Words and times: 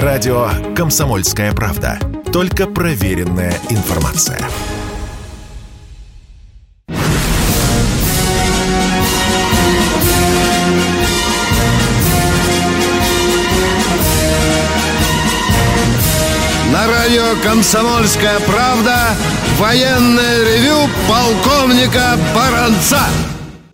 Радио 0.00 0.48
«Комсомольская 0.74 1.52
правда». 1.52 1.98
Только 2.32 2.66
проверенная 2.66 3.52
информация. 3.68 4.40
На 16.72 16.86
радио 16.86 17.34
«Комсомольская 17.44 18.40
правда» 18.46 18.96
военное 19.58 20.38
ревю 20.42 20.88
полковника 21.06 22.16
Баранца. 22.34 23.02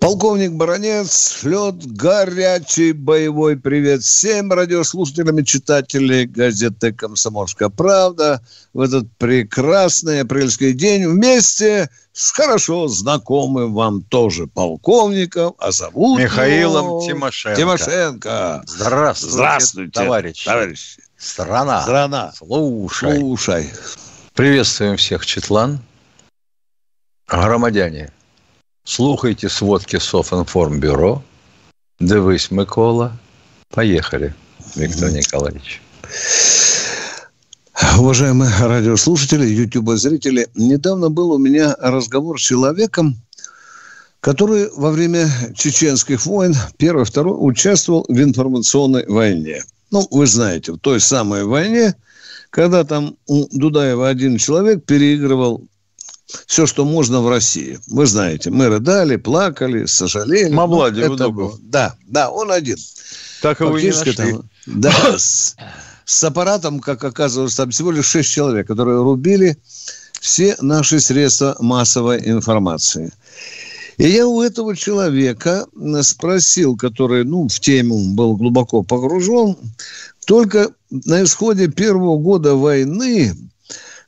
Полковник 0.01 0.53
Баранец 0.53 1.39
шлет 1.41 1.85
горячий 1.85 2.93
боевой 2.93 3.57
привет 3.57 4.03
всем 4.03 4.53
радиослушателям 4.53 5.41
и 5.41 5.45
читателям 5.45 6.31
газеты 6.31 6.93
«Комсомольская 6.93 7.69
правда» 7.69 8.41
в 8.73 8.81
этот 8.81 9.11
прекрасный 9.19 10.21
апрельский 10.21 10.73
день 10.73 11.09
вместе 11.09 11.91
с 12.13 12.31
хорошо 12.31 12.87
знакомым 12.87 13.75
вам 13.75 14.03
тоже 14.03 14.47
полковником, 14.47 15.55
а 15.59 15.73
зовут 15.73 16.21
Михаилом 16.21 16.85
его... 16.85 17.03
Тимошенко. 17.05 17.61
Тимошенко. 17.61 18.63
Здравствуйте, 18.67 19.33
Здравствуйте, 19.35 19.91
товарищи. 19.91 20.45
товарищи. 20.45 21.03
Страна. 21.17 21.83
Страна. 21.83 22.33
Слушай. 22.37 23.19
Слушай. 23.19 23.73
Приветствуем 24.35 24.97
всех, 24.97 25.27
Четлан. 25.27 25.81
Громадяне, 27.27 28.13
слухайте 28.85 29.49
сводки 29.49 29.99
Софинформбюро. 29.99 31.23
Дивись, 32.01 32.51
Микола. 32.51 33.19
Поехали, 33.71 34.35
Виктор 34.75 35.11
Николаевич. 35.11 35.83
Уважаемые 37.99 38.51
радиослушатели, 38.61 39.47
ютубозрители, 39.47 40.49
недавно 40.55 41.11
был 41.11 41.33
у 41.33 41.39
меня 41.39 41.77
разговор 41.79 42.41
с 42.41 42.45
человеком, 42.45 43.17
который 44.21 44.69
во 44.77 44.91
время 44.91 45.29
чеченских 45.55 46.27
войн, 46.27 46.55
первый, 46.77 47.05
второй, 47.05 47.37
участвовал 47.39 48.05
в 48.09 48.21
информационной 48.21 49.07
войне. 49.07 49.63
Ну, 49.91 50.07
вы 50.11 50.27
знаете, 50.27 50.73
в 50.73 50.79
той 50.79 51.01
самой 51.01 51.45
войне, 51.45 51.95
когда 52.51 52.85
там 52.85 53.17
у 53.27 53.47
Дудаева 53.57 54.09
один 54.09 54.39
человек 54.39 54.85
переигрывал 54.85 55.65
все, 56.47 56.67
что 56.67 56.85
можно 56.85 57.21
в 57.21 57.29
России. 57.29 57.79
Вы 57.87 58.07
знаете, 58.07 58.51
мы 58.51 58.69
рыдали, 58.69 59.17
плакали, 59.17 59.87
сожалели. 59.87 60.53
Мавлади 60.53 61.01
Ну, 61.01 61.15
это 61.15 61.29
было. 61.31 61.59
Да, 61.63 61.95
да, 62.07 62.31
он 62.31 62.53
один. 62.53 62.77
Так 63.41 63.61
его 63.61 63.79
и 63.79 63.91
нашли. 63.91 64.13
там- 64.13 64.51
да, 64.67 64.93
с, 65.19 65.57
с 66.05 66.25
аппаратом, 66.25 66.81
как 66.81 67.03
оказывается, 67.05 67.59
там 67.59 67.71
всего 67.71 67.91
лишь 67.91 68.07
шесть 68.07 68.31
человек, 68.31 68.67
которые 68.67 68.99
рубили 69.03 69.57
все 70.21 70.57
наши 70.61 71.01
средства 71.01 71.57
массовой 71.61 72.19
информации. 72.29 73.13
И 73.97 74.09
я 74.09 74.27
у 74.27 74.43
этого 74.43 74.77
человека 74.77 75.67
м, 75.77 76.03
спросил, 76.03 76.77
который, 76.77 77.25
ну, 77.25 77.49
в 77.49 77.59
тему 77.61 78.15
был 78.15 78.37
глубоко 78.37 78.83
погружен, 78.83 79.57
только 80.27 80.71
на 80.91 81.23
исходе 81.25 81.69
первого 81.69 82.19
года 82.19 82.55
войны 82.55 83.35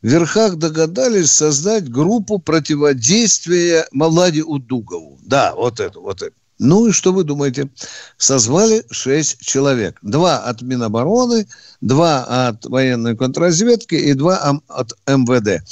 верхах 0.03 0.57
догадались 0.57 1.31
создать 1.31 1.89
группу 1.91 2.39
противодействия 2.39 3.87
Маладе 3.93 4.43
Удугову. 4.43 5.19
Да, 5.23 5.55
вот 5.55 5.81
это, 5.81 6.01
вот 6.01 6.23
это. 6.23 6.35
Ну 6.61 6.89
и 6.89 6.93
что 6.93 7.15
вы 7.15 7.25
думаете? 7.25 7.71
Созвали 8.19 8.85
шесть 8.91 9.41
человек. 9.41 9.97
Два 10.03 10.41
от 10.41 10.61
Минобороны, 10.61 11.47
два 11.81 12.49
от 12.49 12.67
военной 12.67 13.17
контрразведки 13.17 13.95
и 13.95 14.13
два 14.13 14.61
от 14.69 14.93
МВД. 15.07 15.65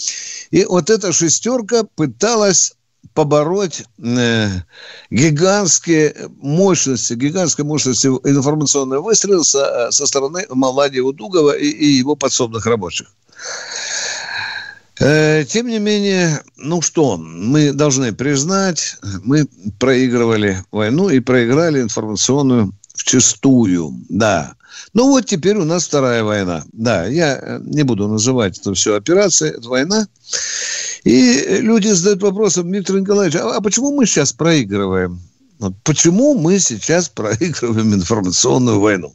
И 0.51 0.65
вот 0.65 0.89
эта 0.89 1.13
шестерка 1.13 1.85
пыталась 1.95 2.75
побороть 3.13 3.85
э, 4.03 4.49
гигантские 5.11 6.15
мощности, 6.41 7.13
гигантской 7.13 7.67
мощности 7.67 8.07
информационного 8.07 9.03
выстрела 9.03 9.43
со, 9.43 9.91
со 9.91 10.07
стороны 10.07 10.47
Малади 10.49 11.01
Удугова 11.01 11.53
и, 11.53 11.69
и 11.69 11.87
его 11.87 12.17
подсобных 12.17 12.65
рабочих. 12.65 13.09
Э, 15.01 15.45
Тем 15.45 15.69
не 15.69 15.79
менее, 15.79 16.43
ну 16.57 16.83
что, 16.83 17.17
мы 17.17 17.73
должны 17.73 18.13
признать, 18.13 18.97
мы 19.23 19.47
проигрывали 19.79 20.63
войну 20.71 21.09
и 21.09 21.21
проиграли 21.21 21.81
информационную 21.81 22.73
вчистую, 22.95 23.95
да. 24.09 24.55
Ну 24.93 25.09
вот 25.09 25.27
теперь 25.27 25.57
у 25.57 25.65
нас 25.65 25.87
вторая 25.87 26.25
война. 26.25 26.65
Да, 26.73 27.07
я 27.07 27.39
э, 27.41 27.61
не 27.63 27.83
буду 27.85 28.09
называть 28.09 28.59
это 28.59 28.75
все 28.75 28.97
операция, 28.97 29.53
это 29.53 29.69
война. 29.69 30.09
И 31.05 31.59
люди 31.61 31.89
задают 31.89 32.23
вопросом, 32.23 32.71
Виктор 32.73 32.99
Николаевич, 32.99 33.37
а, 33.37 33.57
а 33.57 33.61
почему 33.61 33.95
мы 33.95 34.07
сейчас 34.07 34.33
проигрываем? 34.33 35.21
Почему 35.85 36.35
мы 36.35 36.59
сейчас 36.59 37.09
проигрываем 37.09 37.95
информационную 37.95 38.81
войну? 38.81 39.15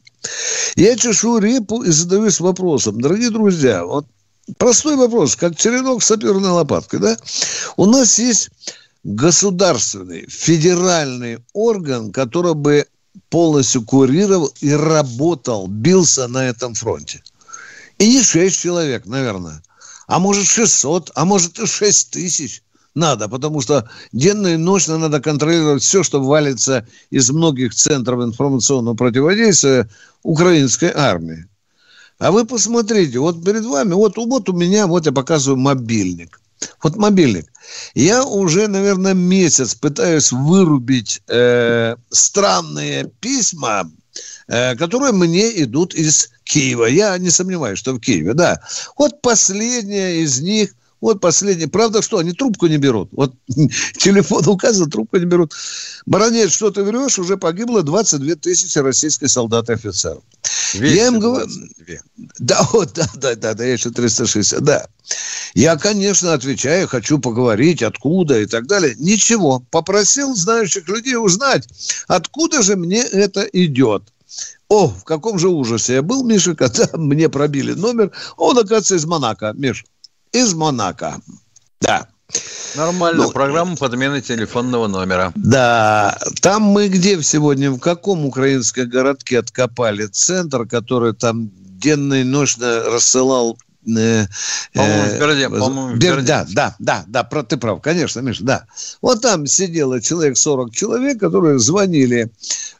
Я 0.75 0.95
чешу 0.95 1.37
репу 1.37 1.83
и 1.83 1.91
задаюсь 1.91 2.39
вопросом, 2.39 3.01
дорогие 3.01 3.29
друзья, 3.29 3.85
вот 3.85 4.05
простой 4.57 4.95
вопрос, 4.95 5.35
как 5.35 5.55
черенок 5.55 6.03
саперной 6.03 6.51
лопаткой, 6.51 6.99
да? 6.99 7.17
У 7.77 7.85
нас 7.85 8.19
есть 8.19 8.49
государственный, 9.03 10.25
федеральный 10.27 11.39
орган, 11.53 12.11
который 12.11 12.53
бы 12.53 12.85
полностью 13.29 13.83
курировал 13.83 14.51
и 14.61 14.71
работал, 14.71 15.67
бился 15.67 16.27
на 16.27 16.47
этом 16.47 16.73
фронте. 16.73 17.21
И 17.99 18.07
не 18.07 18.23
6 18.23 18.59
человек, 18.59 19.05
наверное, 19.05 19.61
а 20.07 20.19
может 20.19 20.47
600, 20.47 21.11
а 21.15 21.25
может 21.25 21.59
и 21.59 21.65
6 21.65 22.11
тысяч 22.11 22.63
надо, 22.95 23.27
потому 23.27 23.61
что 23.61 23.89
денно 24.11 24.47
и 24.47 24.57
ночно 24.57 24.97
надо 24.97 25.19
контролировать 25.19 25.83
все, 25.83 26.03
что 26.03 26.23
валится 26.23 26.87
из 27.09 27.31
многих 27.31 27.73
центров 27.73 28.21
информационного 28.21 28.95
противодействия 28.95 29.89
украинской 30.21 30.91
армии. 30.93 31.47
А 32.23 32.31
вы 32.31 32.45
посмотрите, 32.45 33.19
вот 33.19 33.43
перед 33.43 33.65
вами, 33.65 33.95
вот, 33.95 34.15
вот 34.15 34.47
у 34.47 34.53
меня, 34.53 34.87
вот 34.87 35.05
я 35.05 35.11
показываю 35.11 35.59
мобильник. 35.59 36.39
Вот 36.81 36.95
мобильник. 36.95 37.51
Я 37.95 38.23
уже, 38.23 38.69
наверное, 38.69 39.13
месяц 39.13 39.75
пытаюсь 39.75 40.31
вырубить 40.31 41.21
э, 41.27 41.97
странные 42.11 43.11
письма, 43.19 43.91
э, 44.47 44.77
которые 44.77 45.11
мне 45.11 45.63
идут 45.63 45.95
из 45.95 46.29
Киева. 46.45 46.85
Я 46.85 47.17
не 47.17 47.29
сомневаюсь, 47.29 47.79
что 47.79 47.91
в 47.91 47.99
Киеве, 47.99 48.33
да. 48.33 48.61
Вот 48.97 49.21
последняя 49.21 50.21
из 50.23 50.39
них, 50.39 50.73
вот 51.01 51.19
последняя. 51.19 51.67
Правда, 51.67 52.01
что 52.01 52.19
они 52.19 52.31
трубку 52.31 52.67
не 52.67 52.77
берут. 52.77 53.09
Вот 53.11 53.33
телефон 53.97 54.47
указан, 54.47 54.89
трубку 54.89 55.17
не 55.17 55.25
берут. 55.25 55.51
Баронец, 56.05 56.53
что 56.53 56.71
ты 56.71 56.83
врешь, 56.83 57.19
уже 57.19 57.35
погибло 57.35 57.83
22 57.83 58.35
тысячи 58.35 58.77
российских 58.77 59.29
солдат 59.29 59.69
и 59.69 59.73
офицеров. 59.73 60.23
Я 60.73 61.07
им 61.07 61.19
говорю, 61.19 61.47
222. 61.47 61.97
да, 62.39 62.67
вот, 62.71 62.93
да, 62.93 63.09
да, 63.15 63.35
да, 63.35 63.53
да, 63.53 63.63
я 63.63 63.73
еще 63.73 63.89
360, 63.89 64.63
да. 64.63 64.87
Я, 65.53 65.75
конечно, 65.77 66.33
отвечаю, 66.33 66.87
хочу 66.87 67.19
поговорить, 67.19 67.83
откуда 67.83 68.39
и 68.39 68.45
так 68.45 68.67
далее. 68.67 68.95
Ничего, 68.97 69.63
попросил 69.71 70.35
знающих 70.35 70.87
людей 70.87 71.15
узнать, 71.15 71.67
откуда 72.07 72.61
же 72.61 72.75
мне 72.75 73.01
это 73.03 73.41
идет. 73.41 74.03
О, 74.67 74.87
в 74.87 75.03
каком 75.03 75.37
же 75.37 75.49
ужасе 75.49 75.95
я 75.95 76.01
был, 76.01 76.23
Миша, 76.23 76.55
когда 76.55 76.87
мне 76.93 77.29
пробили 77.29 77.73
номер. 77.73 78.11
Он, 78.37 78.57
оказывается, 78.57 78.95
из 78.95 79.05
Монако, 79.05 79.53
Миш, 79.53 79.85
из 80.31 80.53
Монако. 80.53 81.21
Да. 81.79 82.07
Нормально, 82.75 83.23
Ну, 83.23 83.31
программа 83.31 83.75
подмены 83.75 84.21
телефонного 84.21 84.87
номера. 84.87 85.31
Да, 85.35 86.17
там 86.41 86.63
мы 86.63 86.87
где 86.87 87.21
сегодня, 87.21 87.69
в 87.71 87.79
каком 87.79 88.25
украинском 88.25 88.89
городке 88.89 89.39
откопали 89.39 90.05
центр, 90.07 90.65
который 90.65 91.13
там 91.13 91.51
денно 91.79 92.15
и 92.15 92.23
ночно 92.23 92.83
рассылал... 92.85 93.57
э, 93.85 94.25
По-моему, 94.73 95.03
э, 95.03 95.17
в 95.17 95.21
Берде- 95.21 95.49
по-моему, 95.49 95.95
в 95.95 95.97
Бер- 95.97 96.15
Берде. 96.17 96.27
Да, 96.27 96.45
да, 96.49 96.75
да, 96.79 97.03
да, 97.07 97.23
про, 97.23 97.43
ты 97.43 97.57
прав, 97.57 97.81
конечно, 97.81 98.19
Миша, 98.21 98.43
да. 98.43 98.65
Вот 99.01 99.21
там 99.21 99.45
сидело 99.47 100.01
человек, 100.01 100.37
40 100.37 100.73
человек, 100.73 101.19
которые 101.19 101.59
звонили 101.59 102.31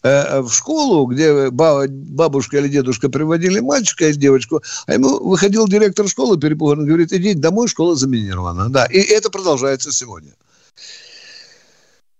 э, 0.04 0.42
в 0.42 0.52
школу, 0.52 1.06
где 1.08 1.50
ба- 1.50 1.86
бабушка 1.88 2.58
или 2.58 2.68
дедушка 2.68 3.10
приводили 3.10 3.60
мальчика 3.60 4.08
и 4.10 4.14
девочку, 4.14 4.62
а 4.88 4.94
ему 4.94 5.20
выходил 5.24 5.68
директор 5.68 6.08
школы 6.08 6.40
перепуганный, 6.40 6.86
говорит, 6.86 7.14
идите 7.14 7.38
домой, 7.40 7.68
школа 7.68 7.96
заминирована. 7.96 8.70
Да, 8.70 8.86
и 8.86 9.00
это 9.00 9.30
продолжается 9.30 9.92
сегодня. 9.92 10.32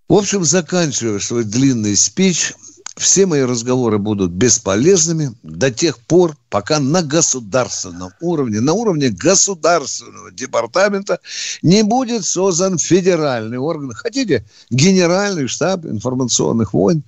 В 0.10 0.14
общем, 0.16 0.44
заканчивая 0.44 1.20
свой 1.20 1.44
длинный 1.44 1.96
спич, 1.96 2.54
все 2.96 3.26
мои 3.26 3.42
разговоры 3.42 3.98
будут 3.98 4.32
бесполезными 4.32 5.34
до 5.42 5.72
тех 5.72 6.00
пор, 6.00 6.38
пока 6.50 6.80
на 6.80 7.02
государственном 7.02 8.12
уровне, 8.22 8.60
на 8.62 8.74
уровне 8.74 9.10
государственного 9.10 10.32
департамента 10.32 11.20
не 11.62 11.84
будет 11.84 12.26
создан 12.26 12.78
федеральный 12.78 13.58
орган. 13.58 13.94
Хотите, 13.94 14.46
генеральный 14.70 15.48
штаб 15.48 15.86
информационных 15.86 16.74
войн. 16.74 17.04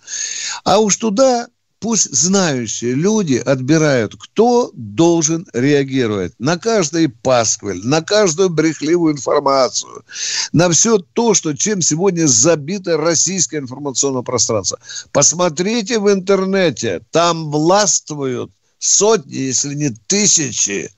А 0.63 0.79
уж 0.79 0.95
туда 0.97 1.47
пусть 1.85 2.11
знающие 2.11 2.95
люди 2.95 3.35
отбирают, 3.35 4.15
кто 4.17 4.71
должен 4.73 5.45
реагировать 5.53 6.33
на 6.39 6.57
каждый 6.57 7.09
пасквиль, 7.09 7.85
на 7.85 8.01
каждую 8.01 8.49
брехливую 8.49 9.13
информацию, 9.13 10.03
на 10.51 10.71
все 10.71 10.97
то, 10.97 11.35
что, 11.35 11.53
чем 11.53 11.81
сегодня 11.83 12.25
забито 12.25 12.97
российское 12.97 13.59
информационное 13.59 14.23
пространство. 14.23 14.79
Посмотрите 15.11 15.99
в 15.99 16.11
интернете, 16.11 17.01
там 17.11 17.51
властвуют 17.51 18.49
сотни, 18.79 19.35
если 19.35 19.75
не 19.75 19.91
тысячи 20.07 20.89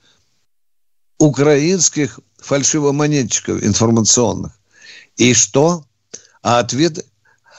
украинских 1.18 2.18
фальшивомонетчиков 2.38 3.62
информационных. 3.62 4.58
И 5.18 5.34
что? 5.34 5.84
А 6.42 6.60
ответ 6.60 7.04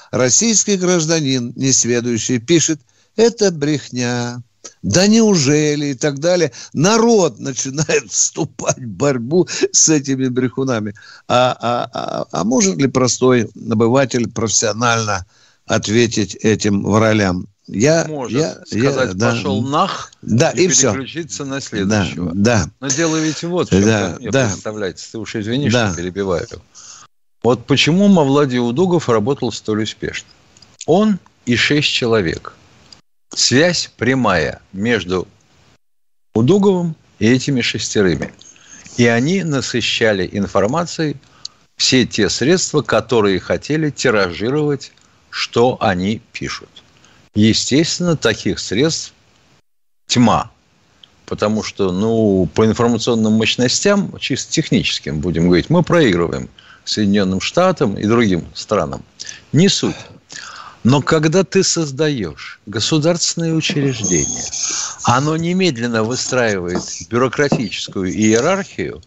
российский 0.10 0.78
гражданин, 0.78 1.54
несведущий, 1.56 2.40
пишет, 2.40 2.82
это 3.20 3.52
брехня, 3.52 4.42
да 4.82 5.08
неужели 5.08 5.88
и 5.88 5.94
так 5.94 6.20
далее. 6.20 6.52
Народ 6.74 7.40
начинает 7.40 8.10
вступать 8.12 8.78
в 8.78 8.88
борьбу 8.88 9.48
с 9.72 9.90
этими 9.90 10.30
брехунами. 10.30 10.94
А, 11.28 11.56
а, 11.60 11.90
а, 11.94 12.28
а 12.32 12.44
может 12.46 12.78
ли 12.78 12.88
простой 12.88 13.50
набыватель 13.56 14.30
профессионально 14.30 15.26
ответить 15.66 16.36
этим 16.36 16.84
вралям? 16.84 17.48
Я, 17.68 18.06
Может 18.10 18.40
я, 18.40 18.54
сказать, 18.66 19.14
я, 19.14 19.30
пошел 19.30 19.62
да, 19.62 19.70
нах 19.70 20.12
да, 20.24 20.50
и, 20.52 20.64
и 20.64 20.68
переключиться 20.70 21.44
все. 21.44 21.46
на 21.46 21.62
следующего. 21.62 22.32
Да, 22.34 22.64
да. 22.64 22.72
Но 22.80 22.88
дело 22.88 23.18
ведь 23.18 23.44
вот 23.44 23.68
в 23.68 23.72
чем, 23.72 23.84
да, 23.84 24.16
мне 24.18 24.32
да. 24.32 24.48
представляете. 24.48 25.06
Ты 25.12 25.20
уж 25.20 25.36
извини, 25.36 25.70
да. 25.70 25.90
что 25.90 25.98
перебиваю. 26.02 26.48
Вот 27.44 27.68
почему 27.68 28.08
Мавладий 28.08 28.58
Удугов 28.58 29.08
работал 29.08 29.52
столь 29.52 29.84
успешно. 29.84 30.28
Он 30.88 31.20
и 31.46 31.56
шесть 31.56 31.90
человек. 31.90 32.54
Связь 33.34 33.92
прямая 33.98 34.62
между 34.74 35.28
Удуговым 36.34 36.96
и 37.20 37.28
этими 37.28 37.62
шестерыми. 37.62 38.34
И 38.98 39.06
они 39.08 39.44
насыщали 39.44 40.30
информацией 40.32 41.18
все 41.76 42.06
те 42.06 42.30
средства, 42.30 42.82
которые 42.82 43.40
хотели 43.40 43.90
тиражировать, 43.90 44.92
что 45.30 45.78
они 45.80 46.22
пишут. 46.34 46.70
Естественно, 47.36 48.16
таких 48.16 48.60
средств 48.60 49.14
тьма. 50.08 50.52
Потому 51.26 51.64
что, 51.64 51.92
ну, 51.92 52.50
по 52.54 52.66
информационным 52.66 53.34
мощностям, 53.34 54.18
чисто 54.20 54.52
техническим, 54.52 55.20
будем 55.20 55.46
говорить, 55.46 55.70
мы 55.70 55.84
проигрываем 55.84 56.50
Соединенным 56.86 57.40
Штатам 57.40 57.98
и 57.98 58.06
другим 58.06 58.46
странам. 58.54 59.04
Не 59.52 59.70
суть. 59.70 59.96
Но 60.84 61.02
когда 61.02 61.44
ты 61.44 61.64
создаешь 61.64 62.60
государственное 62.66 63.54
учреждение, 63.54 64.44
оно 65.04 65.36
немедленно 65.36 66.04
выстраивает 66.04 66.84
бюрократическую 67.10 68.12
иерархию, 68.12 69.02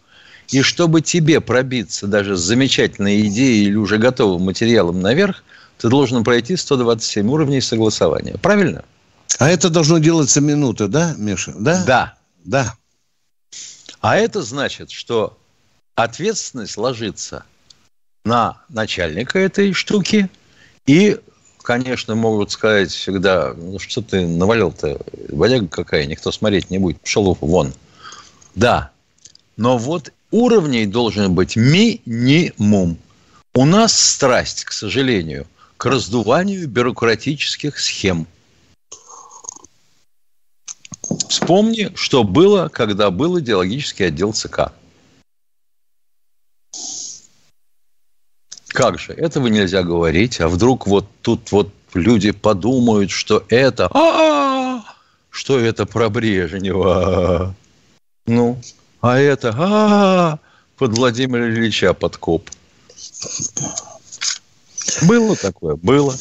и 0.49 0.61
чтобы 0.61 1.01
тебе 1.01 1.41
пробиться 1.41 2.05
даже 2.05 2.37
с 2.37 2.41
замечательной 2.41 3.27
идеей 3.27 3.65
или 3.65 3.75
уже 3.75 3.97
готовым 3.97 4.43
материалом 4.43 5.01
наверх, 5.01 5.43
ты 5.79 5.89
должен 5.89 6.23
пройти 6.23 6.55
127 6.55 7.27
уровней 7.29 7.61
согласования. 7.61 8.37
Правильно? 8.41 8.83
А 9.39 9.49
это 9.49 9.69
должно 9.69 9.97
делаться 9.97 10.41
минуты, 10.41 10.87
да, 10.87 11.15
Миша? 11.17 11.53
Да. 11.57 11.83
Да. 11.85 12.13
Да. 12.43 12.75
А 13.99 14.17
это 14.17 14.43
значит, 14.43 14.91
что 14.91 15.37
ответственность 15.95 16.77
ложится 16.77 17.45
на 18.25 18.61
начальника 18.69 19.39
этой 19.39 19.73
штуки 19.73 20.29
и 20.85 21.19
конечно, 21.63 22.13
могут 22.13 22.51
сказать 22.51 22.91
всегда, 22.91 23.53
ну 23.55 23.79
что 23.79 24.01
ты 24.01 24.27
навалил-то, 24.27 24.99
бодяга 25.29 25.67
какая, 25.67 26.05
никто 26.05 26.31
смотреть 26.31 26.69
не 26.69 26.77
будет, 26.77 27.01
пошел 27.01 27.35
вон. 27.41 27.73
Да, 28.53 28.91
но 29.57 29.77
вот 29.77 30.13
уровней 30.29 30.85
должен 30.85 31.33
быть 31.33 31.55
минимум. 31.55 32.97
У 33.55 33.65
нас 33.65 33.97
страсть, 33.99 34.65
к 34.65 34.71
сожалению, 34.71 35.47
к 35.77 35.85
раздуванию 35.85 36.67
бюрократических 36.67 37.79
схем. 37.79 38.27
Вспомни, 41.29 41.91
что 41.95 42.23
было, 42.23 42.69
когда 42.69 43.11
был 43.11 43.39
идеологический 43.39 44.05
отдел 44.05 44.33
ЦК. 44.33 44.71
Как 48.73 48.97
же, 48.97 49.13
этого 49.13 49.47
нельзя 49.47 49.83
говорить, 49.83 50.41
а 50.41 50.47
вдруг 50.47 50.87
вот 50.87 51.05
тут 51.21 51.51
вот 51.51 51.69
люди 51.93 52.31
подумают, 52.31 53.11
что 53.11 53.43
это... 53.49 53.85
А-а-а! 53.93 54.83
Что 55.29 55.59
это 55.59 55.85
про 55.85 56.09
Брежнева? 56.09 57.55
Ну, 58.25 58.61
а 58.99 59.19
это... 59.19 59.49
А-а-а! 59.49 60.39
Под 60.77 60.97
Владимира 60.97 61.47
Ильича 61.47 61.93
подкоп. 61.93 62.49
Было 65.03 65.35
такое? 65.35 65.75
Было. 65.75 66.15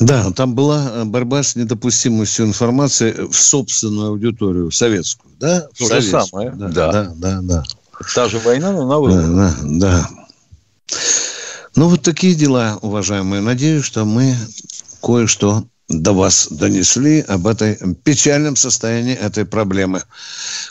Да, 0.00 0.30
там 0.32 0.54
была 0.54 0.90
э, 0.92 1.04
борьба 1.04 1.42
с 1.42 1.56
недопустимостью 1.56 2.46
информации 2.46 3.12
в 3.12 3.34
собственную 3.34 4.10
аудиторию, 4.10 4.70
в 4.70 4.74
советскую, 4.74 5.32
да? 5.40 5.68
То 5.76 5.88
же 5.88 6.02
самое. 6.02 6.50
Да, 6.50 6.68
да, 6.68 6.92
да, 6.92 7.12
да, 7.14 7.40
да. 7.42 7.64
Та 8.14 8.28
же 8.28 8.38
война, 8.38 8.72
но 8.72 8.86
на 8.86 8.98
выборах. 8.98 9.26
Да, 9.34 9.56
да. 9.62 10.08
Ну, 11.74 11.88
вот 11.88 12.02
такие 12.02 12.34
дела, 12.34 12.78
уважаемые. 12.82 13.40
Надеюсь, 13.40 13.84
что 13.84 14.04
мы 14.04 14.36
кое-что 15.02 15.64
до 15.88 16.12
вас 16.12 16.48
донесли 16.50 17.20
об 17.20 17.46
этой 17.46 17.78
печальном 18.04 18.56
состоянии 18.56 19.14
этой 19.14 19.44
проблемы. 19.44 20.02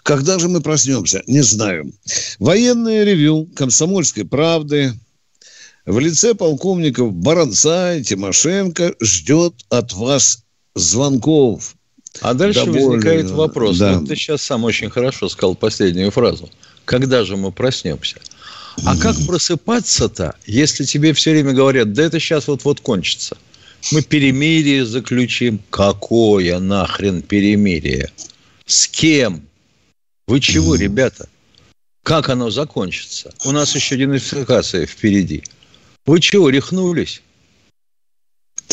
Когда 0.04 0.38
же 0.38 0.48
мы 0.48 0.62
проснемся? 0.62 1.24
Не 1.28 1.42
знаю. 1.42 1.92
Военное 2.40 3.04
ревю 3.04 3.48
«Комсомольской 3.56 4.26
правды» 4.26 4.94
в 5.86 6.00
лице 6.00 6.36
полковников 6.36 7.14
Баранца 7.14 7.96
и 7.96 8.04
Тимошенко 8.04 8.94
ждет 9.02 9.54
от 9.70 9.94
вас 9.94 10.44
звонков. 10.76 11.76
А 12.22 12.34
дальше 12.34 12.66
Довольно... 12.66 12.88
возникает 12.90 13.30
вопрос. 13.32 13.78
Да. 13.78 13.98
Вот 13.98 14.08
ты 14.08 14.16
сейчас 14.16 14.42
сам 14.42 14.64
очень 14.66 14.90
хорошо 14.90 15.30
сказал 15.30 15.56
последнюю 15.56 16.12
фразу. 16.12 16.50
Когда 16.88 17.26
же 17.26 17.36
мы 17.36 17.52
проснемся? 17.52 18.16
А 18.86 18.96
как 18.98 19.18
просыпаться-то, 19.28 20.36
если 20.46 20.86
тебе 20.86 21.12
все 21.12 21.32
время 21.32 21.52
говорят, 21.52 21.92
да 21.92 22.04
это 22.04 22.18
сейчас 22.18 22.48
вот-вот 22.48 22.80
кончится? 22.80 23.38
Мы 23.92 24.02
перемирие 24.02 24.86
заключим. 24.86 25.60
Какое 25.70 26.60
нахрен 26.60 27.22
перемирие? 27.22 28.10
С 28.66 28.88
кем? 28.88 29.46
Вы 30.28 30.40
чего, 30.40 30.76
ребята? 30.76 31.28
Как 32.04 32.30
оно 32.30 32.52
закончится? 32.52 33.34
У 33.44 33.52
нас 33.52 33.76
еще 33.76 33.98
денацификация 33.98 34.86
впереди. 34.86 35.44
Вы 36.06 36.22
чего, 36.22 36.50
рехнулись? 36.50 37.22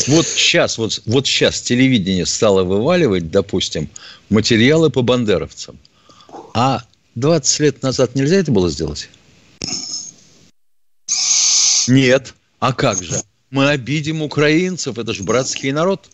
Вот 0.07 0.25
сейчас, 0.25 0.77
вот, 0.77 1.01
вот 1.05 1.27
сейчас 1.27 1.61
телевидение 1.61 2.25
стало 2.25 2.63
вываливать, 2.63 3.29
допустим, 3.29 3.89
материалы 4.29 4.89
по 4.89 5.01
бандеровцам. 5.01 5.77
А 6.53 6.81
20 7.15 7.59
лет 7.59 7.81
назад 7.81 8.15
нельзя 8.15 8.37
это 8.37 8.51
было 8.51 8.69
сделать? 8.69 9.09
Нет. 11.87 12.33
А 12.59 12.73
как 12.73 13.03
же? 13.03 13.21
Мы 13.51 13.69
обидим 13.69 14.21
украинцев, 14.21 14.97
это 14.97 15.13
же 15.13 15.23
братский 15.23 15.71
народ. 15.71 16.09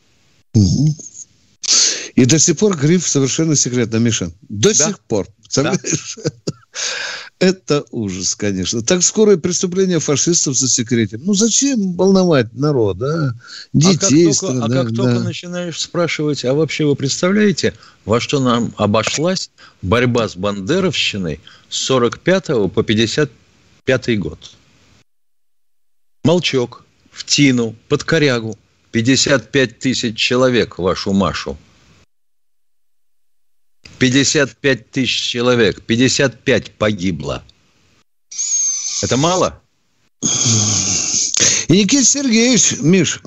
И 0.53 2.25
до 2.25 2.39
сих 2.39 2.58
пор 2.58 2.77
гриф 2.77 3.08
совершенно 3.08 3.55
секретно, 3.55 3.98
Миша. 3.98 4.31
До 4.50 4.70
да? 4.77 4.88
сих 4.88 5.00
пор. 5.00 5.27
Да. 5.55 5.74
Это 7.41 7.83
ужас, 7.89 8.36
конечно. 8.36 8.83
Так 8.83 9.01
скорое 9.01 9.36
преступление 9.36 10.00
фашистов 10.00 10.55
за 10.55 10.67
засекретим. 10.67 11.21
Ну, 11.25 11.33
зачем 11.33 11.93
волновать 11.93 12.53
народ, 12.53 13.01
а? 13.01 13.33
Детей. 13.74 14.29
А 14.29 14.29
как 14.29 14.39
только, 14.39 14.63
а 14.63 14.69
как 14.69 14.91
да. 14.91 14.95
только 14.95 15.19
начинаешь 15.21 15.79
спрашивать, 15.79 16.45
а 16.45 16.53
вообще 16.53 16.86
вы 16.86 16.95
представляете, 16.95 17.74
во 18.05 18.19
что 18.19 18.39
нам 18.39 18.75
обошлась 18.77 19.50
борьба 19.81 20.29
с 20.29 20.36
бандеровщиной 20.36 21.39
с 21.67 21.77
45 21.77 22.71
по 22.71 22.83
55 22.83 24.19
год? 24.19 24.51
Молчок, 26.24 26.86
в 27.12 27.25
Тину, 27.25 27.75
под 27.88 28.03
корягу. 28.03 28.55
55 28.91 29.79
тысяч 29.79 30.15
человек, 30.15 30.77
вашу 30.77 31.12
Машу. 31.12 31.57
55 34.01 34.89
тысяч 34.89 35.29
человек, 35.29 35.84
55 35.84 36.72
погибло. 36.72 37.43
Это 39.03 39.15
мало? 39.15 39.62
И 41.67 41.74
Никита 41.74 42.03
Сергеевич, 42.03 42.79
Миш, 42.81 43.22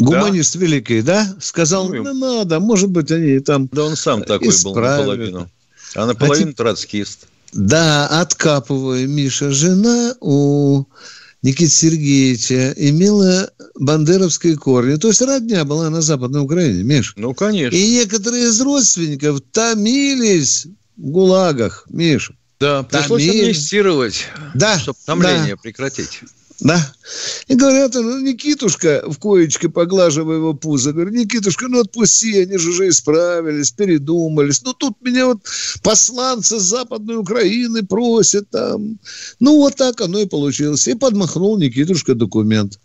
гуманист 0.00 0.54
да? 0.54 0.60
великий, 0.60 1.02
да, 1.02 1.36
сказал, 1.40 1.88
ну, 1.88 2.02
ну 2.02 2.14
надо, 2.14 2.58
может 2.58 2.90
быть, 2.90 3.12
они 3.12 3.38
там 3.38 3.68
Да 3.70 3.84
он 3.84 3.94
сам 3.94 4.24
такой 4.24 4.48
исправят. 4.48 5.04
был 5.06 5.12
наполовину. 5.12 5.50
А 5.94 6.06
наполовину 6.06 6.50
а 6.50 6.54
троцкист. 6.54 7.28
Да, 7.52 8.08
откапываю, 8.08 9.08
Миша, 9.08 9.52
жена 9.52 10.16
у 10.20 10.84
Никиты 11.42 11.70
Сергеевича 11.70 12.74
имела 12.76 13.50
бандеровские 13.76 14.56
корни. 14.56 14.96
То 14.96 15.08
есть 15.08 15.22
родня 15.22 15.64
была 15.64 15.88
на 15.88 16.02
Западной 16.02 16.40
Украине, 16.40 16.82
Миш. 16.82 17.14
Ну, 17.16 17.32
конечно. 17.32 17.76
И 17.76 17.90
некоторые 17.90 18.48
из 18.48 18.60
родственников 18.60 19.40
томились 19.52 20.66
в 20.96 21.10
ГУЛАГах, 21.10 21.86
Миш. 21.90 22.32
Да, 22.58 22.82
пришлось 22.82 23.22
Томились. 23.22 23.44
амнистировать, 23.44 24.26
да, 24.54 24.78
чтобы 24.78 24.98
томление 25.06 25.54
да. 25.54 25.62
прекратить. 25.62 26.22
Да. 26.60 26.92
И 27.46 27.54
говорят, 27.54 27.94
ну, 27.94 28.18
Никитушка, 28.18 29.04
в 29.06 29.18
коечке 29.18 29.68
поглаживая 29.68 30.38
его 30.38 30.54
пузо, 30.54 30.92
говорит, 30.92 31.14
Никитушка, 31.14 31.68
ну 31.68 31.80
отпусти, 31.80 32.40
они 32.40 32.58
же 32.58 32.70
уже 32.70 32.88
исправились, 32.88 33.70
передумались. 33.70 34.62
Ну 34.62 34.72
тут 34.72 35.00
меня 35.00 35.26
вот 35.26 35.38
посланцы 35.82 36.58
Западной 36.58 37.16
Украины 37.16 37.84
просят 37.84 38.50
там. 38.50 38.98
Ну 39.38 39.56
вот 39.56 39.76
так 39.76 40.00
оно 40.00 40.18
и 40.18 40.26
получилось. 40.26 40.88
И 40.88 40.94
подмахнул 40.94 41.56
Никитушка 41.58 42.16
документ. 42.16 42.80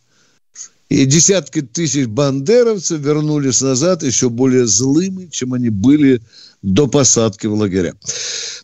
И 0.89 1.05
десятки 1.05 1.63
тысяч 1.63 2.05
бандеровцев 2.05 2.99
вернулись 2.99 3.61
назад 3.61 4.03
еще 4.03 4.29
более 4.29 4.67
злыми, 4.67 5.27
чем 5.31 5.53
они 5.53 5.69
были 5.69 6.21
до 6.61 6.87
посадки 6.87 7.47
в 7.47 7.55
лагеря. 7.55 7.95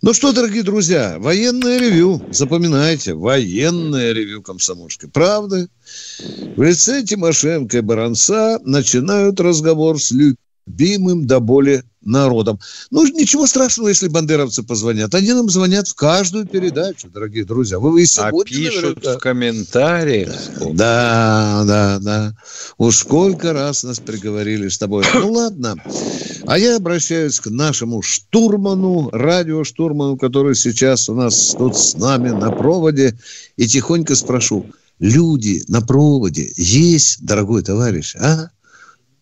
Ну 0.02 0.14
что, 0.14 0.32
дорогие 0.32 0.64
друзья, 0.64 1.18
военное 1.20 1.78
ревю. 1.78 2.22
Запоминайте, 2.32 3.16
военное 3.16 4.14
ревю 4.14 4.42
комсомольской 4.42 5.10
правды. 5.10 5.68
В 6.56 6.64
лице 6.64 7.04
Тимошенко 7.04 7.80
и 7.80 7.82
Баранца 7.82 8.60
начинают 8.64 9.42
разговор 9.42 10.02
с 10.02 10.12
любимым 10.12 11.28
до 11.28 11.42
боли 11.42 11.84
народом. 12.02 12.62
Ну, 12.92 13.06
ничего 13.08 13.46
страшного, 13.46 13.90
если 13.90 14.08
бандеровцы 14.08 14.64
позвонят. 14.64 15.14
Они 15.14 15.34
нам 15.34 15.50
звонят 15.50 15.90
в 15.90 15.96
каждую 15.96 16.48
передачу, 16.48 17.10
дорогие 17.10 17.44
друзья. 17.44 17.78
Вы 17.78 18.04
и 18.04 18.06
сегодня, 18.06 18.40
а 18.40 18.46
пишут 18.46 18.84
наверняка... 18.84 19.14
в 19.16 19.18
комментариях. 19.18 20.34
Да, 20.76 21.64
да, 21.68 22.00
да. 22.00 22.34
Уж 22.78 22.96
сколько 22.96 23.52
раз 23.52 23.84
нас 23.84 24.00
приговорили 24.00 24.70
с 24.70 24.78
тобой. 24.78 25.04
Ну, 25.14 25.34
ладно. 25.34 25.76
А 26.50 26.58
я 26.58 26.78
обращаюсь 26.78 27.40
к 27.40 27.52
нашему 27.52 28.02
штурману, 28.02 29.12
радиоштурману, 29.12 30.18
который 30.18 30.56
сейчас 30.56 31.08
у 31.08 31.14
нас 31.14 31.56
тут 31.56 31.78
с 31.78 31.94
нами 31.94 32.30
на 32.30 32.50
проводе, 32.50 33.14
и 33.56 33.68
тихонько 33.68 34.16
спрошу. 34.16 34.66
Люди 35.00 35.62
на 35.68 35.82
проводе 35.82 36.52
есть, 36.56 37.24
дорогой 37.24 37.62
товарищ, 37.62 38.16
а? 38.16 38.48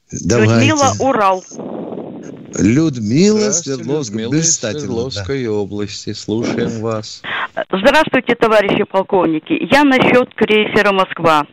Давайте. 0.10 0.54
Людмила 0.54 0.94
Урал. 1.00 1.44
Людмила 2.58 3.52
Свердловская. 3.52 4.24
Людмила 4.24 4.42
Свердловской 4.42 5.44
да. 5.44 5.52
области. 5.52 6.14
Слушаем 6.14 6.80
вас. 6.80 7.22
Здравствуйте, 7.70 8.36
товарищи 8.36 8.86
полковники. 8.90 9.68
Я 9.70 9.84
насчет 9.84 10.34
крейсера 10.34 10.94
«Москва», 10.94 11.46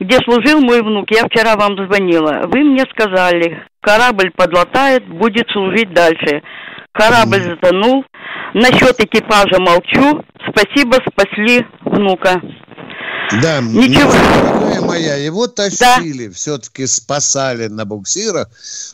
где 0.00 0.18
служил 0.18 0.60
мой 0.60 0.82
внук. 0.82 1.10
Я 1.10 1.24
вчера 1.26 1.56
вам 1.56 1.76
звонила. 1.76 2.42
Вы 2.46 2.60
мне 2.60 2.84
сказали, 2.90 3.62
корабль 3.80 4.30
подлатает, 4.36 5.06
будет 5.06 5.48
служить 5.50 5.92
дальше. 5.92 6.42
Корабль 6.92 7.42
затонул. 7.42 8.04
Насчет 8.54 9.00
экипажа 9.00 9.58
молчу. 9.58 10.24
Спасибо, 10.48 10.98
спасли 11.08 11.66
внука. 11.84 12.40
Да, 13.42 13.60
Ничего. 13.60 14.12
дорогая 14.12 14.80
моя, 14.82 15.16
его 15.16 15.46
тащили, 15.46 16.26
да. 16.28 16.34
все-таки 16.34 16.86
спасали 16.86 17.68
на 17.68 17.84
буксирах, 17.84 18.48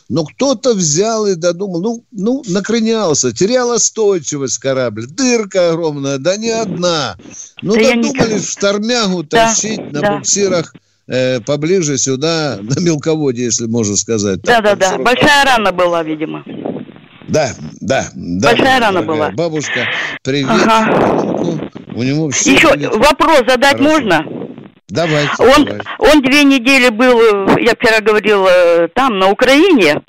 но 0.09 0.23
кто-то 0.23 0.73
взял 0.73 1.27
и 1.27 1.35
додумал, 1.35 1.81
ну, 1.81 2.03
ну, 2.11 2.43
накренялся, 2.47 3.33
терял 3.33 3.71
остойчивость 3.71 4.57
корабль, 4.59 5.05
дырка 5.05 5.71
огромная, 5.71 6.17
да 6.17 6.37
не 6.37 6.49
одна. 6.49 7.17
Ну, 7.61 7.75
да 7.75 7.93
додумались 7.93 8.47
в 8.47 8.51
штормягу 8.51 9.23
да, 9.23 9.47
тащить 9.47 9.91
на 9.91 9.99
да. 9.99 10.17
буксирах 10.17 10.73
э, 11.07 11.39
поближе 11.41 11.97
сюда, 11.97 12.59
на 12.61 12.79
мелководье, 12.81 13.45
если 13.45 13.67
можно 13.67 13.95
сказать. 13.95 14.41
Да-да-да, 14.41 14.97
большая 14.97 15.45
рана 15.45 15.71
была, 15.71 16.03
видимо. 16.03 16.43
Да, 17.27 17.51
да, 17.79 18.07
да. 18.13 18.49
Большая 18.49 18.79
рана 18.79 19.01
была. 19.03 19.31
Бабушка, 19.31 19.87
привет. 20.23 20.49
Ага. 20.49 21.61
У 21.95 22.03
него 22.03 22.29
все 22.29 22.53
Еще 22.55 22.69
будет... 22.69 22.95
вопрос 22.95 23.39
задать 23.47 23.77
Хорошо. 23.77 23.83
можно? 23.83 24.25
Давайте. 24.89 25.31
Он, 25.39 25.65
давайте. 25.65 25.89
он 25.99 26.21
две 26.21 26.43
недели 26.43 26.89
был, 26.89 27.19
я 27.57 27.73
вчера 27.79 28.01
говорила, 28.01 28.89
там, 28.93 29.19
на 29.19 29.29
Украине. 29.29 30.01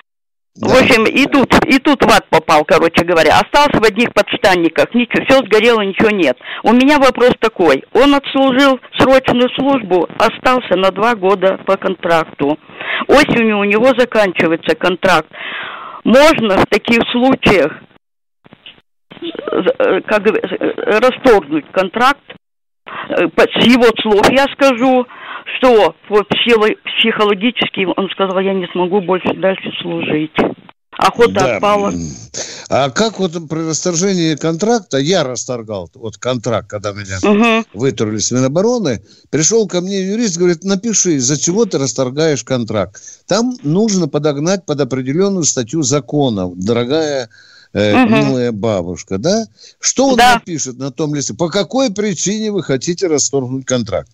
Да. 0.54 0.68
В 0.68 0.82
общем, 0.82 1.06
и 1.06 1.24
тут, 1.26 1.48
и 1.66 1.78
тут 1.78 2.04
в 2.04 2.08
ад 2.08 2.28
попал, 2.28 2.64
короче 2.64 3.04
говоря. 3.04 3.40
Остался 3.40 3.80
в 3.80 3.84
одних 3.84 4.12
подштанниках. 4.12 4.94
Ничего, 4.94 5.24
все 5.24 5.38
сгорело, 5.46 5.80
ничего 5.80 6.10
нет. 6.10 6.36
У 6.62 6.72
меня 6.72 6.98
вопрос 6.98 7.32
такой. 7.40 7.84
Он 7.92 8.14
отслужил 8.14 8.78
срочную 8.98 9.48
службу, 9.58 10.08
остался 10.18 10.76
на 10.76 10.90
два 10.90 11.14
года 11.14 11.58
по 11.66 11.76
контракту. 11.76 12.58
Осенью 13.08 13.58
у 13.58 13.64
него 13.64 13.86
заканчивается 13.96 14.76
контракт. 14.76 15.28
Можно 16.04 16.58
в 16.58 16.66
таких 16.66 17.00
случаях 17.12 17.72
Э, 19.22 20.00
как 20.02 20.26
э, 20.26 20.98
расторгнуть 20.98 21.66
контракт. 21.72 22.22
Э, 22.86 23.28
с 23.36 23.66
его 23.66 23.86
слов 24.00 24.28
я 24.30 24.46
скажу, 24.52 25.06
что 25.56 25.94
психологически 26.04 27.86
он 27.96 28.08
сказал, 28.10 28.38
я 28.40 28.54
не 28.54 28.66
смогу 28.68 29.00
больше 29.00 29.34
дальше 29.34 29.70
служить. 29.80 30.32
Охота 30.98 31.32
да. 31.32 31.54
отпала. 31.56 31.92
А 32.68 32.90
как 32.90 33.18
вот 33.18 33.32
при 33.48 33.68
расторжении 33.68 34.34
контракта, 34.34 34.98
я 34.98 35.24
расторгал 35.24 35.90
вот 35.94 36.16
контракт, 36.18 36.68
когда 36.68 36.92
меня 36.92 37.18
угу. 37.22 37.66
вытурили 37.72 38.18
с 38.18 38.30
Минобороны, 38.30 39.02
пришел 39.30 39.66
ко 39.66 39.80
мне 39.80 40.02
юрист, 40.02 40.36
говорит, 40.36 40.64
напиши, 40.64 41.14
из-за 41.14 41.38
чего 41.38 41.64
ты 41.64 41.78
расторгаешь 41.78 42.44
контракт. 42.44 43.02
Там 43.26 43.56
нужно 43.62 44.06
подогнать 44.06 44.64
под 44.66 44.80
определенную 44.80 45.44
статью 45.44 45.82
закона, 45.82 46.50
дорогая 46.54 47.30
э, 47.72 48.04
угу. 48.04 48.14
милая 48.14 48.52
бабушка, 48.52 49.18
да? 49.18 49.46
Что 49.80 50.08
он 50.08 50.16
да. 50.16 50.34
напишет 50.34 50.78
на 50.78 50.90
том 50.90 51.14
листе? 51.14 51.34
По 51.34 51.48
какой 51.48 51.90
причине 51.90 52.52
вы 52.52 52.62
хотите 52.62 53.06
расторгнуть 53.06 53.64
контракт? 53.64 54.10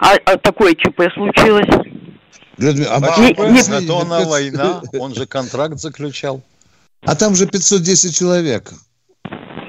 А, 0.00 0.14
а 0.24 0.36
такое 0.36 0.74
ЧП 0.74 1.02
случилось? 1.14 1.68
Людмила, 2.58 2.94
а 2.94 3.20
не, 3.20 3.28
не, 3.52 3.68
на 3.68 3.86
то 3.86 4.00
она 4.00 4.20
война, 4.20 4.82
он 4.98 5.14
же 5.14 5.26
контракт 5.26 5.78
заключал. 5.78 6.42
А 7.02 7.14
там 7.14 7.34
же 7.34 7.46
510 7.46 8.16
человек. 8.16 8.72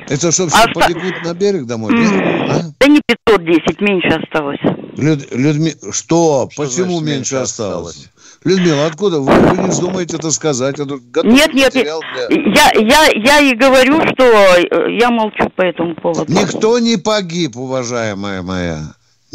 Это 0.09 0.31
что, 0.31 0.47
все 0.47 0.57
а 0.57 0.67
побегут 0.73 1.21
на 1.23 1.33
берег 1.33 1.65
домой? 1.65 1.93
Нет? 1.93 2.11
А? 2.49 2.61
Да 2.79 2.87
не 2.87 3.01
510, 3.05 3.81
меньше 3.81 4.07
осталось. 4.07 4.59
Люд, 4.97 5.31
Людми... 5.33 5.71
Что? 5.91 5.91
что? 5.91 6.49
Почему 6.55 6.99
значит, 6.99 7.15
меньше 7.15 7.35
осталось? 7.35 7.95
осталось? 7.95 8.11
Людмила, 8.45 8.85
откуда? 8.85 9.19
Вы, 9.19 9.33
вы 9.33 9.57
не 9.57 9.69
вздумаете 9.69 10.15
это 10.15 10.31
сказать? 10.31 10.79
Это 10.79 10.97
нет, 11.23 11.53
нет, 11.53 11.73
для... 11.73 11.83
я, 11.83 12.71
я, 12.75 13.09
я 13.13 13.39
и 13.39 13.53
говорю, 13.55 13.99
что 14.13 14.23
э, 14.23 14.97
я 14.97 15.09
молчу 15.09 15.49
по 15.55 15.63
этому 15.63 15.95
поводу. 15.95 16.31
Никто 16.31 16.79
не 16.79 16.95
погиб, 16.97 17.57
уважаемая 17.57 18.41
моя. 18.41 18.79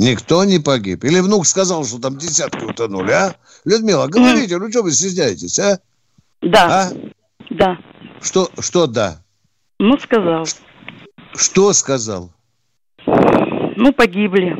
Никто 0.02 0.42
не 0.44 0.59
погиб. 0.59 1.04
Или 1.04 1.21
внук 1.21 1.47
сказал, 1.47 1.85
что 1.85 2.00
там 2.00 2.18
десятки 2.18 2.64
утонули, 2.64 3.12
а? 3.12 3.37
Людмила, 3.64 4.09
говорите, 4.09 4.59
ну 4.59 4.68
что 4.68 4.82
вы 4.82 4.90
стесняетесь, 4.90 5.61
а? 5.61 5.78
Да. 6.40 6.90
А? 6.90 6.92
Да. 7.50 7.78
Что, 8.21 8.50
что 8.59 8.88
да? 8.88 9.23
Ну, 9.78 9.97
сказал. 9.99 10.44
Что 11.37 11.73
сказал? 11.73 12.30
Ну, 13.06 13.92
погибли. 13.92 14.56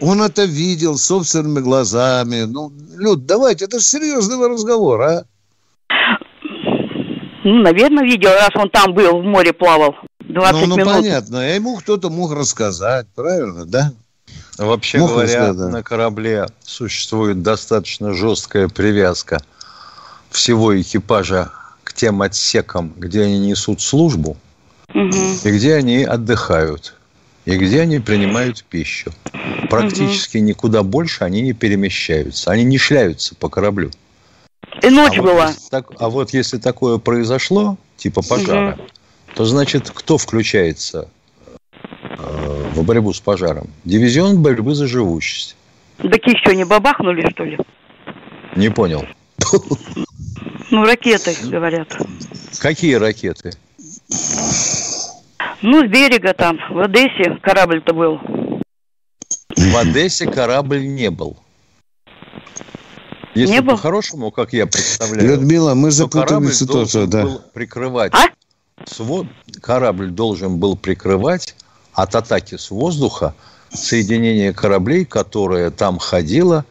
Он 0.00 0.22
это 0.22 0.44
видел 0.44 0.96
собственными 0.96 1.60
глазами. 1.60 2.44
Ну, 2.44 2.72
Люд, 2.96 3.26
давайте, 3.26 3.66
это 3.66 3.80
же 3.80 3.84
серьезный 3.84 4.48
разговор, 4.48 5.02
а? 5.02 5.24
Ну, 7.44 7.62
наверное, 7.62 8.04
видел, 8.04 8.30
раз 8.30 8.50
он 8.54 8.70
там 8.70 8.94
был, 8.94 9.20
в 9.20 9.24
море 9.24 9.52
плавал. 9.52 9.94
20 10.20 10.54
ну, 10.54 10.66
ну, 10.68 10.76
минут. 10.76 10.94
понятно. 10.94 11.40
А 11.40 11.48
ему 11.48 11.76
кто-то 11.76 12.08
мог 12.08 12.32
рассказать, 12.32 13.06
правильно, 13.14 13.66
да? 13.66 13.92
Вообще 14.58 14.98
мог 14.98 15.10
говоря, 15.10 15.26
рассказать, 15.28 15.56
да. 15.56 15.68
на 15.68 15.82
корабле 15.82 16.46
существует 16.62 17.42
достаточно 17.42 18.12
жесткая 18.12 18.68
привязка 18.68 19.42
всего 20.30 20.78
экипажа 20.80 21.50
к 21.82 21.92
тем 21.94 22.22
отсекам, 22.22 22.92
где 22.96 23.22
они 23.22 23.38
несут 23.38 23.80
службу 23.80 24.36
угу. 24.94 25.16
и 25.44 25.50
где 25.50 25.74
они 25.74 26.04
отдыхают 26.04 26.94
и 27.46 27.56
где 27.56 27.80
они 27.80 27.98
принимают 28.00 28.62
пищу. 28.64 29.12
Практически 29.70 30.36
угу. 30.36 30.44
никуда 30.44 30.82
больше 30.82 31.24
они 31.24 31.40
не 31.40 31.52
перемещаются. 31.52 32.50
Они 32.50 32.64
не 32.64 32.78
шляются 32.78 33.34
по 33.34 33.48
кораблю. 33.48 33.90
И 34.82 34.90
ночь 34.90 35.18
а 35.18 35.22
была. 35.22 35.46
Вот 35.48 35.56
так, 35.70 35.86
а 35.98 36.08
вот 36.10 36.32
если 36.32 36.58
такое 36.58 36.98
произошло, 36.98 37.76
типа 37.96 38.22
пожара, 38.22 38.74
угу. 38.74 38.82
то 39.36 39.44
значит, 39.44 39.90
кто 39.90 40.18
включается 40.18 41.08
в 42.74 42.82
борьбу 42.84 43.12
с 43.12 43.20
пожаром? 43.20 43.68
Дивизион 43.84 44.42
борьбы 44.42 44.74
за 44.74 44.86
живучесть. 44.86 45.56
Так 45.98 46.24
еще 46.26 46.56
не 46.56 46.64
бабахнули, 46.64 47.28
что 47.30 47.44
ли? 47.44 47.58
Не 48.56 48.70
понял. 48.70 49.04
Ну, 50.70 50.84
ракеты, 50.84 51.34
говорят. 51.44 51.96
Какие 52.60 52.94
ракеты? 52.94 53.52
Ну, 55.62 55.84
с 55.86 55.88
берега 55.90 56.32
там, 56.32 56.58
в 56.70 56.78
Одессе 56.80 57.36
корабль-то 57.42 57.92
был. 57.92 58.18
В 59.56 59.76
Одессе 59.76 60.26
корабль 60.26 60.86
не 60.86 61.10
был. 61.10 61.36
Если 63.34 63.54
Не 63.54 63.60
был? 63.60 63.74
по-хорошему, 63.74 64.30
как 64.30 64.52
я 64.52 64.66
представляю, 64.66 65.28
Людмила, 65.28 65.74
мы 65.74 65.90
запутали 65.90 66.50
ситуацию, 66.50 67.06
да. 67.06 67.22
был 67.24 67.40
прикрывать 67.54 68.12
А? 68.14 68.26
свод- 68.84 69.28
корабль 69.60 70.10
должен 70.10 70.58
был 70.58 70.76
прикрывать 70.76 71.54
от 72.02 72.14
атаки 72.14 72.56
с 72.56 72.70
воздуха 72.70 73.34
соединение 73.72 74.52
кораблей, 74.52 75.04
которое 75.04 75.70
там 75.70 75.98
ходило 75.98 76.64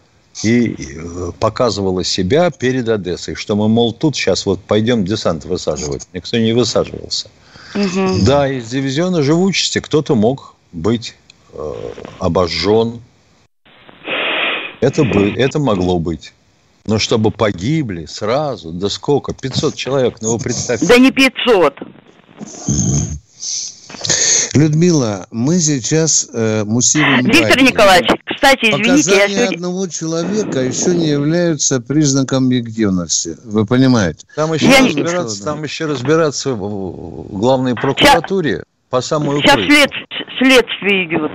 и 0.44 0.76
э, 0.78 1.32
показывало 1.40 2.04
себя 2.04 2.50
перед 2.50 2.90
Одессой, 2.90 3.36
что 3.36 3.56
мы, 3.56 3.68
мол, 3.68 3.94
тут 3.94 4.16
сейчас 4.16 4.46
вот 4.46 4.60
пойдем 4.62 5.06
десант 5.06 5.46
высаживать. 5.46 6.08
Никто 6.14 6.38
не 6.38 6.54
высаживался. 6.54 7.30
Мгм. 7.76 8.26
Да, 8.26 8.48
из 8.50 8.70
дивизиона 8.70 9.22
живучести 9.22 9.80
кто-то 9.80 10.16
мог 10.16 10.56
быть 10.72 11.16
э, 11.54 11.74
обожжен. 12.20 13.02
Это, 14.82 15.04
бы, 15.04 15.34
это 15.34 15.60
могло 15.60 16.00
быть. 16.00 16.34
Но 16.86 17.00
чтобы 17.00 17.32
погибли 17.32 18.06
сразу, 18.06 18.72
да 18.72 18.90
сколько? 18.90 19.34
500 19.34 19.76
человек, 19.76 20.18
ну 20.22 20.34
вы 20.34 20.40
представьте. 20.40 20.88
Да 20.88 20.98
не 20.98 21.12
500. 21.12 21.74
Людмила, 24.56 25.28
мы 25.32 25.60
сейчас 25.60 26.28
э, 26.34 26.64
муссируем 26.64 27.26
Виктор 27.26 27.50
радио. 27.52 27.66
Николаевич, 27.68 28.10
кстати, 28.26 28.66
извините, 28.66 28.88
я 29.12 29.18
Показания 29.18 29.36
сегодня... 29.38 29.56
одного 29.56 29.88
человека 29.88 30.60
еще 30.62 30.96
не 30.96 31.08
являются 31.08 31.80
признаком 31.80 32.46
объективности. 32.48 33.38
Вы 33.46 33.66
понимаете? 33.66 34.26
Там 34.36 34.54
еще, 34.54 34.66
Я 34.68 34.80
не- 34.80 34.88
разбираться, 34.88 35.44
там 35.44 35.64
еще 35.64 35.86
разбираться 35.86 36.54
в 36.54 37.28
главной 37.38 37.76
прокуратуре 37.76 38.64
по 38.90 39.02
самую 39.02 39.40
Сейчас 39.42 39.56
крышу. 39.56 39.70
след... 39.70 39.90
следствие 40.40 41.06
идет. 41.06 41.32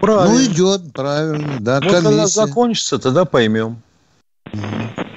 Правильно. 0.00 0.34
Ну, 0.38 0.44
идет, 0.44 0.92
правильно, 0.94 1.56
да, 1.60 1.80
вот 1.82 1.92
когда 1.92 2.10
комиссия. 2.10 2.26
закончится, 2.46 2.98
тогда 2.98 3.24
поймем. 3.26 3.82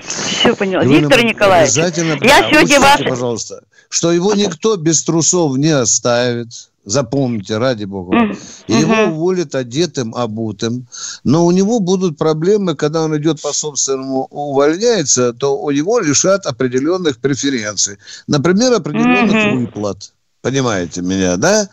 Все 0.01 0.56
поняла. 0.56 0.84
Виктор 0.84 1.24
Николаевич, 1.24 1.77
обязательно- 1.77 2.18
я 2.25 2.39
сегодня 2.50 2.77
услышьте, 2.77 2.79
вас... 2.79 3.01
пожалуйста, 3.10 3.62
что 3.89 4.12
его 4.12 4.34
никто 4.34 4.75
без 4.75 5.01
трусов 5.03 5.58
не 5.58 5.70
оставит. 5.70 6.50
Запомните, 6.89 7.58
ради 7.60 7.86
бога. 7.86 8.36
Его 8.67 9.12
уволят 9.13 9.53
одетым, 9.53 10.15
обутым. 10.15 10.88
Но 11.24 11.46
у 11.46 11.51
него 11.51 11.79
будут 11.79 12.17
проблемы, 12.17 12.75
когда 12.75 13.03
он 13.03 13.15
идет 13.15 13.39
по 13.41 13.53
собственному 13.53 14.25
увольняется, 14.31 15.34
то 15.34 15.55
у 15.62 15.69
него 15.69 16.00
лишат 16.00 16.48
определенных 16.48 17.19
преференций. 17.19 17.98
Например, 18.27 18.74
определенных 18.74 19.53
выплат. 19.53 20.13
Понимаете 20.41 21.01
меня, 21.03 21.38
да? 21.38 21.69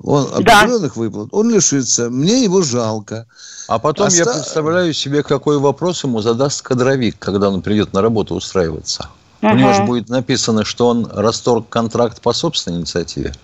Он 0.00 0.28
Да. 0.44 0.60
определенных 0.60 0.96
выплат. 0.96 1.28
Он 1.32 1.50
лишится. 1.50 2.08
Мне 2.08 2.44
его 2.44 2.62
жалко. 2.62 3.26
А 3.66 3.80
потом 3.80 4.08
я 4.10 4.22
Оста- 4.22 4.34
представляю 4.34 4.92
себе, 4.94 5.24
какой 5.24 5.58
вопрос 5.58 6.04
ему 6.04 6.20
задаст 6.20 6.62
кадровик, 6.62 7.18
когда 7.18 7.48
он 7.48 7.60
придет 7.60 7.92
на 7.92 8.02
работу 8.02 8.36
устраиваться. 8.36 9.08
У 9.42 9.48
него 9.48 9.72
же 9.72 9.82
будет 9.82 10.08
написано, 10.08 10.64
что 10.64 10.86
он 10.88 11.06
расторг 11.12 11.68
контракт 11.68 12.20
по 12.20 12.32
собственной 12.32 12.78
инициативе. 12.78 13.34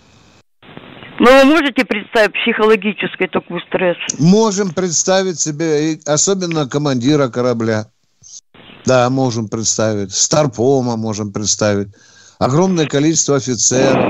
Ну, 1.22 1.26
вы 1.26 1.44
можете 1.44 1.84
представить 1.84 2.32
психологический 2.32 3.26
такой 3.26 3.60
стресс? 3.68 3.96
Можем 4.18 4.72
представить 4.72 5.38
себе, 5.38 5.98
особенно 6.06 6.66
командира 6.66 7.28
корабля. 7.28 7.88
Да, 8.86 9.10
можем 9.10 9.48
представить. 9.48 10.14
Старпома 10.14 10.96
можем 10.96 11.30
представить. 11.30 11.88
Огромное 12.38 12.86
количество 12.86 13.36
офицеров. 13.36 14.02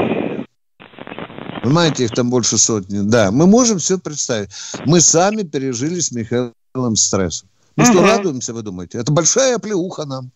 Понимаете, 1.64 2.04
их 2.04 2.12
там 2.12 2.30
больше 2.30 2.56
сотни. 2.58 3.00
Да, 3.02 3.32
мы 3.32 3.48
можем 3.48 3.78
все 3.78 3.98
представить. 3.98 4.50
Мы 4.86 5.00
сами 5.00 5.42
пережили 5.42 5.98
с 5.98 6.12
Михаилом 6.12 6.94
стресс. 6.94 7.44
Мы 7.74 7.86
что, 7.86 7.94
Мгм. 7.94 8.04
радуемся, 8.06 8.54
вы 8.54 8.62
думаете? 8.62 8.98
Это 8.98 9.10
большая 9.10 9.56
оплеуха 9.56 10.04
нам. 10.04 10.30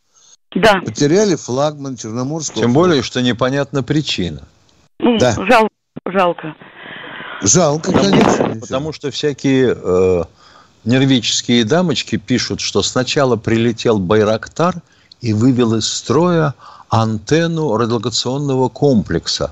Да. 0.57 0.81
Потеряли 0.85 1.37
флагман 1.37 1.97
Черноморского. 1.97 2.63
Тем 2.63 2.73
флота. 2.73 2.89
более, 2.89 3.03
что 3.03 3.23
непонятна 3.23 3.85
причина. 3.85 4.43
Ну, 4.99 5.19
Да. 5.19 5.35
жалко, 5.49 5.69
жалко. 6.15 6.55
Жалко, 7.43 7.93
Потому, 7.93 8.11
конечно. 8.11 8.61
потому 8.61 8.93
что 8.93 9.11
всякие 9.11 9.77
э, 9.77 10.23
нервические 10.85 11.65
дамочки 11.65 12.17
пишут, 12.17 12.61
что 12.61 12.83
сначала 12.83 13.37
прилетел 13.37 13.99
Байрактар 13.99 14.77
и 15.21 15.33
вывел 15.35 15.75
из 15.75 15.87
строя 15.87 16.55
антенну 16.89 17.77
радиолокационного 17.77 18.69
комплекса. 18.69 19.51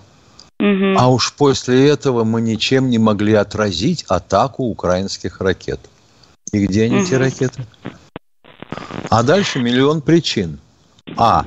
Мгм. 0.59 0.97
А 0.97 1.09
уж 1.09 1.35
после 1.35 1.89
этого 1.89 2.25
мы 2.25 2.41
ничем 2.41 2.89
не 2.89 2.99
могли 2.99 3.35
отразить 3.35 4.05
атаку 4.09 4.65
украинских 4.65 5.41
ракет. 5.41 5.81
И 6.53 6.65
где 6.67 6.85
они, 6.85 7.01
эти 7.03 7.15
Мгм. 7.15 7.23
ракеты? 7.23 7.67
А 9.11 9.23
дальше 9.23 9.59
миллион 9.59 10.01
причин. 10.01 10.59
А. 11.17 11.45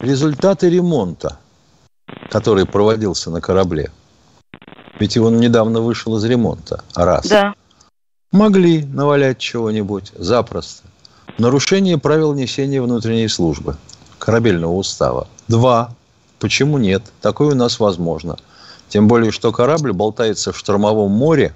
Результаты 0.00 0.68
ремонта, 0.68 1.38
который 2.30 2.66
проводился 2.66 3.30
на 3.30 3.40
корабле. 3.40 3.90
Ведь 4.98 5.16
он 5.16 5.38
недавно 5.38 5.80
вышел 5.80 6.16
из 6.16 6.24
ремонта. 6.24 6.82
Раз. 6.94 7.26
Да. 7.26 7.54
Могли 8.30 8.84
навалять 8.84 9.38
чего-нибудь 9.38 10.12
запросто. 10.16 10.84
Нарушение 11.38 11.98
правил 11.98 12.34
несения 12.34 12.80
внутренней 12.80 13.28
службы, 13.28 13.76
корабельного 14.18 14.72
устава. 14.72 15.28
Два. 15.48 15.94
Почему 16.38 16.78
нет? 16.78 17.02
Такое 17.20 17.52
у 17.52 17.54
нас 17.54 17.78
возможно. 17.78 18.36
Тем 18.88 19.08
более, 19.08 19.30
что 19.32 19.52
корабль 19.52 19.92
болтается 19.92 20.52
в 20.52 20.58
штормовом 20.58 21.10
море 21.10 21.54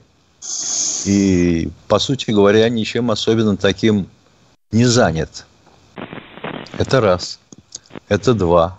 и, 1.05 1.69
по 1.89 1.99
сути 1.99 2.31
говоря, 2.31 2.69
ничем 2.69 3.11
особенно 3.11 3.57
таким 3.57 4.09
не 4.71 4.85
занят. 4.85 5.45
Это 6.79 7.01
раз. 7.01 7.39
Это 8.09 8.35
два. 8.35 8.79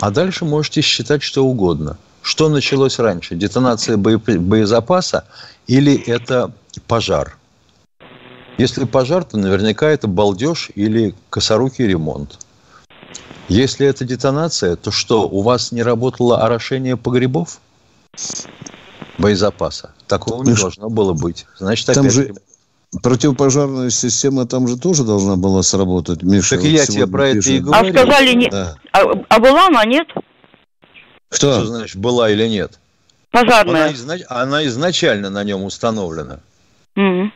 А 0.00 0.10
дальше 0.10 0.44
можете 0.44 0.80
считать 0.82 1.22
что 1.22 1.44
угодно. 1.46 1.96
Что 2.22 2.48
началось 2.48 2.98
раньше? 2.98 3.34
Детонация 3.34 3.96
боезапаса 3.96 5.24
или 5.66 5.94
это 5.94 6.52
пожар? 6.86 7.36
Если 8.58 8.84
пожар, 8.84 9.24
то 9.24 9.36
наверняка 9.36 9.88
это 9.88 10.08
балдеж 10.08 10.70
или 10.74 11.14
косорукий 11.30 11.86
ремонт. 11.86 12.38
Если 13.48 13.86
это 13.86 14.04
детонация, 14.04 14.76
то 14.76 14.90
что, 14.90 15.28
у 15.28 15.42
вас 15.42 15.72
не 15.72 15.82
работало 15.82 16.42
орошение 16.42 16.96
погребов? 16.96 17.60
Боезапаса. 19.18 19.92
Такого 20.08 20.42
не 20.42 20.50
Ну, 20.50 20.56
должно 20.56 20.90
было 20.90 21.12
быть. 21.12 21.46
Значит, 21.58 21.86
Там 21.86 22.06
опять 22.06 22.12
же. 22.12 22.34
Противопожарная 23.02 23.90
система 23.90 24.46
там 24.46 24.68
же 24.68 24.76
тоже 24.76 25.04
должна 25.04 25.36
была 25.36 25.62
сработать. 25.62 26.22
Миша, 26.22 26.50
Так 26.56 26.60
вот 26.60 26.66
и 26.68 26.72
я 26.72 26.86
тебе 26.86 27.06
про 27.06 27.28
это 27.28 27.38
и 27.38 27.40
пишет. 27.42 27.62
говорю. 27.64 27.88
А 27.88 27.92
сказали, 27.92 28.34
не... 28.34 28.48
Да. 28.50 28.76
а, 28.92 29.02
а 29.28 29.38
была 29.40 29.66
она, 29.66 29.84
нет? 29.84 30.06
Кто? 31.28 31.52
Что 31.54 31.66
значит, 31.66 31.96
была 31.96 32.30
или 32.30 32.46
нет? 32.46 32.78
Она, 33.32 33.42
Пожарная. 33.44 33.92
изна- 33.92 34.24
она 34.28 34.64
изначально 34.66 35.30
на 35.30 35.44
нем 35.44 35.64
установлена. 35.64 36.40
Мгм. 36.94 37.32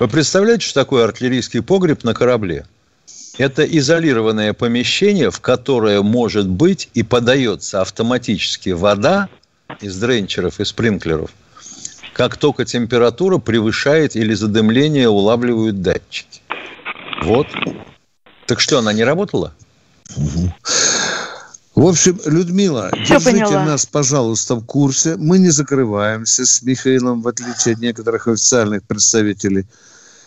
Вы 0.00 0.08
представляете, 0.08 0.66
что 0.66 0.80
такое 0.80 1.04
артиллерийский 1.04 1.62
погреб 1.62 2.02
на 2.04 2.12
корабле? 2.12 2.66
Это 3.38 3.64
изолированное 3.64 4.52
помещение, 4.52 5.30
в 5.30 5.40
которое 5.40 6.02
может 6.02 6.46
быть 6.48 6.90
и 6.92 7.02
подается 7.02 7.80
автоматически 7.80 8.70
вода 8.70 9.28
из 9.80 9.96
дренчеров 9.96 10.60
и 10.60 10.64
спринклеров, 10.66 11.30
как 12.14 12.36
только 12.36 12.64
температура 12.64 13.38
превышает 13.38 14.16
или 14.16 14.34
задымление 14.34 15.08
улавливают 15.08 15.80
датчики. 15.82 16.40
Вот. 17.24 17.46
Так 18.46 18.60
что, 18.60 18.78
она 18.78 18.92
не 18.92 19.04
работала? 19.04 19.54
В 21.74 21.86
общем, 21.86 22.20
Людмила, 22.26 22.90
Всё 23.04 23.18
держите 23.18 23.44
поняла. 23.44 23.64
нас, 23.64 23.86
пожалуйста, 23.86 24.56
в 24.56 24.64
курсе. 24.66 25.16
Мы 25.16 25.38
не 25.38 25.48
закрываемся 25.50 26.44
с 26.44 26.60
Михаилом, 26.62 27.22
в 27.22 27.28
отличие 27.28 27.74
от 27.74 27.80
некоторых 27.80 28.28
официальных 28.28 28.82
представителей. 28.82 29.66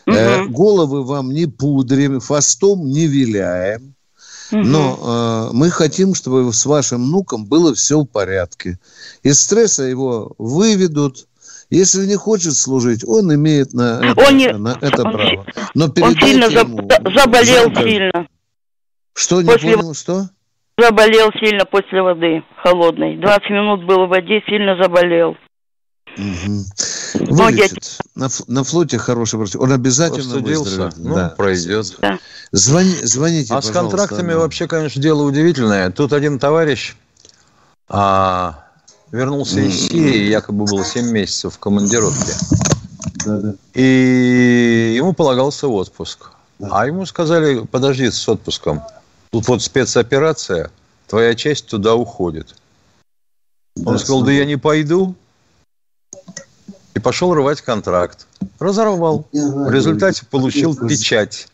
Э, 0.07 0.41
Мгм. 0.41 0.53
головы 0.53 1.03
вам 1.03 1.31
не 1.31 1.45
пудрим, 1.45 2.19
фастом 2.19 2.89
не 2.89 3.05
виляем. 3.05 3.93
Но 4.51 5.49
э, 5.51 5.55
мы 5.55 5.69
хотим, 5.71 6.13
чтобы 6.15 6.51
с 6.53 6.65
вашим 6.65 7.03
внуком 7.05 7.45
было 7.45 7.73
все 7.75 7.99
в 7.99 8.05
порядке. 8.05 8.79
Из 9.23 9.39
стресса 9.39 9.83
его 9.83 10.33
выведут. 10.37 11.27
Если 11.69 12.05
не 12.05 12.15
хочет 12.15 12.53
служить, 12.55 13.03
он 13.07 13.33
имеет 13.33 13.73
на 13.73 13.99
это, 14.11 14.27
Он 14.27 14.37
не- 14.37 14.51
на 14.53 14.77
это 14.81 15.03
он 15.03 15.11
право. 15.13 15.45
Но 15.73 15.85
Он 15.85 16.15
сильно 16.15 16.45
ему- 16.45 16.87
заболел 17.15 17.63
жалко. 17.65 17.81
сильно. 17.81 18.27
Что, 19.15 19.41
не 19.41 19.49
После- 19.49 19.75
понял, 19.77 19.93
что? 19.93 20.29
Заболел 20.77 21.31
сильно 21.39 21.65
после 21.65 22.01
воды 22.01 22.43
холодной. 22.63 23.17
20 23.17 23.49
минут 23.49 23.85
был 23.85 24.05
в 24.05 24.09
воде, 24.09 24.41
сильно 24.47 24.75
заболел. 24.81 25.35
Ноги- 26.17 27.57
Вылечит. 27.57 27.97
На, 28.15 28.27
на 28.47 28.63
флоте 28.63 28.97
хороший 28.97 29.37
врач. 29.39 29.55
Он 29.55 29.71
обязательно 29.73 30.37
выздоровеет. 30.39 30.97
Ну, 30.97 31.15
Да. 31.15 31.29
пройдет. 31.35 31.97
Звони- 32.51 33.03
звоните, 33.05 33.53
А 33.53 33.61
с 33.61 33.69
контрактами 33.71 34.31
нам. 34.31 34.39
вообще, 34.41 34.67
конечно, 34.67 35.01
дело 35.01 35.23
удивительное. 35.23 35.91
Тут 35.91 36.13
один 36.13 36.39
товарищ 36.39 36.95
а, 37.87 38.64
вернулся 39.15 39.61
из 39.61 39.87
Сирии, 39.87 40.29
якобы 40.29 40.65
был 40.65 40.83
7 40.83 41.11
месяцев 41.11 41.55
в 41.55 41.59
командировке. 41.59 42.33
Да, 43.25 43.39
да. 43.39 43.53
И 43.73 44.93
ему 44.97 45.13
полагался 45.13 45.67
отпуск. 45.67 46.31
Да. 46.59 46.69
А 46.71 46.85
ему 46.85 47.05
сказали, 47.05 47.65
подожди 47.65 48.11
с 48.11 48.27
отпуском. 48.27 48.81
Тут 49.31 49.47
вот 49.47 49.61
спецоперация, 49.61 50.69
твоя 51.07 51.33
часть 51.35 51.67
туда 51.67 51.95
уходит. 51.95 52.55
Да, 53.75 53.91
Он 53.91 53.99
сказал, 53.99 54.23
да 54.23 54.31
я 54.31 54.45
не 54.45 54.57
пойду. 54.57 55.15
И 56.93 56.99
пошел 56.99 57.33
рвать 57.33 57.61
контракт. 57.61 58.27
Разорвал. 58.59 59.27
В 59.31 59.71
результате 59.71 60.25
получил 60.25 60.75
печать 60.75 61.47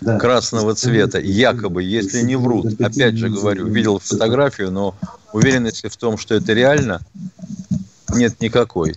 да. 0.00 0.18
красного 0.18 0.74
цвета, 0.74 1.18
якобы, 1.18 1.82
если 1.82 2.22
не 2.22 2.36
врут. 2.36 2.80
Опять 2.80 3.16
же 3.16 3.28
говорю, 3.28 3.66
видел 3.66 3.98
фотографию, 3.98 4.70
но 4.70 4.94
уверенности 5.32 5.88
в 5.88 5.96
том, 5.96 6.18
что 6.18 6.34
это 6.34 6.52
реально, 6.52 7.00
нет 8.10 8.40
никакой. 8.40 8.96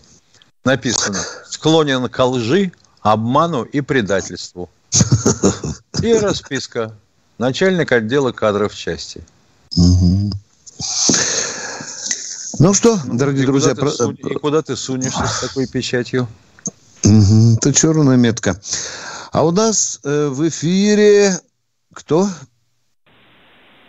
Написано, 0.66 1.20
склонен 1.50 2.08
к 2.10 2.26
лжи, 2.26 2.72
обману 3.02 3.64
и 3.64 3.82
предательству. 3.82 4.70
И 6.02 6.14
расписка. 6.14 6.96
Начальник 7.38 7.92
отдела 7.92 8.32
кадров 8.32 8.76
части. 8.76 9.22
Ну 12.60 12.74
что, 12.74 13.00
дорогие 13.06 13.44
и 13.44 13.46
друзья... 13.46 13.76
Куда 13.76 13.92
про... 13.98 14.12
И 14.12 14.34
куда 14.36 14.62
ты 14.62 14.76
сунешься 14.76 15.26
с 15.26 15.42
такой 15.42 15.68
печатью? 15.68 16.28
Угу, 17.06 17.58
это 17.58 17.74
черная 17.74 18.18
метка. 18.18 18.60
А 19.40 19.44
у 19.44 19.52
нас 19.52 20.02
э, 20.04 20.28
в 20.28 20.50
эфире 20.50 21.32
кто? 21.94 22.28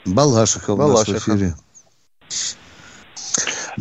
Балашиха 0.05 0.71
у 0.71 0.77
Балашиха. 0.77 1.13
нас 1.13 1.27
в 1.27 1.29
эфире. 1.29 1.55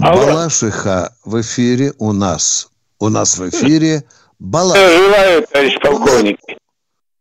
Алло. 0.01 0.25
Балашиха 0.25 1.15
в 1.23 1.39
эфире 1.41 1.93
у 1.99 2.11
нас. 2.11 2.71
У 2.97 3.09
нас 3.09 3.37
в 3.37 3.47
эфире 3.49 4.03
Балашиха. 4.39 4.97
Желаю, 4.97 5.45
товарищ 5.45 5.79
полковник. 5.79 6.39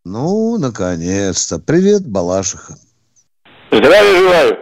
Ну, 0.07 0.57
наконец-то. 0.57 1.59
Привет, 1.59 2.09
Балашиха. 2.09 2.79
Здравия 3.71 4.19
желаю. 4.19 4.57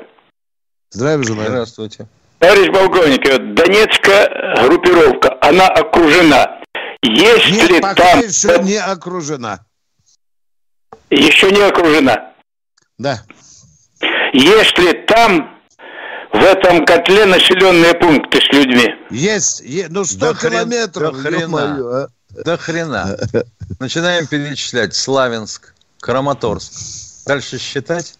Здравия 0.91 1.23
желаю. 1.23 1.49
Здравствуйте. 1.51 2.09
Товарищ 2.41 2.73
полковник, 2.73 3.55
Донецкая 3.55 4.67
группировка, 4.67 5.39
она 5.41 5.69
окружена. 5.69 6.61
Если 7.05 7.75
Нет, 7.75 7.83
пока 7.83 8.03
там... 8.03 8.21
еще 8.23 8.59
не 8.65 8.79
окружена. 8.79 9.66
Еще 11.11 11.51
не 11.51 11.63
окружена? 11.63 12.33
Да. 12.99 13.23
Если 14.33 14.93
там, 15.07 15.57
в 16.33 16.43
этом 16.43 16.85
котле 16.85 17.27
населенные 17.27 17.95
пункты 17.95 18.41
с 18.41 18.53
людьми? 18.53 18.89
Есть, 19.11 19.61
есть 19.61 19.91
ну 19.91 20.05
100 20.05 20.19
до 20.19 20.41
километров. 20.41 21.15
До 21.15 21.23
хрена. 21.23 21.49
Мою, 21.49 21.89
а? 21.93 22.09
До 22.45 22.57
хрена. 22.57 23.17
Начинаем 23.79 24.27
перечислять. 24.27 24.95
Славянск, 24.95 25.75
Краматорск. 26.01 26.73
Дальше 27.27 27.59
считать? 27.59 28.19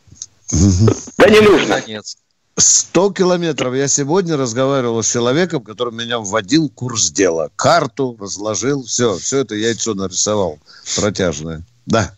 Да 0.51 1.29
не 1.29 1.41
нужно. 1.41 1.81
Донецк. 1.81 2.19
100 2.57 3.13
километров. 3.13 3.75
Я 3.75 3.89
сегодня 3.89 4.37
разговаривал 4.37 5.03
с 5.03 5.13
человеком, 5.13 5.63
который 5.63 5.93
меня 5.93 6.19
вводил 6.19 6.69
в 6.69 6.75
курс 6.75 7.11
дела. 7.11 7.51
Карту 7.57 8.17
разложил, 8.19 8.85
все, 8.85 9.19
все 9.19 9.41
это 9.41 9.55
яйцо 9.55 9.95
нарисовал 9.95 10.59
протяжное. 10.97 11.63
Да. 11.85 12.15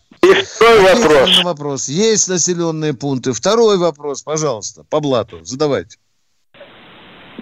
Второй 0.59 0.81
вопрос. 0.81 1.43
вопрос. 1.43 1.87
Есть 1.87 2.27
населенные 2.27 2.93
пункты. 2.93 3.31
Второй 3.31 3.77
вопрос, 3.77 4.23
пожалуйста, 4.23 4.83
по 4.89 4.99
блату. 4.99 5.39
Задавайте. 5.45 5.97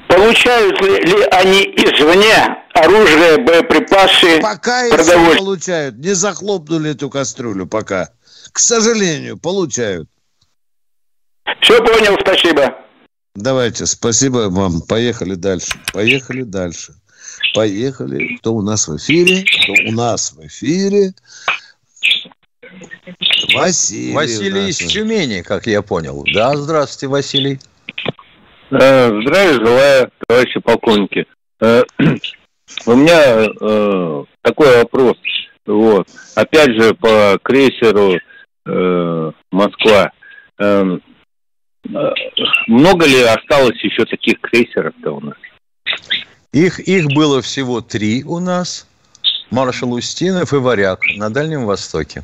Получают 0.08 0.80
ли, 0.82 1.01
ли 1.01 1.23
они 1.32 1.63
извне 1.63 2.58
оружие, 2.75 3.39
боеприпасы, 3.39 4.39
Пока 4.39 4.84
еще 4.84 5.36
получают. 5.36 5.97
Не 5.97 6.13
захлопнули 6.13 6.91
эту 6.91 7.10
кастрюлю 7.10 7.65
пока. 7.65 8.10
К 8.51 8.60
сожалению, 8.60 9.38
получают. 9.38 10.08
Все 11.62 11.84
понял, 11.84 12.17
спасибо. 12.21 12.75
Давайте, 13.34 13.88
спасибо 13.88 14.49
вам. 14.49 14.82
Поехали 14.82 15.34
дальше. 15.34 15.71
Поехали 15.91 16.43
дальше. 16.43 16.93
Поехали. 17.56 18.38
Кто 18.38 18.53
у 18.53 18.62
нас 18.62 18.88
в 18.88 18.95
эфире? 18.97 19.43
Кто 19.43 19.89
у 19.89 19.91
нас 19.91 20.34
в 20.34 20.45
эфире? 20.45 21.13
Василий. 23.55 24.13
Василий 24.13 24.69
из 24.69 24.77
Тюмени, 24.77 25.41
как 25.41 25.67
я 25.67 25.81
понял. 25.81 26.23
Да, 26.33 26.55
здравствуйте, 26.55 27.07
Василий. 27.07 27.59
Э, 28.71 29.07
здравия 29.21 29.53
желаю, 29.53 30.11
товарищи 30.27 30.59
полковники. 30.59 31.25
Э, 31.61 31.83
у 32.85 32.95
меня 32.95 33.45
э, 33.45 34.23
такой 34.41 34.77
вопрос. 34.77 35.17
Вот. 35.65 36.07
Опять 36.35 36.73
же, 36.73 36.93
по 36.93 37.37
крейсеру 37.43 38.19
Москва. 39.49 40.11
Эм, 40.59 41.01
много 42.67 43.05
ли 43.05 43.21
осталось 43.21 43.81
еще 43.81 44.03
таких 44.03 44.41
крейсеров-то 44.41 45.11
у 45.11 45.21
нас? 45.21 45.37
Их, 46.51 46.79
их 46.79 47.05
было 47.07 47.41
всего 47.41 47.79
три 47.79 48.25
у 48.25 48.39
нас. 48.39 48.87
Маршал 49.51 49.93
Устинов 49.93 50.51
и 50.51 50.57
Варяг 50.57 50.99
на 51.15 51.29
Дальнем 51.29 51.65
Востоке. 51.65 52.23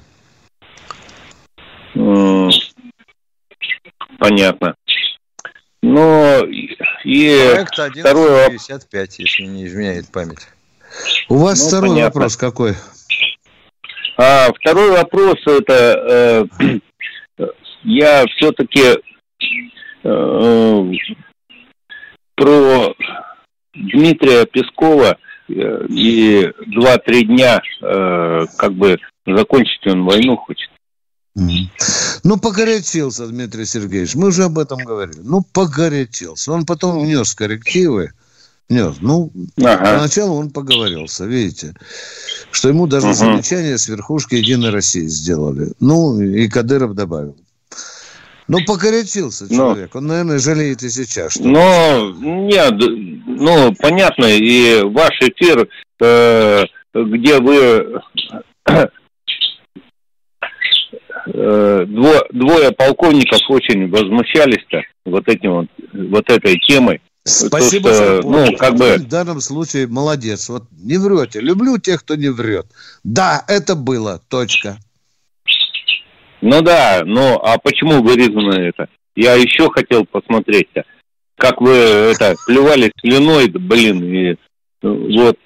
Понятно. 4.19 4.75
Но 5.81 6.39
и 7.03 7.51
Проект 7.53 7.73
второй 7.73 8.51
55, 8.51 9.19
если 9.19 9.43
не 9.43 9.65
изменяет 9.65 10.09
память. 10.11 10.47
У 11.29 11.37
вас 11.37 11.61
ну, 11.61 11.67
второй 11.67 11.89
понятно. 11.89 12.05
вопрос 12.05 12.37
какой? 12.37 12.73
А, 14.17 14.49
второй 14.53 14.91
вопрос 14.91 15.35
это 15.45 16.47
э, 16.59 16.79
я 17.83 18.25
все-таки 18.27 18.99
э, 20.03 20.91
про 22.35 22.95
Дмитрия 23.73 24.45
Пескова 24.45 25.17
э, 25.49 25.85
и 25.89 26.51
два-три 26.67 27.25
дня 27.25 27.61
э, 27.81 28.45
как 28.57 28.73
бы 28.73 28.99
закончить 29.25 29.85
он 29.87 30.05
войну 30.05 30.37
хочет. 30.37 30.69
Ну, 31.35 32.37
погорячился 32.37 33.27
Дмитрий 33.27 33.65
Сергеевич. 33.65 34.15
Мы 34.15 34.27
уже 34.27 34.43
об 34.43 34.59
этом 34.59 34.79
говорили. 34.79 35.19
Ну, 35.23 35.41
погорячился. 35.41 36.51
Он 36.51 36.65
потом 36.65 36.99
внес 36.99 37.33
коррективы. 37.33 38.11
Внес. 38.69 38.97
Ну, 39.01 39.31
ага. 39.57 39.97
поначалу 39.97 40.35
он 40.35 40.51
поговорился, 40.51 41.25
видите. 41.25 41.73
Что 42.51 42.69
ему 42.69 42.87
даже 42.87 43.07
угу. 43.07 43.15
замечание 43.15 43.77
с 43.77 43.87
верхушки 43.87 44.35
Единой 44.35 44.69
России 44.69 45.07
сделали. 45.07 45.73
Ну, 45.79 46.21
и 46.21 46.47
Кадыров 46.47 46.93
добавил. 46.93 47.35
Ну, 48.47 48.59
покорячился 48.65 49.49
человек. 49.49 49.93
Но, 49.93 49.99
Он, 49.99 50.07
наверное, 50.07 50.39
жалеет 50.39 50.83
и 50.83 50.89
сейчас. 50.89 51.33
Что 51.33 51.43
ну, 51.43 52.47
нет, 52.47 52.73
ну, 53.25 53.73
понятно. 53.79 54.25
И 54.25 54.83
ваш 54.83 55.19
эфир, 55.21 55.67
э, 55.99 56.63
где 56.93 57.39
вы 57.39 58.01
э, 61.27 61.85
дво, 61.87 62.25
двое 62.31 62.71
полковников 62.71 63.39
очень 63.49 63.89
возмущались-то 63.89 64.81
вот 65.05 65.27
этим 65.27 65.51
вот, 65.51 65.67
вот 65.93 66.29
этой 66.29 66.57
темой. 66.59 67.01
Спасибо 67.25 67.89
то, 67.89 67.95
что, 67.95 68.21
за 68.21 68.27
Ну, 68.27 68.57
как 68.57 68.75
бы... 68.75 68.95
В 68.97 69.07
данном 69.07 69.39
случае 69.39 69.87
молодец. 69.87 70.49
Вот 70.49 70.63
не 70.71 70.97
врете. 70.97 71.39
Люблю 71.39 71.77
тех, 71.77 72.01
кто 72.01 72.15
не 72.15 72.29
врет. 72.29 72.65
Да, 73.03 73.45
это 73.47 73.75
было. 73.75 74.21
Точка. 74.29 74.77
Ну 76.41 76.61
да, 76.61 77.03
ну 77.05 77.39
а 77.41 77.57
почему 77.57 78.03
вырезано 78.03 78.59
это? 78.59 78.89
Я 79.15 79.35
еще 79.35 79.69
хотел 79.69 80.05
посмотреть, 80.05 80.67
как 81.37 81.61
вы 81.61 81.71
это 81.71 82.35
плевали 82.45 82.91
слюной, 82.99 83.47
блин, 83.47 84.03
и 84.03 84.35
вот, 84.81 85.37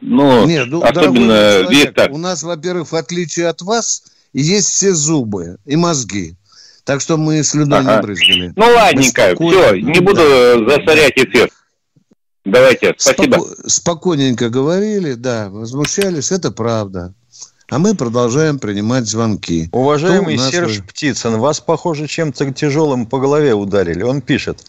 ну, 0.00 0.46
Нет, 0.46 0.68
ну 0.68 0.82
особенно 0.82 1.34
человек, 1.34 1.70
Виктор. 1.70 2.10
У 2.12 2.16
нас, 2.16 2.42
во-первых, 2.42 2.90
в 2.92 2.96
отличие 2.96 3.48
от 3.48 3.60
вас, 3.60 4.04
есть 4.42 4.68
все 4.68 4.92
зубы 4.92 5.56
и 5.64 5.76
мозги. 5.76 6.36
Так 6.84 7.00
что 7.00 7.16
мы 7.16 7.42
слюной 7.42 7.80
ага. 7.80 7.96
не 7.96 8.02
брызгали. 8.02 8.52
Ну, 8.54 8.64
ладненько, 8.64 9.34
все, 9.34 9.74
не 9.74 10.00
буду 10.00 10.20
да. 10.20 10.76
засорять 10.76 11.16
эфир. 11.16 11.50
Давайте, 12.44 12.94
спасибо. 12.96 13.38
Споко- 13.38 13.68
спокойненько 13.68 14.50
говорили, 14.50 15.14
да, 15.14 15.48
возмущались, 15.50 16.30
это 16.30 16.52
правда. 16.52 17.12
А 17.68 17.80
мы 17.80 17.96
продолжаем 17.96 18.60
принимать 18.60 19.06
звонки. 19.06 19.68
Уважаемый 19.72 20.38
Серж 20.38 20.78
вы... 20.78 20.82
Птицын, 20.84 21.38
вас, 21.38 21.58
похоже, 21.58 22.06
чем-то 22.06 22.52
тяжелым 22.52 23.06
по 23.06 23.18
голове 23.18 23.54
ударили. 23.54 24.02
Он 24.02 24.20
пишет. 24.20 24.64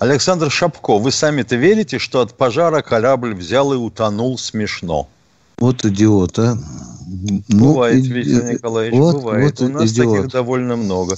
Александр 0.00 0.50
Шапко, 0.50 0.98
вы 0.98 1.12
сами-то 1.12 1.54
верите, 1.54 1.98
что 1.98 2.20
от 2.20 2.36
пожара 2.36 2.82
корабль 2.82 3.34
взял 3.34 3.72
и 3.72 3.76
утонул 3.76 4.36
смешно? 4.38 5.08
Вот 5.60 5.84
идиот, 5.84 6.38
а. 6.38 6.58
Ну, 7.48 7.74
бывает, 7.74 8.04
и... 8.04 8.08
Виктор 8.08 8.54
Николаевич, 8.54 8.98
вот, 8.98 9.16
бывает. 9.16 9.60
Вот 9.60 9.68
У 9.68 9.72
нас 9.72 9.90
идиот. 9.90 10.16
таких 10.16 10.32
довольно 10.32 10.76
много. 10.76 11.16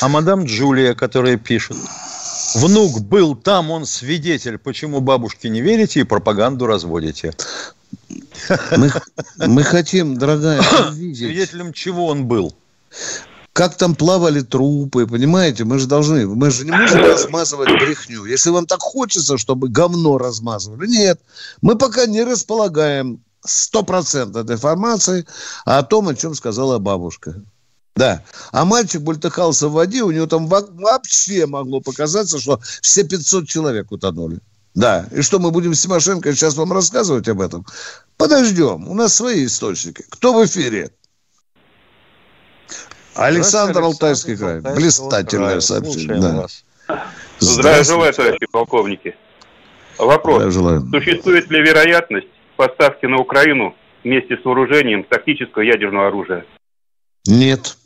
А 0.00 0.08
мадам 0.08 0.44
Джулия, 0.44 0.94
которая 0.94 1.36
пишет. 1.36 1.76
Внук 2.56 3.00
был 3.02 3.36
там, 3.36 3.70
он 3.70 3.86
свидетель. 3.86 4.58
Почему 4.58 5.00
бабушке 5.00 5.48
не 5.48 5.60
верите 5.60 6.00
и 6.00 6.04
пропаганду 6.04 6.66
разводите? 6.66 7.32
Мы, 8.76 8.90
мы 9.36 9.62
хотим, 9.62 10.16
дорогая, 10.16 10.60
видеть. 10.92 11.18
Свидетелем 11.18 11.72
чего 11.72 12.06
он 12.06 12.26
был? 12.26 12.54
как 13.52 13.74
там 13.74 13.94
плавали 13.94 14.42
трупы, 14.42 15.06
понимаете? 15.06 15.64
Мы 15.64 15.78
же 15.78 15.86
должны, 15.86 16.26
мы 16.26 16.50
же 16.50 16.66
не 16.66 16.72
можем 16.72 17.00
размазывать 17.00 17.70
брехню. 17.70 18.26
Если 18.26 18.50
вам 18.50 18.66
так 18.66 18.80
хочется, 18.80 19.38
чтобы 19.38 19.70
говно 19.70 20.18
размазывали, 20.18 20.86
нет. 20.86 21.18
Мы 21.62 21.78
пока 21.78 22.04
не 22.04 22.22
располагаем 22.22 23.18
100% 23.46 24.38
этой 24.38 24.56
информации 24.56 25.26
о 25.64 25.82
том, 25.82 26.08
о 26.08 26.14
чем 26.14 26.34
сказала 26.34 26.78
бабушка. 26.78 27.42
Да. 27.96 28.22
А 28.52 28.64
мальчик 28.64 29.00
бультыхался 29.00 29.68
в 29.68 29.72
воде, 29.72 30.02
у 30.02 30.10
него 30.10 30.26
там 30.26 30.46
вообще 30.48 31.46
могло 31.46 31.80
показаться, 31.80 32.38
что 32.38 32.60
все 32.82 33.04
500 33.04 33.48
человек 33.48 33.90
утонули. 33.90 34.40
Да. 34.74 35.06
И 35.10 35.22
что, 35.22 35.38
мы 35.38 35.50
будем 35.50 35.74
с 35.74 35.80
Тимошенко 35.80 36.34
сейчас 36.34 36.56
вам 36.56 36.72
рассказывать 36.72 37.26
об 37.28 37.40
этом? 37.40 37.64
Подождем. 38.18 38.86
У 38.88 38.94
нас 38.94 39.14
свои 39.14 39.46
источники. 39.46 40.04
Кто 40.10 40.34
в 40.34 40.44
эфире? 40.44 40.90
Александр, 43.14 43.80
Алтайский 43.80 44.36
край. 44.36 44.60
Блистательное 44.60 45.60
сообщение. 45.60 46.20
Да. 46.20 46.42
Вас. 46.42 46.64
Здравия 47.38 47.84
желаю, 47.84 48.12
товарищи 48.12 48.46
полковники. 48.52 49.16
Вопрос. 49.98 50.54
Существует 50.92 51.50
ли 51.50 51.62
вероятность 51.62 52.28
поставки 52.56 53.06
на 53.06 53.18
Украину 53.18 53.74
вместе 54.04 54.36
с 54.36 54.44
вооружением 54.44 55.04
тактического 55.04 55.62
ядерного 55.62 56.08
оружия? 56.08 56.44
Нет. 57.26 57.76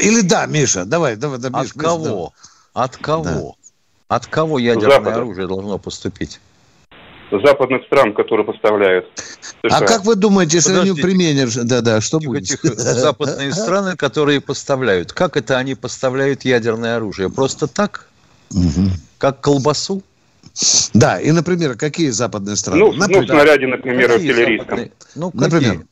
Или 0.00 0.22
да, 0.22 0.46
Миша, 0.46 0.84
давай, 0.84 1.16
давай, 1.16 1.38
да, 1.38 1.48
Миша. 1.50 1.60
От 1.60 1.72
кого? 1.72 2.32
Да. 2.74 2.84
От 2.84 2.96
кого? 2.96 3.24
Да. 4.08 4.16
От 4.16 4.26
кого 4.26 4.58
ядерное 4.58 4.96
Запада. 4.96 5.16
оружие 5.16 5.46
должно 5.46 5.78
поступить? 5.78 6.40
западных 7.30 7.84
стран, 7.86 8.14
которые 8.14 8.44
поставляют. 8.44 9.06
США. 9.64 9.78
А 9.78 9.80
как 9.80 10.04
вы 10.04 10.14
думаете, 10.14 10.58
если 10.58 10.70
Подождите. 10.70 10.92
они 10.92 11.02
применят, 11.02 11.66
да-да, 11.66 12.00
что 12.00 12.18
будет? 12.18 12.44
Этих 12.44 12.62
западные 12.62 13.52
страны, 13.52 13.96
которые 13.96 14.40
поставляют, 14.40 15.12
как 15.12 15.36
это 15.36 15.58
они 15.58 15.74
поставляют 15.74 16.44
ядерное 16.44 16.96
оружие? 16.96 17.30
Просто 17.30 17.66
так? 17.66 18.08
Угу. 18.50 18.90
Как 19.18 19.40
колбасу? 19.40 20.02
Да, 20.92 21.20
и, 21.20 21.32
например, 21.32 21.76
какие 21.76 22.10
западные 22.10 22.56
страны? 22.56 22.80
Ну, 22.80 22.92
например, 22.92 23.22
ну 23.22 23.28
снаряде, 23.28 23.66
например, 23.66 24.12
артиллерийском. 24.12 24.90
Ну, 25.16 25.30
например. 25.34 25.84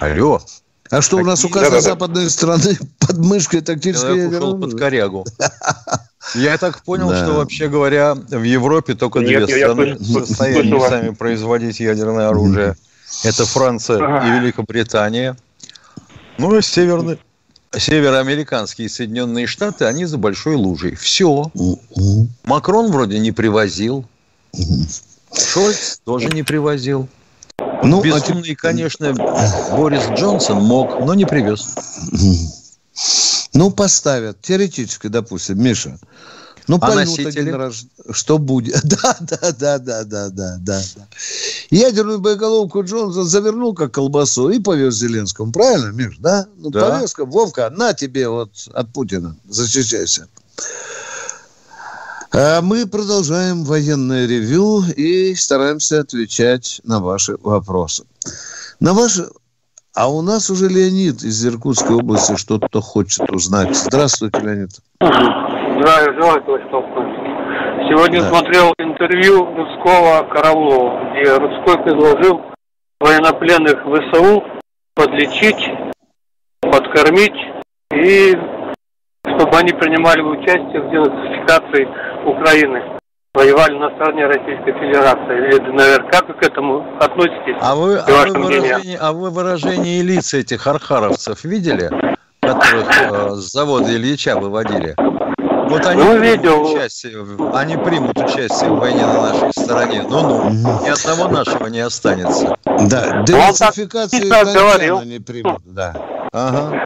Алло. 0.00 0.40
А 0.90 1.02
что 1.02 1.16
Такие... 1.16 1.24
у 1.24 1.26
нас 1.26 1.44
у 1.44 1.48
каждой 1.48 1.72
да, 1.72 1.80
западной 1.80 2.30
страны 2.30 2.78
под 2.98 3.18
мышкой 3.18 3.60
тактическая 3.60 4.14
ядерная? 4.14 4.60
под 4.60 4.78
корягу. 4.78 5.26
Я 6.34 6.56
так 6.58 6.82
понял, 6.82 7.10
да. 7.10 7.22
что 7.22 7.34
вообще 7.34 7.68
говоря, 7.68 8.14
в 8.14 8.42
Европе 8.42 8.94
только 8.94 9.20
Нет, 9.20 9.46
две 9.46 9.58
страны 9.58 9.94
в 9.94 10.04
состоянии 10.04 10.88
сами 10.88 11.10
производить 11.10 11.80
ядерное 11.80 12.28
оружие. 12.28 12.76
Это 13.24 13.44
Франция 13.44 13.98
ага. 13.98 14.26
и 14.26 14.40
Великобритания. 14.40 15.36
Ну, 16.38 16.56
и 16.56 16.62
северные, 16.62 17.18
североамериканские 17.78 18.88
Соединенные 18.88 19.46
Штаты, 19.46 19.84
они 19.84 20.04
за 20.04 20.18
большой 20.18 20.56
лужей. 20.56 20.94
Все. 20.94 21.50
Макрон 22.44 22.90
вроде 22.90 23.18
не 23.18 23.32
привозил. 23.32 24.06
Шольц 25.34 25.98
тоже 26.04 26.28
не 26.28 26.42
привозил. 26.42 27.08
Ну, 27.82 28.00
а 28.00 28.02
Безумный, 28.02 28.52
а... 28.52 28.56
конечно, 28.56 29.12
Борис 29.76 30.02
Джонсон 30.16 30.62
мог, 30.62 31.00
но 31.00 31.14
не 31.14 31.24
привез. 31.24 31.74
Ну, 33.52 33.70
поставят. 33.70 34.40
Теоретически, 34.40 35.08
допустим, 35.08 35.62
Миша. 35.62 35.98
Ну, 36.66 36.76
а 36.76 36.86
поймут 36.86 37.18
один 37.18 37.54
раз, 37.54 37.86
что 38.10 38.38
будет. 38.38 38.80
Да, 38.84 39.16
да, 39.20 39.52
да, 39.52 39.78
да, 39.78 40.04
да, 40.04 40.28
да, 40.30 40.56
да. 40.58 40.82
Ядерную 41.70 42.20
боеголовку 42.20 42.82
Джонсон 42.82 43.24
завернул 43.24 43.74
как 43.74 43.92
колбасу 43.92 44.50
и 44.50 44.58
повез 44.58 44.94
Зеленскому. 44.94 45.52
Правильно, 45.52 45.90
Миш, 45.92 46.16
да? 46.18 46.46
Ну, 46.56 46.70
да. 46.70 46.90
повез, 46.90 47.14
Вовка, 47.18 47.70
на 47.70 47.94
тебе 47.94 48.28
вот 48.28 48.50
от 48.72 48.92
Путина. 48.92 49.36
Защищайся. 49.48 50.28
А 52.32 52.60
мы 52.62 52.86
продолжаем 52.86 53.64
военное 53.64 54.26
ревю 54.26 54.82
и 54.84 55.34
стараемся 55.34 56.00
отвечать 56.00 56.80
на 56.84 57.00
ваши 57.00 57.36
вопросы. 57.42 58.04
На 58.80 58.92
ваши 58.92 59.28
а 59.94 60.10
у 60.10 60.22
нас 60.22 60.50
уже 60.50 60.68
Леонид 60.68 61.22
из 61.22 61.46
Иркутской 61.46 61.94
области 61.94 62.34
что-то 62.36 62.80
хочет 62.80 63.30
узнать. 63.30 63.76
Здравствуйте, 63.76 64.40
Леонид. 64.40 64.70
Здравия 64.98 66.12
желаю, 66.14 66.42
товарищ 66.42 66.68
полковник. 66.68 67.23
Сегодня 67.94 68.22
да. 68.22 68.28
смотрел 68.28 68.74
интервью 68.78 69.54
Рудского 69.54 70.24
Караулова, 70.24 71.12
где 71.12 71.36
Рудской 71.36 71.80
предложил 71.84 72.42
военнопленных 72.98 73.84
ВСУ 73.84 74.42
подлечить, 74.96 75.70
подкормить 76.60 77.36
и 77.92 78.36
чтобы 79.22 79.56
они 79.58 79.72
принимали 79.74 80.22
участие 80.22 80.80
в 80.80 80.90
денацификации 80.90 81.86
Украины 82.26 82.82
воевали 83.32 83.78
на 83.78 83.90
стороне 83.94 84.26
Российской 84.26 84.72
Федерации. 84.72 85.46
Или, 85.46 85.70
наверное, 85.70 86.10
как 86.10 86.26
вы 86.26 86.34
к 86.34 86.42
этому 86.42 86.98
относитесь? 86.98 87.56
А 87.60 87.76
вы, 87.76 87.98
а 87.98 88.26
вы, 88.26 88.42
выражение, 88.42 88.98
а 88.98 89.12
вы 89.12 89.30
выражение 89.30 90.02
лиц 90.02 90.34
этих 90.34 90.66
архаровцев 90.66 91.44
видели, 91.44 91.90
которых 92.40 93.02
э, 93.02 93.30
с 93.36 93.52
завода 93.52 93.94
Ильича 93.94 94.36
выводили? 94.36 94.96
Вот 95.68 95.86
они, 95.86 96.02
ну, 96.02 96.18
примут 96.18 96.22
видел. 96.22 96.62
участие, 96.62 97.26
они 97.54 97.76
примут 97.76 98.18
участие 98.18 98.70
в 98.70 98.78
войне 98.78 99.06
на 99.06 99.32
нашей 99.32 99.52
стороне. 99.52 100.02
Ну-ну, 100.08 100.50
ни 100.50 100.88
одного 100.88 101.28
нашего 101.28 101.66
не 101.66 101.80
останется. 101.80 102.56
Да, 102.64 103.22
денацификацию 103.22 104.28
говорил. 104.28 105.02
не 105.02 105.18
примут, 105.18 105.62
да. 105.64 105.94
Ага. 106.32 106.84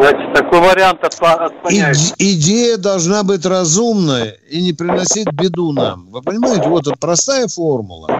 Значит, 0.00 0.32
такой 0.32 0.60
вариант 0.60 1.04
от, 1.04 1.14
отклоняется. 1.20 2.14
идея 2.18 2.78
должна 2.78 3.22
быть 3.22 3.44
разумная 3.44 4.36
и 4.48 4.62
не 4.62 4.72
приносить 4.72 5.30
беду 5.32 5.72
нам. 5.72 6.10
Вы 6.10 6.22
понимаете, 6.22 6.68
вот 6.68 6.86
это 6.86 6.96
простая 6.98 7.48
формула. 7.48 8.19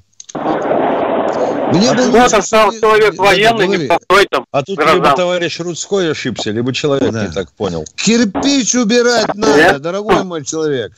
Мне 1.72 1.90
а 1.90 1.94
был 1.94 2.10
вот 2.10 2.44
стал 2.44 2.72
человек 2.72 3.16
военный, 3.16 3.68
не 3.68 3.86
простой 3.86 4.26
там. 4.30 4.44
А 4.50 4.62
тут 4.62 4.76
граждан. 4.76 4.96
либо 4.96 5.16
товарищ 5.16 5.60
Рудской 5.60 6.10
ошибся, 6.10 6.50
либо 6.50 6.72
человек 6.72 7.12
да. 7.12 7.26
не 7.26 7.32
так 7.32 7.52
понял. 7.52 7.84
Кирпич 7.94 8.74
убирать 8.74 9.34
надо, 9.34 9.56
Нет? 9.56 9.80
дорогой 9.80 10.24
мой 10.24 10.44
человек. 10.44 10.92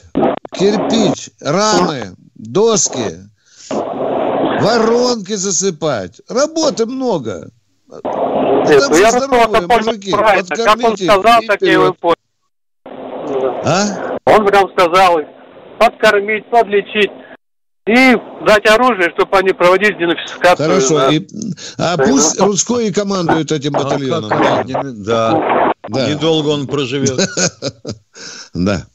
Кирпич, 0.52 1.30
рамы, 1.40 2.14
доски, 2.35 3.18
воронки 3.68 5.35
засыпать. 5.35 6.20
Работы 6.28 6.87
много. 6.87 7.50
Нет, 7.90 8.85
ну 8.88 8.96
я 8.96 9.11
здоровые, 9.11 9.66
мужики. 9.66 10.11
Как 10.12 10.78
он 10.82 10.96
сказал, 10.96 11.42
так 11.46 11.61
я 11.61 11.72
его 11.72 11.92
понял. 11.92 12.16
А? 13.64 14.16
Он 14.24 14.46
прям 14.46 14.70
сказал, 14.70 15.20
подкормить, 15.78 16.48
подлечить 16.48 17.11
и 17.87 18.16
дать 18.47 18.66
оружие, 18.66 19.11
чтобы 19.16 19.37
они 19.38 19.53
проводили 19.53 19.95
денацификацию. 19.99 20.68
Хорошо. 20.68 20.99
Да. 20.99 21.12
И, 21.12 21.27
а 21.79 21.97
пусть 21.97 22.40
Русской 22.40 22.88
и 22.88 22.92
командует 22.92 23.51
этим 23.51 23.73
батальоном. 23.73 24.31
А 24.33 24.64
да. 24.64 25.75
да. 25.88 26.11
Недолго 26.11 26.49
он 26.49 26.66
проживет. 26.66 27.21
Да. 28.55 28.87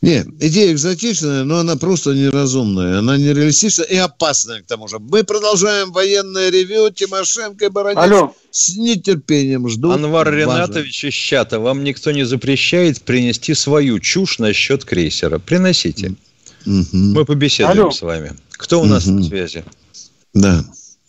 Нет, 0.00 0.26
идея 0.40 0.72
экзотичная, 0.72 1.44
но 1.44 1.58
она 1.58 1.76
просто 1.76 2.10
неразумная. 2.10 2.98
Она 2.98 3.16
нереалистичная 3.16 3.86
и 3.86 3.96
опасная 3.96 4.62
к 4.62 4.66
тому 4.66 4.88
же. 4.88 4.98
Мы 4.98 5.22
продолжаем 5.22 5.92
военное 5.92 6.50
ревю. 6.50 6.90
Тимошенко 6.90 7.66
и 7.66 7.68
Баранец 7.68 7.98
Алло. 7.98 8.34
с 8.50 8.74
нетерпением 8.76 9.68
ждут. 9.68 9.94
Анвар 9.94 10.26
важно. 10.26 10.40
Ренатович 10.40 11.04
из 11.04 11.14
чата, 11.14 11.60
вам 11.60 11.84
никто 11.84 12.10
не 12.10 12.24
запрещает 12.24 13.02
принести 13.02 13.54
свою 13.54 14.00
чушь 14.00 14.40
насчет 14.40 14.84
крейсера. 14.84 15.38
Приносите. 15.38 16.16
Угу. 16.66 16.86
Мы 16.92 17.24
побеседуем 17.24 17.82
Алло. 17.82 17.90
с 17.90 18.02
вами. 18.02 18.32
Кто 18.52 18.80
у 18.80 18.84
нас 18.84 19.06
угу. 19.06 19.18
на 19.18 19.22
связи? 19.24 19.64
Да. 20.34 20.60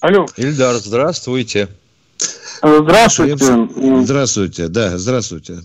Алло. 0.01 0.25
Ильдар, 0.37 0.75
здравствуйте. 0.75 1.69
Здравствуйте. 2.61 3.67
Здравствуйте, 4.03 4.67
да, 4.67 4.97
здравствуйте. 4.97 5.59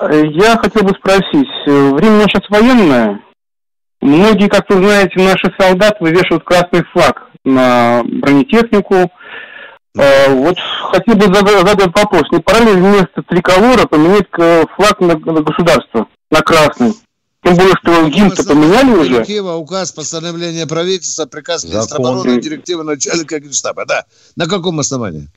Я 0.00 0.58
хотел 0.58 0.82
бы 0.82 0.94
спросить, 0.98 1.48
время 1.66 2.24
сейчас 2.28 2.48
военное. 2.50 3.20
Многие, 4.00 4.48
как 4.48 4.68
вы 4.68 4.76
знаете, 4.76 5.12
наши 5.16 5.52
солдаты 5.58 5.96
вывешивают 6.00 6.44
красный 6.44 6.84
флаг 6.92 7.28
на 7.44 8.02
бронетехнику. 8.04 9.10
Э, 9.96 10.34
вот 10.34 10.58
хотел 10.90 11.14
бы 11.14 11.34
задать 11.34 11.96
вопрос, 11.96 12.24
не 12.32 12.40
пора 12.40 12.60
ли 12.60 12.72
вместо 12.72 13.22
триколора 13.22 13.86
поменять 13.86 14.26
флаг 14.76 15.00
на 15.00 15.14
государство, 15.14 16.06
на 16.30 16.40
красный? 16.42 16.92
Тем 17.44 17.56
более, 17.56 17.74
что 17.82 18.08
гимн-то 18.08 18.42
поменяли 18.42 18.90
уже. 18.90 19.10
Директива, 19.10 19.54
указ, 19.54 19.92
постановление 19.92 20.66
правительства, 20.66 21.26
приказ 21.26 21.64
министра 21.64 21.96
обороны, 21.96 22.40
директива 22.40 22.82
начальника 22.82 23.38
генштаба. 23.38 23.84
Да. 23.84 24.06
На 24.34 24.46
каком 24.46 24.80
основании? 24.80 25.28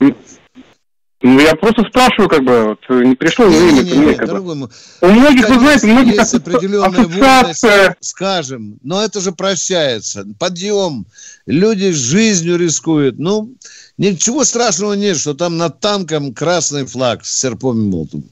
Ну, 1.20 1.40
я 1.40 1.56
просто 1.56 1.82
спрашиваю, 1.82 2.28
как 2.28 2.44
бы, 2.44 2.64
вот, 2.64 3.04
не 3.04 3.16
пришло 3.16 3.46
не, 3.46 3.56
время 3.56 3.82
не, 3.82 3.90
не, 3.90 3.98
мне, 3.98 4.14
как 4.14 4.44
бы. 4.44 4.70
У 5.00 5.06
многих, 5.06 5.48
вы 5.48 5.58
знаете, 5.58 5.88
многих 5.88 6.14
есть 6.14 6.34
определенная 6.34 6.88
ассоциация... 6.90 7.96
скажем, 7.98 8.78
но 8.84 9.02
это 9.02 9.20
же 9.20 9.32
прощается. 9.32 10.24
Подъем, 10.38 11.06
люди 11.44 11.90
жизнью 11.90 12.56
рискуют. 12.56 13.18
Ну, 13.18 13.52
ничего 13.98 14.44
страшного 14.44 14.94
нет, 14.94 15.18
что 15.18 15.34
там 15.34 15.58
над 15.58 15.80
танком 15.80 16.32
красный 16.32 16.86
флаг 16.86 17.24
с 17.24 17.40
серпом 17.40 17.80
и 17.80 17.90
молотом. 17.90 18.24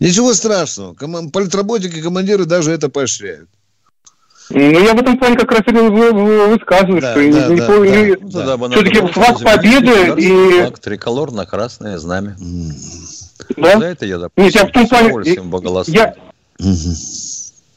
Ничего 0.00 0.32
страшного. 0.34 0.94
Политработники, 0.94 2.00
командиры 2.00 2.44
даже 2.44 2.70
это 2.70 2.88
поощряют. 2.88 3.48
Ну, 4.50 4.60
я 4.60 4.94
в 4.94 4.98
этом 4.98 5.18
плане 5.18 5.36
как 5.36 5.50
раз 5.52 5.60
и 5.66 5.72
высказываю, 5.72 7.02
да, 7.02 7.10
что 7.12 7.20
да, 7.20 7.26
не, 7.26 7.32
да, 7.32 7.48
не, 7.48 8.16
да, 8.16 8.56
да. 8.56 8.68
все-таки 8.70 9.12
флаг 9.12 9.42
победы 9.42 10.22
и... 10.22 10.60
Флаг 10.60 10.78
триколор 10.78 11.32
на 11.32 11.44
красное 11.44 11.98
знамя. 11.98 12.34
Да? 13.56 13.78
За 13.78 13.84
это 13.84 14.06
я, 14.06 14.18
допустим, 14.18 14.44
Нет, 14.44 14.54
я 14.54 14.66
в 14.66 14.72
том 14.72 14.88
плане... 14.88 15.84
Я... 15.88 16.14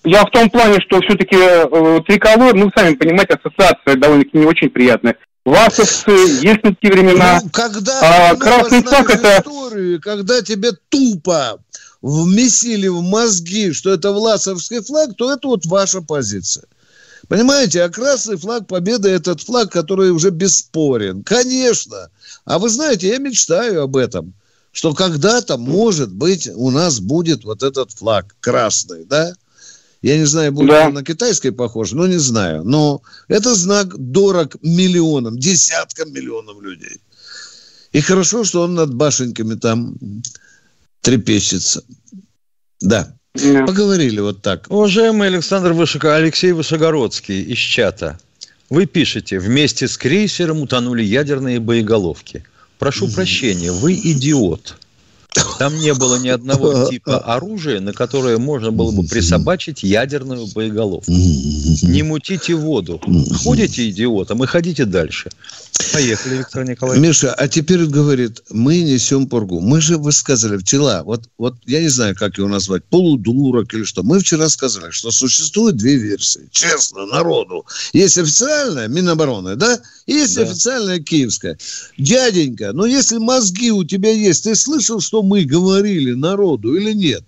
Я 0.03 0.25
в 0.25 0.31
том 0.31 0.49
плане, 0.49 0.79
что 0.79 0.99
все-таки 1.01 1.35
э, 1.35 1.99
триколор, 2.07 2.55
ну, 2.55 2.71
сами 2.75 2.95
понимаете, 2.95 3.35
ассоциация 3.35 3.97
довольно-таки 3.97 4.35
не 4.37 4.45
очень 4.45 4.69
приятная. 4.69 5.15
Васовцы, 5.43 6.11
есть 6.43 6.61
такие 6.61 6.93
времена. 6.93 7.41
Ну, 7.43 7.49
когда 7.49 8.29
а, 8.31 8.35
красный 8.35 8.83
флаг 8.83 9.09
это... 9.09 9.39
Историю, 9.39 10.01
когда 10.01 10.41
тебе 10.41 10.71
тупо 10.89 11.59
вмесили 12.01 12.87
в 12.87 13.01
мозги, 13.01 13.71
что 13.73 13.91
это 13.91 14.11
власовский 14.11 14.81
флаг, 14.81 15.15
то 15.15 15.31
это 15.31 15.47
вот 15.47 15.65
ваша 15.65 16.01
позиция. 16.01 16.65
Понимаете, 17.27 17.83
а 17.83 17.89
красный 17.89 18.37
флаг 18.37 18.67
победы– 18.67 19.09
этот 19.09 19.41
флаг, 19.41 19.71
который 19.71 20.11
уже 20.11 20.31
бесспорен. 20.31 21.23
Конечно. 21.23 22.09
А 22.45 22.59
вы 22.59 22.69
знаете, 22.69 23.07
я 23.07 23.17
мечтаю 23.17 23.83
об 23.83 23.95
этом, 23.95 24.33
что 24.71 24.93
когда-то, 24.93 25.57
может 25.57 26.11
быть, 26.11 26.49
у 26.53 26.69
нас 26.71 26.99
будет 26.99 27.45
вот 27.45 27.63
этот 27.63 27.91
флаг 27.91 28.35
красный, 28.41 29.05
да? 29.05 29.33
Я 30.01 30.17
не 30.17 30.25
знаю, 30.25 30.51
будет 30.51 30.69
да. 30.69 30.87
он 30.87 30.93
на 30.95 31.03
китайской 31.03 31.51
похож, 31.51 31.91
но 31.91 32.07
не 32.07 32.17
знаю. 32.17 32.63
Но 32.63 33.01
это 33.27 33.53
знак 33.53 33.95
дорог 33.97 34.55
миллионам, 34.63 35.37
десяткам 35.37 36.11
миллионов 36.11 36.59
людей. 36.61 36.99
И 37.91 38.01
хорошо, 38.01 38.43
что 38.43 38.61
он 38.61 38.73
над 38.73 38.93
башенками 38.93 39.55
там 39.55 39.95
трепещется. 41.01 41.83
Да. 42.79 43.15
Yeah. 43.35 43.65
Поговорили 43.65 44.19
вот 44.19 44.41
так. 44.41 44.65
Уважаемый 44.69 45.27
Александр 45.27 45.73
Вышика, 45.73 46.15
Алексей 46.15 46.51
Вышегородский 46.51 47.41
из 47.43 47.57
чата. 47.57 48.19
Вы 48.69 48.85
пишете, 48.85 49.39
вместе 49.39 49.87
с 49.87 49.97
крейсером 49.97 50.61
утонули 50.61 51.03
ядерные 51.03 51.59
боеголовки. 51.59 52.43
Прошу 52.79 53.07
прощения, 53.07 53.71
вы 53.71 53.93
идиот. 53.93 54.77
Там 55.59 55.77
не 55.77 55.93
было 55.93 56.17
ни 56.17 56.27
одного 56.27 56.85
типа 56.89 57.19
оружия, 57.19 57.79
на 57.79 57.93
которое 57.93 58.37
можно 58.37 58.71
было 58.71 58.91
бы 58.91 59.03
присобачить 59.03 59.83
ядерную 59.83 60.47
боеголовку. 60.47 61.11
Не 61.11 62.03
мутите 62.03 62.55
воду. 62.55 63.01
Ходите 63.43 63.89
идиотом 63.89 64.43
и 64.43 64.47
ходите 64.47 64.85
дальше. 64.85 65.29
Поехали, 65.93 66.37
Виктор 66.37 66.63
Николаевич. 66.63 67.07
Миша, 67.07 67.33
а 67.33 67.47
теперь 67.47 67.85
говорит, 67.85 68.41
мы 68.49 68.81
несем 68.81 69.27
пургу. 69.27 69.59
Мы 69.59 69.81
же 69.81 69.97
высказали 69.97 70.57
вчера, 70.57 71.03
вот, 71.03 71.29
вот 71.37 71.55
я 71.65 71.81
не 71.81 71.89
знаю, 71.89 72.15
как 72.15 72.37
его 72.37 72.47
назвать, 72.47 72.83
полудурок 72.85 73.73
или 73.73 73.83
что. 73.83 74.03
Мы 74.03 74.19
вчера 74.19 74.47
сказали, 74.49 74.91
что 74.91 75.11
существует 75.11 75.75
две 75.75 75.95
версии. 75.95 76.47
Честно, 76.51 77.05
народу. 77.05 77.65
Есть 77.93 78.17
официальная, 78.17 78.87
Минобороны, 78.87 79.55
да? 79.55 79.79
Есть 80.07 80.35
да. 80.35 80.43
официальная 80.43 80.99
киевская. 80.99 81.57
Дяденька, 81.97 82.71
ну 82.73 82.85
если 82.85 83.17
мозги 83.17 83.71
у 83.71 83.83
тебя 83.83 84.11
есть, 84.11 84.43
ты 84.43 84.55
слышал, 84.55 84.99
что 84.99 85.21
мы 85.21 85.43
говорили 85.43 86.13
народу 86.13 86.75
или 86.75 86.93
нет? 86.93 87.23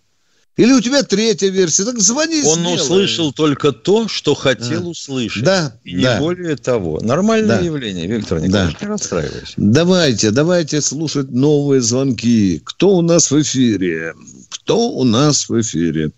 Или 0.55 0.71
у 0.71 0.81
тебя 0.81 1.01
третья 1.01 1.49
версия? 1.49 1.83
Так 1.83 1.99
звони. 1.99 2.43
Он 2.43 2.59
сделай. 2.59 2.75
услышал 2.75 3.33
только 3.33 3.71
то, 3.71 4.07
что 4.07 4.35
хотел 4.35 4.85
а. 4.85 4.89
услышать. 4.89 5.43
Да. 5.43 5.75
И 5.83 5.95
не 5.95 6.03
да. 6.03 6.19
более 6.19 6.55
того. 6.57 6.99
Нормальное 7.01 7.57
да. 7.57 7.65
явление, 7.65 8.05
Виктор 8.05 8.39
Николаевич, 8.39 8.77
да. 8.79 8.85
не 8.85 8.91
расстраивайся. 8.91 9.53
Давайте, 9.57 10.29
давайте 10.29 10.81
слушать 10.81 11.31
новые 11.31 11.81
звонки. 11.81 12.61
Кто 12.63 12.97
у 12.97 13.01
нас 13.01 13.31
в 13.31 13.41
эфире? 13.41 14.13
Кто 14.49 14.91
у 14.91 15.03
нас 15.03 15.49
в 15.49 15.59
эфире? 15.59 16.11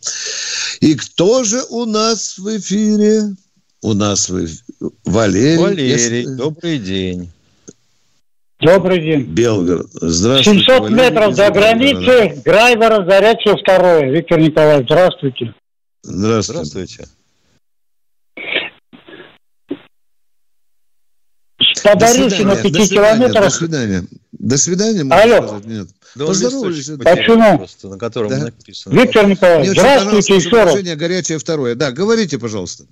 И 0.81 0.95
кто 0.95 1.45
же 1.45 1.63
у 1.69 1.85
нас 1.85 2.37
в 2.37 2.57
эфире? 2.57 3.35
У 3.85 3.93
нас. 3.93 4.31
Валерий. 5.05 5.57
Валерий, 5.57 5.87
если... 5.87 6.25
добрый 6.25 6.79
день. 6.79 7.29
Добрый 8.59 8.99
день. 8.99 9.25
Белгород. 9.25 9.89
Здравствуйте. 9.93 10.65
700 10.65 10.79
Валерий, 10.81 10.95
метров 10.95 11.35
до 11.35 11.51
границы. 11.51 12.41
Грайвера, 12.43 13.05
Зарячье, 13.05 13.55
второе. 13.61 14.09
Виктор 14.09 14.39
Николаевич, 14.39 14.87
здравствуйте. 14.87 15.53
Здравствуйте. 16.01 16.63
Здравствуйте. 16.63 17.07
По 21.83 21.95
Борисину 21.95 22.55
5 22.55 22.89
километров. 22.89 23.43
До 23.43 23.49
свидания. 23.51 24.03
До 24.31 24.57
свидания. 24.57 25.13
Алло. 25.13 25.61
Нет. 25.63 25.89
Да 26.15 26.25
Поздоровались. 26.25 26.89
Почему? 27.03 27.57
Просто, 27.59 27.89
на 27.89 27.99
котором 27.99 28.29
да? 28.31 28.45
написано. 28.45 28.99
Виктор 28.99 29.27
Николаевич, 29.27 29.77
здравствуйте 29.77 30.37
еще 30.37 30.63
раз. 30.63 30.81
горячее 30.97 31.37
второе. 31.37 31.75
Да, 31.75 31.91
говорите, 31.91 32.39
пожалуйста. 32.39 32.85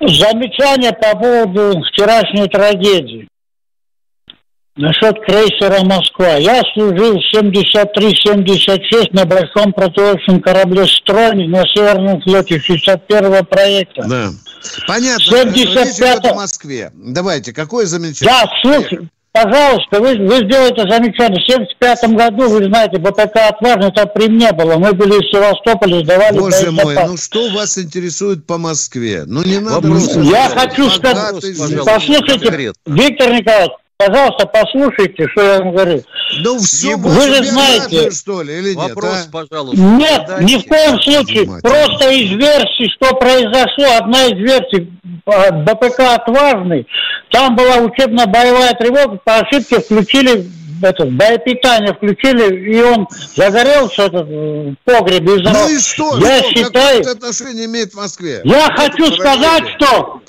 Замечание 0.00 0.92
по 0.92 1.16
поводу 1.16 1.80
вчерашней 1.90 2.48
трагедии. 2.48 3.28
Насчет 4.76 5.18
крейсера 5.24 5.82
«Москва». 5.84 6.34
Я 6.36 6.60
служил 6.74 7.18
в 7.18 7.34
73-76 7.34 9.08
на 9.12 9.24
большом 9.24 9.72
противовочном 9.72 10.42
корабле 10.42 10.86
«Строни» 10.86 11.48
на 11.48 11.62
Северном 11.62 12.20
флоте 12.20 12.56
61-го 12.56 13.42
проекта. 13.44 14.02
Да. 14.06 14.28
Понятно. 14.86 15.24
75 15.24 16.24
в 16.30 16.34
Москве. 16.34 16.90
Давайте, 16.94 17.54
какое 17.54 17.86
замечание? 17.86 18.34
Да, 18.34 18.50
слушай, 18.60 19.08
пожалуйста, 19.42 20.00
вы, 20.00 20.16
вы 20.26 20.36
сделаете 20.46 20.82
замечание. 20.88 21.40
В 21.40 21.46
75 21.46 22.04
году, 22.14 22.48
вы 22.48 22.64
знаете, 22.64 22.98
БПК 22.98 23.48
«Отважный» 23.48 23.92
там 23.92 24.08
при 24.14 24.28
мне 24.28 24.52
было. 24.52 24.76
Мы 24.76 24.92
были 24.92 25.18
в 25.18 25.30
Севастополе, 25.30 26.04
сдавали 26.04 26.38
Боже 26.38 26.70
мой, 26.70 26.94
ну 27.06 27.16
что 27.16 27.50
вас 27.50 27.78
интересует 27.78 28.46
по 28.46 28.58
Москве? 28.58 29.24
Ну 29.26 29.42
не 29.44 29.58
надо... 29.58 29.88
Я 30.22 30.48
хочу 30.48 30.88
сказать... 30.90 31.34
Послушайте, 31.84 32.72
Виктор 32.86 33.32
Николаевич, 33.32 33.72
Пожалуйста, 33.98 34.46
послушайте, 34.46 35.26
что 35.32 35.42
я 35.42 35.58
вам 35.58 35.72
говорю. 35.72 36.02
Ну 36.40 36.58
все, 36.58 36.96
вы 36.96 37.18
же 37.18 37.44
знаете, 37.44 38.10
что 38.10 38.42
ли, 38.42 38.58
или 38.58 38.74
нет? 38.74 38.90
Вопрос, 38.90 39.26
а? 39.26 39.32
пожалуйста. 39.32 39.80
Нет, 39.80 40.22
задайте. 40.26 40.44
ни 40.44 40.58
в 40.60 40.66
коем 40.66 41.00
случае. 41.00 41.42
Внимательно. 41.44 41.60
Просто 41.62 42.10
из 42.10 42.30
версий, 42.32 42.90
что 42.94 43.14
произошло, 43.14 43.96
одна 43.98 44.26
из 44.26 44.38
версий 44.38 44.92
а, 45.24 45.50
БПК 45.50 46.14
«Отважный», 46.14 46.86
там 47.30 47.56
была 47.56 47.76
учебно-боевая 47.78 48.74
тревога, 48.74 49.18
по 49.24 49.36
ошибке 49.36 49.80
включили 49.80 50.46
это, 50.82 51.06
боепитание 51.06 51.94
включили, 51.94 52.70
и 52.70 52.82
он 52.82 53.08
загорелся 53.34 54.02
этот 54.02 54.26
в 54.28 54.76
погребе. 54.84 55.36
Ну 55.36 55.68
и 55.70 55.78
что? 55.78 56.18
Я 56.18 56.40
что? 56.40 56.50
считаю... 56.50 56.98
Какое 56.98 57.14
отношение 57.14 57.64
имеет 57.64 57.92
в 57.92 57.96
Москве? 57.96 58.42
Я 58.44 58.66
это 58.66 58.74
хочу 58.74 59.06
сказать, 59.14 59.64
что 59.76 60.20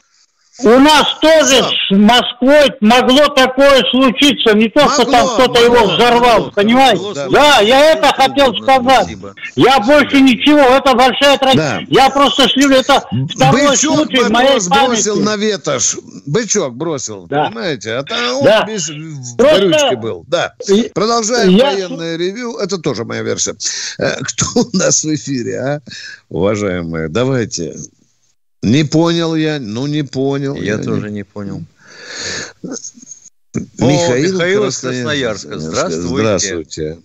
у 0.63 0.79
нас 0.79 1.19
тоже 1.21 1.57
Что? 1.57 1.71
с 1.89 1.97
Москвой 1.97 2.71
могло 2.81 3.27
такое 3.27 3.83
случиться, 3.91 4.55
не 4.55 4.69
то, 4.69 4.81
могло, 4.81 4.93
что 4.93 5.11
там 5.11 5.27
кто-то 5.27 5.63
его 5.63 5.85
взорвал, 5.85 6.37
могло, 6.37 6.51
понимаете? 6.51 6.97
Могло, 6.97 7.13
да, 7.13 7.29
да, 7.29 7.59
я 7.59 7.91
это 7.91 8.07
хотел 8.07 8.55
сказать. 8.55 9.03
Спасибо. 9.03 9.35
Я 9.55 9.79
больше 9.79 10.19
ничего, 10.21 10.59
это 10.59 10.95
большая 10.95 11.37
трагедия. 11.37 11.61
Да. 11.61 11.81
Я 11.89 12.09
просто 12.09 12.49
шлю, 12.49 12.71
это 12.71 13.03
второй 13.33 13.67
Бычок 13.69 13.95
случай 13.95 14.23
в 14.23 14.29
моей 14.29 14.53
бросил 14.67 15.15
памяти. 15.15 15.25
на 15.25 15.35
ветошь. 15.35 15.97
Бычок 16.25 16.73
бросил, 16.75 17.27
да. 17.27 17.45
понимаете? 17.45 17.93
А 17.93 18.03
там 18.03 18.37
он 18.37 18.43
да. 18.43 18.63
без, 18.65 18.89
просто... 19.37 19.97
был. 19.97 20.25
Да. 20.27 20.55
Продолжаем 20.95 21.49
я... 21.51 21.71
военное 21.71 22.17
ревю. 22.17 22.57
Это 22.57 22.79
тоже 22.79 23.05
моя 23.05 23.21
версия. 23.21 23.55
Э, 23.99 24.17
кто 24.21 24.45
у 24.61 24.75
нас 24.75 25.03
в 25.03 25.13
эфире, 25.13 25.59
а? 25.59 25.81
Уважаемые, 26.29 27.09
давайте 27.09 27.75
не 28.63 28.83
понял 28.83 29.35
я, 29.35 29.59
ну 29.59 29.87
не 29.87 30.03
понял. 30.03 30.55
Я, 30.55 30.75
я 30.75 30.77
тоже 30.77 31.09
не, 31.09 31.15
не 31.15 31.23
понял. 31.23 31.61
Михаил, 33.79 34.35
О, 34.35 34.35
Михаил 34.35 34.67
из 34.67 34.79
Красноярска. 34.79 35.59
Здравствуйте. 35.59 36.07
Здравствуйте. 36.07 36.97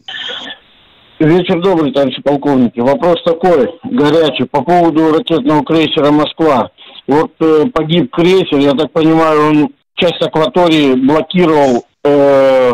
Вечер 1.18 1.62
добрый, 1.62 1.92
товарищи 1.92 2.20
полковники. 2.20 2.80
Вопрос 2.80 3.22
такой, 3.24 3.68
горячий, 3.84 4.44
по 4.44 4.62
поводу 4.62 5.12
ракетного 5.12 5.64
крейсера 5.64 6.11
«Москва». 6.11 6.70
Вот 7.07 7.32
э, 7.40 7.66
погиб 7.72 8.11
крейсер, 8.12 8.59
я 8.59 8.72
так 8.72 8.90
понимаю, 8.90 9.40
он 9.46 9.74
часть 9.94 10.20
акватории 10.20 10.94
блокировал 10.94 11.84
э, 12.05 12.72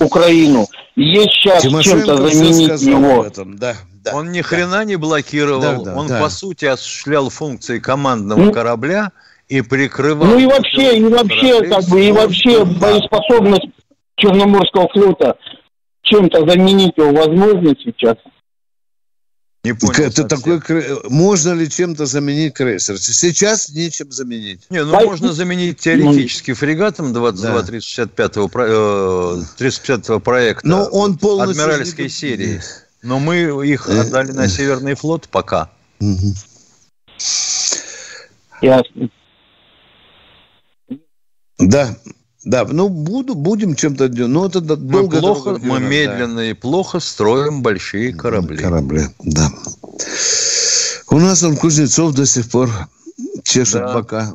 Украину. 0.00 0.66
Есть 0.96 1.32
сейчас 1.32 1.62
чем-то 1.62 2.16
заменить 2.28 2.82
его. 2.82 3.24
Этом, 3.24 3.56
да 3.56 3.76
да, 4.04 4.14
он 4.14 4.32
ни 4.32 4.42
да. 4.42 4.46
хрена 4.46 4.84
не 4.84 4.96
блокировал, 4.96 5.60
да, 5.60 5.76
да, 5.78 5.96
он 5.96 6.06
да. 6.06 6.20
по 6.20 6.28
сути 6.28 6.66
осуществлял 6.66 7.30
функции 7.30 7.78
командного 7.78 8.40
ну, 8.40 8.52
корабля 8.52 9.12
и 9.48 9.62
прикрывал. 9.62 10.28
Ну 10.28 10.38
и 10.38 10.46
вообще, 10.46 10.98
и 10.98 11.04
вообще, 11.04 11.68
как 11.68 11.84
бы, 11.88 12.04
и 12.04 12.12
вообще 12.12 12.64
боеспособность 12.64 13.68
Черноморского 14.16 14.88
флота 14.92 15.36
чем-то 16.02 16.46
заменить 16.48 16.92
его 16.96 17.12
возможно 17.12 17.74
сейчас? 17.82 18.16
Не 19.64 19.72
понял 19.72 20.08
это 20.08 20.24
такой, 20.24 20.60
можно 21.08 21.54
ли 21.54 21.70
чем-то 21.70 22.04
заменить 22.04 22.52
крейсер? 22.52 22.98
Сейчас 22.98 23.70
нечем 23.70 24.12
заменить. 24.12 24.60
Не, 24.68 24.84
ну 24.84 24.92
Пой... 24.92 25.06
можно 25.06 25.32
заменить 25.32 25.78
теоретически 25.78 26.52
фрегатом 26.52 27.14
22 27.14 27.50
да. 27.50 27.62
35 27.62 28.36
э, 28.36 29.42
35 29.56 30.22
проекта. 30.22 30.68
Но 30.68 30.84
он 30.84 31.16
полностью 31.16 31.64
адмиральской 31.64 32.04
не... 32.04 32.10
серии. 32.10 32.60
Но 33.04 33.18
мы 33.18 33.36
их 33.66 33.88
э, 33.88 34.00
отдали 34.00 34.32
на 34.32 34.48
Северный 34.48 34.94
флот 34.94 35.28
пока. 35.28 35.70
Ясно. 38.62 39.10
Да, 41.58 41.96
да, 42.44 42.64
ну 42.64 42.88
буду, 42.88 43.34
будем 43.34 43.74
чем-то 43.74 44.08
делать. 44.08 44.32
Но 44.32 44.46
это 44.46 44.60
мы 44.60 45.08
плохо, 45.08 45.20
дорога, 45.20 45.58
мы 45.62 45.80
медленно 45.80 46.36
да. 46.36 46.46
и 46.46 46.54
плохо 46.54 46.98
строим 46.98 47.62
большие 47.62 48.14
корабли. 48.14 48.56
Корабли, 48.56 49.02
да. 49.18 49.50
У 51.10 51.18
нас 51.18 51.42
он 51.42 51.58
Кузнецов 51.58 52.14
до 52.14 52.24
сих 52.24 52.50
пор 52.50 52.70
чешет 53.42 53.82
да. 53.82 53.92
бока 53.92 54.34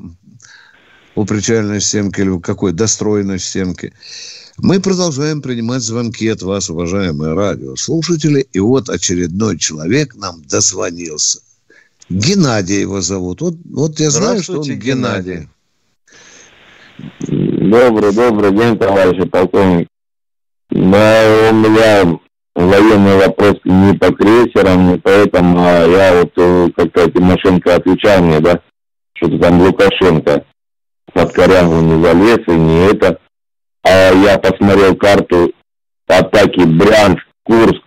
у 1.16 1.26
причальной 1.26 1.82
стенки 1.82 2.22
или 2.22 2.30
у 2.30 2.40
какой 2.40 2.72
достроенной 2.72 3.40
стенки. 3.40 3.94
Мы 4.62 4.82
продолжаем 4.82 5.42
принимать 5.42 5.82
звонки 5.82 6.28
от 6.28 6.42
вас, 6.42 6.70
уважаемые 6.70 7.34
радиослушатели. 7.34 8.46
И 8.52 8.60
вот 8.60 8.90
очередной 8.90 9.58
человек 9.58 10.16
нам 10.16 10.42
дозвонился. 10.44 11.42
Геннадий 12.10 12.82
его 12.82 13.02
зовут. 13.02 13.42
Вот, 13.42 13.56
вот 13.72 14.00
я 14.00 14.10
знаю, 14.10 14.44
что 14.44 14.60
он 14.60 14.64
Геннадий. 14.64 15.48
Геннадий. 17.28 17.70
Добрый, 17.70 18.14
добрый 18.14 18.52
день, 18.52 18.78
товарищи 18.78 19.26
полковник. 19.28 19.88
Да, 20.72 21.50
у 21.52 21.54
меня 21.54 22.20
военный 22.56 23.18
вопрос 23.18 23.56
не 23.64 23.94
по 23.98 24.12
крейсерам, 24.12 24.92
не 24.92 24.98
по 24.98 25.10
этому, 25.10 25.60
а 25.60 25.86
я 25.86 26.22
вот 26.22 26.34
э, 26.36 26.70
как-то 26.76 27.10
Тимошенко 27.10 27.76
отвечал 27.76 28.22
мне, 28.22 28.40
да, 28.40 28.62
что-то 29.14 29.40
там 29.40 29.62
Лукашенко 29.62 30.46
под 31.14 31.32
корягу 31.32 31.80
не 31.82 32.04
залез 32.04 32.40
и 32.48 32.52
не 32.52 32.86
это. 32.88 33.20
А 33.84 34.12
я 34.14 34.38
посмотрел 34.38 34.96
карту 34.96 35.54
атаки 36.08 36.62
Брянск, 36.62 37.24
Курск, 37.44 37.82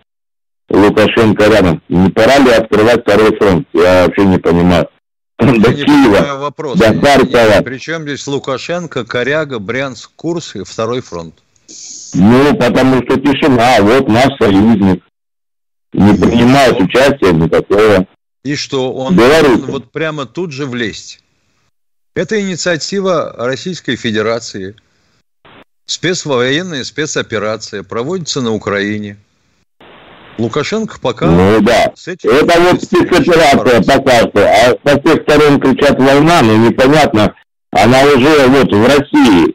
Лукашенко 0.68 1.48
рядом. 1.48 1.82
Не 1.88 2.10
пора 2.10 2.38
ли 2.38 2.50
открывать 2.50 3.02
второй 3.02 3.36
фронт? 3.36 3.68
Я 3.72 4.06
вообще 4.06 4.24
не 4.24 4.38
понимаю 4.38 4.88
до 5.38 5.72
Киева, 5.72 6.38
вопрос. 6.38 6.78
до 6.78 6.98
Харькова. 6.98 7.62
Причем 7.62 8.02
здесь 8.02 8.26
Лукашенко, 8.26 9.04
Коряга, 9.04 9.58
Брянск, 9.58 10.10
Курс 10.16 10.54
и 10.56 10.64
второй 10.64 11.00
фронт? 11.00 11.34
Ну, 12.14 12.56
потому 12.56 13.02
что 13.02 13.18
тишина, 13.18 13.78
вот 13.80 14.08
наш 14.08 14.36
союзник. 14.38 15.02
Не 15.92 16.14
принимает 16.14 16.80
участия 16.80 17.32
никакого. 17.32 18.06
И 18.44 18.56
что, 18.56 18.92
он 18.92 19.14
должен 19.16 19.66
вот 19.66 19.92
прямо 19.92 20.26
тут 20.26 20.52
же 20.52 20.66
влезть? 20.66 21.20
Это 22.14 22.40
инициатива 22.40 23.34
Российской 23.38 23.96
Федерации. 23.96 24.74
Спецвоенная 25.92 26.84
спецоперация 26.84 27.82
проводится 27.82 28.40
на 28.40 28.54
Украине. 28.54 29.18
Лукашенко 30.38 30.98
пока... 30.98 31.26
Ну 31.26 31.60
да, 31.60 31.92
с 31.94 32.08
этим 32.08 32.30
это 32.30 32.58
вот 32.60 32.82
спецоперация 32.82 33.82
пока 33.82 34.20
что, 34.20 34.40
а 34.42 34.74
со 34.88 35.00
всех 35.00 35.22
сторон 35.24 35.60
кричат 35.60 35.98
война, 35.98 36.40
но 36.40 36.56
непонятно, 36.56 37.34
она 37.72 38.04
уже 38.04 38.46
вот 38.46 38.72
в 38.72 38.86
России, 38.86 39.54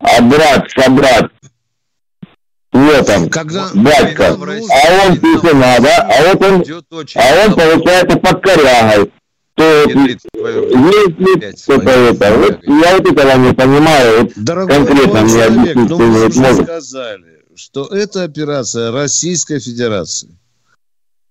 а 0.00 0.20
брат, 0.20 0.68
собрат, 0.76 1.30
он, 2.72 3.30
Когда 3.30 3.68
батька, 3.72 4.32
а 4.32 5.06
он 5.06 5.16
тишина, 5.16 5.78
да, 5.78 6.08
а 6.10 6.22
вот 6.24 6.42
он, 6.42 6.64
а 7.14 7.46
он 7.46 7.54
получается 7.54 8.18
под 8.18 8.42
корягой. 8.42 9.12
То 9.58 9.82
есть 9.82 11.18
ли 11.18 11.56
что-то 11.56 11.90
это, 11.90 12.38
вот 12.38 12.58
я 12.64 12.96
вот 12.96 13.12
этого 13.12 13.36
не 13.36 13.52
понимаю, 13.52 14.22
вот 14.22 14.32
Дорогой 14.36 14.76
конкретно 14.76 15.22
мне 15.22 15.44
объяснить, 15.44 15.90
ну, 15.90 15.96
вы 15.96 16.10
вот 16.10 16.34
сказали 16.34 17.38
что 17.58 17.86
это 17.86 18.22
операция 18.22 18.92
Российской 18.92 19.58
Федерации. 19.58 20.28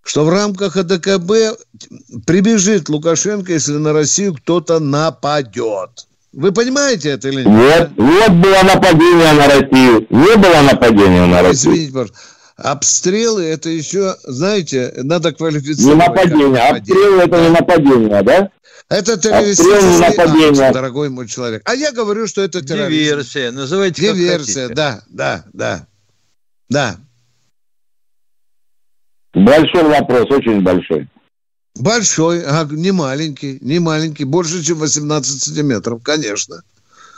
Что 0.03 0.25
в 0.25 0.29
рамках 0.29 0.75
АДКБ 0.75 1.31
прибежит 2.25 2.89
Лукашенко, 2.89 3.53
если 3.53 3.73
на 3.73 3.93
Россию 3.93 4.35
кто-то 4.35 4.79
нападет. 4.79 6.07
Вы 6.33 6.51
понимаете 6.51 7.11
это 7.11 7.29
или 7.29 7.43
нет? 7.43 7.91
Нет, 7.97 7.97
нет 7.97 8.31
было 8.33 8.61
нападение 8.63 9.33
на 9.33 9.47
Россию. 9.47 10.07
Не 10.09 10.35
было 10.35 10.61
нападения 10.61 11.25
на 11.25 11.41
Россию. 11.41 11.73
Извините, 11.75 11.93
пожалуйста. 11.93 12.17
Обстрелы 12.57 13.43
это 13.43 13.69
еще, 13.69 14.15
знаете, 14.23 14.91
надо 15.03 15.31
квалифицировать. 15.31 15.85
Не 15.85 16.07
нападение. 16.07 16.61
Обстрелы 16.67 17.21
это 17.21 17.41
не 17.41 17.49
нападение, 17.49 18.23
да? 18.23 18.49
Это 18.89 19.17
террористический 19.17 20.57
акт, 20.57 20.73
дорогой 20.73 21.09
мой 21.09 21.27
человек. 21.27 21.61
А 21.65 21.75
я 21.75 21.91
говорю, 21.91 22.25
что 22.25 22.41
это 22.41 22.61
терроризм. 22.61 23.03
Диверсия. 23.03 23.51
Называйте 23.51 24.01
Диверсия, 24.01 24.69
да, 24.69 25.03
да, 25.07 25.43
да. 25.53 25.85
Да. 26.69 26.97
Большой 29.33 29.83
вопрос, 29.83 30.25
очень 30.31 30.61
большой. 30.61 31.07
Большой, 31.75 32.43
а 32.43 32.67
не 32.71 32.91
маленький, 32.91 33.59
не 33.61 33.77
маленький, 33.77 34.23
больше, 34.23 34.63
чем 34.63 34.79
18 34.79 35.43
сантиметров, 35.43 36.01
конечно. 36.03 36.63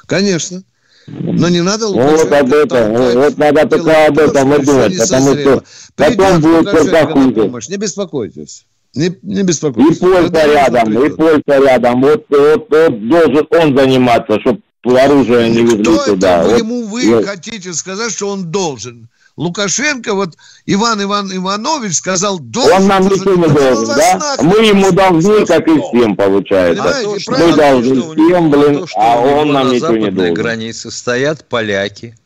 Конечно. 0.06 0.64
Но 1.12 1.50
не 1.50 1.62
надо 1.62 1.88
ну, 1.88 2.02
вот 2.02 2.32
об 2.32 2.54
этом, 2.54 2.94
вот 2.94 3.38
надо 3.38 3.68
только 3.68 4.06
об 4.08 4.20
этом 4.20 4.54
и 4.54 4.64
думать, 4.64 4.98
потому 4.98 5.36
что 5.36 5.64
потом 5.96 6.42
будет 6.42 6.72
только 6.72 7.08
хуже. 7.08 7.72
Не 7.72 7.78
беспокойтесь. 7.78 8.66
Не, 8.96 9.16
не 9.22 9.44
беспокойтесь. 9.44 9.98
И 9.98 10.00
Польша 10.00 10.48
рядом, 10.48 11.06
и 11.06 11.10
Польша 11.10 11.44
рядом. 11.48 12.02
Вот, 12.02 12.26
вот, 12.30 12.68
вот 12.70 13.08
должен 13.08 13.48
он 13.52 13.78
заниматься, 13.78 14.40
чтобы 14.40 14.62
оружие 15.00 15.50
не 15.50 15.62
везли 15.62 15.84
туда. 15.84 16.42
Это 16.42 16.50
вот, 16.50 16.60
ему 16.60 16.84
вы 16.86 17.16
вот. 17.16 17.26
хотите 17.26 17.74
сказать, 17.74 18.12
что 18.12 18.30
он 18.30 18.52
должен? 18.52 19.08
Лукашенко, 19.40 20.16
вот 20.16 20.36
Иван 20.66 21.02
Иван 21.02 21.34
Иванович 21.34 21.96
сказал, 21.96 22.40
должен... 22.40 22.74
Он 22.74 22.88
нам 22.88 23.06
ничего 23.06 23.36
не 23.36 23.48
должен, 23.48 23.88
да? 23.88 24.36
Мы 24.42 24.66
ему 24.66 24.92
должны, 24.92 25.46
как 25.46 25.66
и 25.66 25.80
всем, 25.80 26.18
получается. 26.18 26.84
То, 26.84 27.32
Мы 27.32 27.56
должны 27.56 28.02
всем, 28.02 28.52
блин, 28.52 28.86
а 28.98 29.20
он 29.22 29.54
нам 29.54 29.72
ничего 29.72 29.96
не 29.96 30.12
должен. 30.12 30.34
На 30.34 30.42
границе 30.42 30.92
стоят 30.92 31.48
поляки 31.48 32.18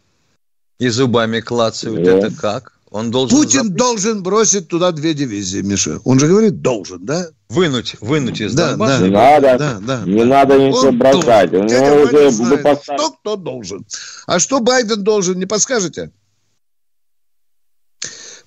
и 0.80 0.90
зубами 0.90 1.40
клацают. 1.40 2.00
Это 2.00 2.32
как? 2.36 2.74
Он 2.90 3.12
должен 3.12 3.38
Путин 3.38 3.64
забыть. 3.66 3.76
должен 3.76 4.24
бросить 4.24 4.68
туда 4.68 4.92
две 4.92 5.14
дивизии, 5.14 5.62
Миша. 5.62 6.00
Он 6.06 6.20
же 6.20 6.28
говорит, 6.28 6.64
должен, 6.64 7.06
да? 7.06 7.28
Вынуть, 7.48 7.96
вынуть 8.02 8.42
из 8.42 8.56
да, 8.56 8.70
Донбасса. 8.70 9.00
Да, 9.00 9.06
не 9.06 9.12
надо, 9.12 9.58
да, 9.60 9.78
да, 9.80 10.04
не 10.06 10.20
да. 10.20 10.26
надо 10.26 10.58
ничего 10.58 10.90
он 10.90 10.98
бросать. 10.98 11.52
Должен. 11.52 11.84
Он 11.84 12.08
уже 12.08 12.32
знает, 12.32 12.82
что 12.82 13.12
кто 13.12 13.36
должен. 13.36 13.86
А 14.26 14.40
что 14.40 14.60
Байден 14.62 15.04
должен, 15.04 15.38
не 15.38 15.46
подскажете? 15.46 16.10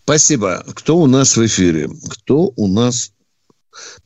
Спасибо. 0.07 0.63
Кто 0.73 0.99
у 0.99 1.09
нас 1.09 1.37
в 1.37 1.45
эфире? 1.45 1.89
Кто 2.09 2.53
у 2.57 2.69
нас? 2.69 3.13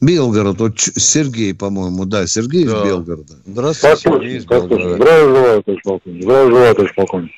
Белгород. 0.01 0.59
Вот 0.59 0.79
Сергей, 0.79 1.55
по-моему. 1.55 2.07
Да, 2.07 2.27
Сергей 2.27 2.65
да. 2.65 2.79
из 2.79 2.85
Белгорода. 2.85 3.35
Здравствуйте, 3.45 3.97
Сергей 3.99 4.37
из 4.39 4.47
Белгорода. 4.47 4.95
Здравия 4.95 5.29
желаю, 5.29 5.63
товарищ 5.63 5.83
полковник. 5.85 6.23
Здравия 6.23 6.51
желаю, 6.51 6.75
товарищ 6.75 6.95
полковник. 6.97 7.31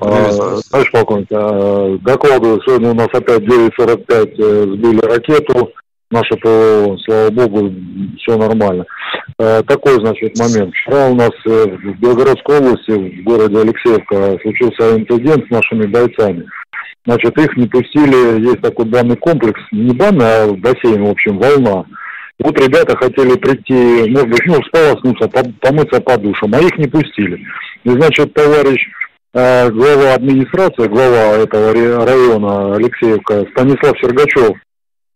А, 0.00 0.60
товарищ 0.70 0.90
полковник, 0.90 1.26
а, 1.32 1.98
докладываю, 2.00 2.62
сегодня 2.64 2.90
у 2.90 2.94
нас 2.94 3.08
опять 3.12 3.42
9.45 3.42 4.06
э, 4.38 4.62
сбили 4.62 5.00
ракету. 5.00 5.70
Наше 6.10 6.36
ПВО, 6.36 6.96
слава 7.04 7.30
богу, 7.30 7.70
все 8.16 8.38
нормально. 8.38 8.86
А, 9.38 9.62
такой, 9.64 10.00
значит, 10.00 10.38
момент. 10.38 10.72
Вчера 10.74 11.08
у 11.10 11.14
нас 11.14 11.32
э, 11.44 11.66
в 11.66 12.00
Белгородской 12.00 12.58
области, 12.58 12.90
в 12.90 13.24
городе 13.24 13.58
Алексеевка, 13.58 14.38
случился 14.40 14.96
инцидент 14.96 15.46
с 15.46 15.50
нашими 15.50 15.84
бойцами. 15.84 16.46
Значит, 17.04 17.38
их 17.38 17.56
не 17.56 17.66
пустили, 17.66 18.40
есть 18.40 18.60
такой 18.60 18.84
банный 18.84 19.16
комплекс, 19.16 19.60
не 19.72 19.94
банный, 19.94 20.26
а 20.26 20.52
бассейн, 20.52 21.04
в 21.04 21.10
общем, 21.10 21.38
волна. 21.38 21.84
Вот 22.40 22.58
ребята 22.60 22.96
хотели 22.96 23.36
прийти, 23.36 24.10
может 24.10 24.28
быть, 24.28 24.46
ну, 24.46 24.62
сполоснуться, 24.62 25.28
помыться 25.60 26.00
по 26.00 26.16
душам, 26.18 26.54
а 26.54 26.60
их 26.60 26.76
не 26.78 26.86
пустили. 26.86 27.44
И, 27.84 27.90
значит, 27.90 28.32
товарищ 28.34 28.80
э, 29.34 29.70
глава 29.70 30.14
администрации, 30.14 30.86
глава 30.86 31.36
этого 31.38 31.72
района 31.72 32.76
Алексеевка, 32.76 33.44
Станислав 33.52 33.98
Сергачев, 34.00 34.56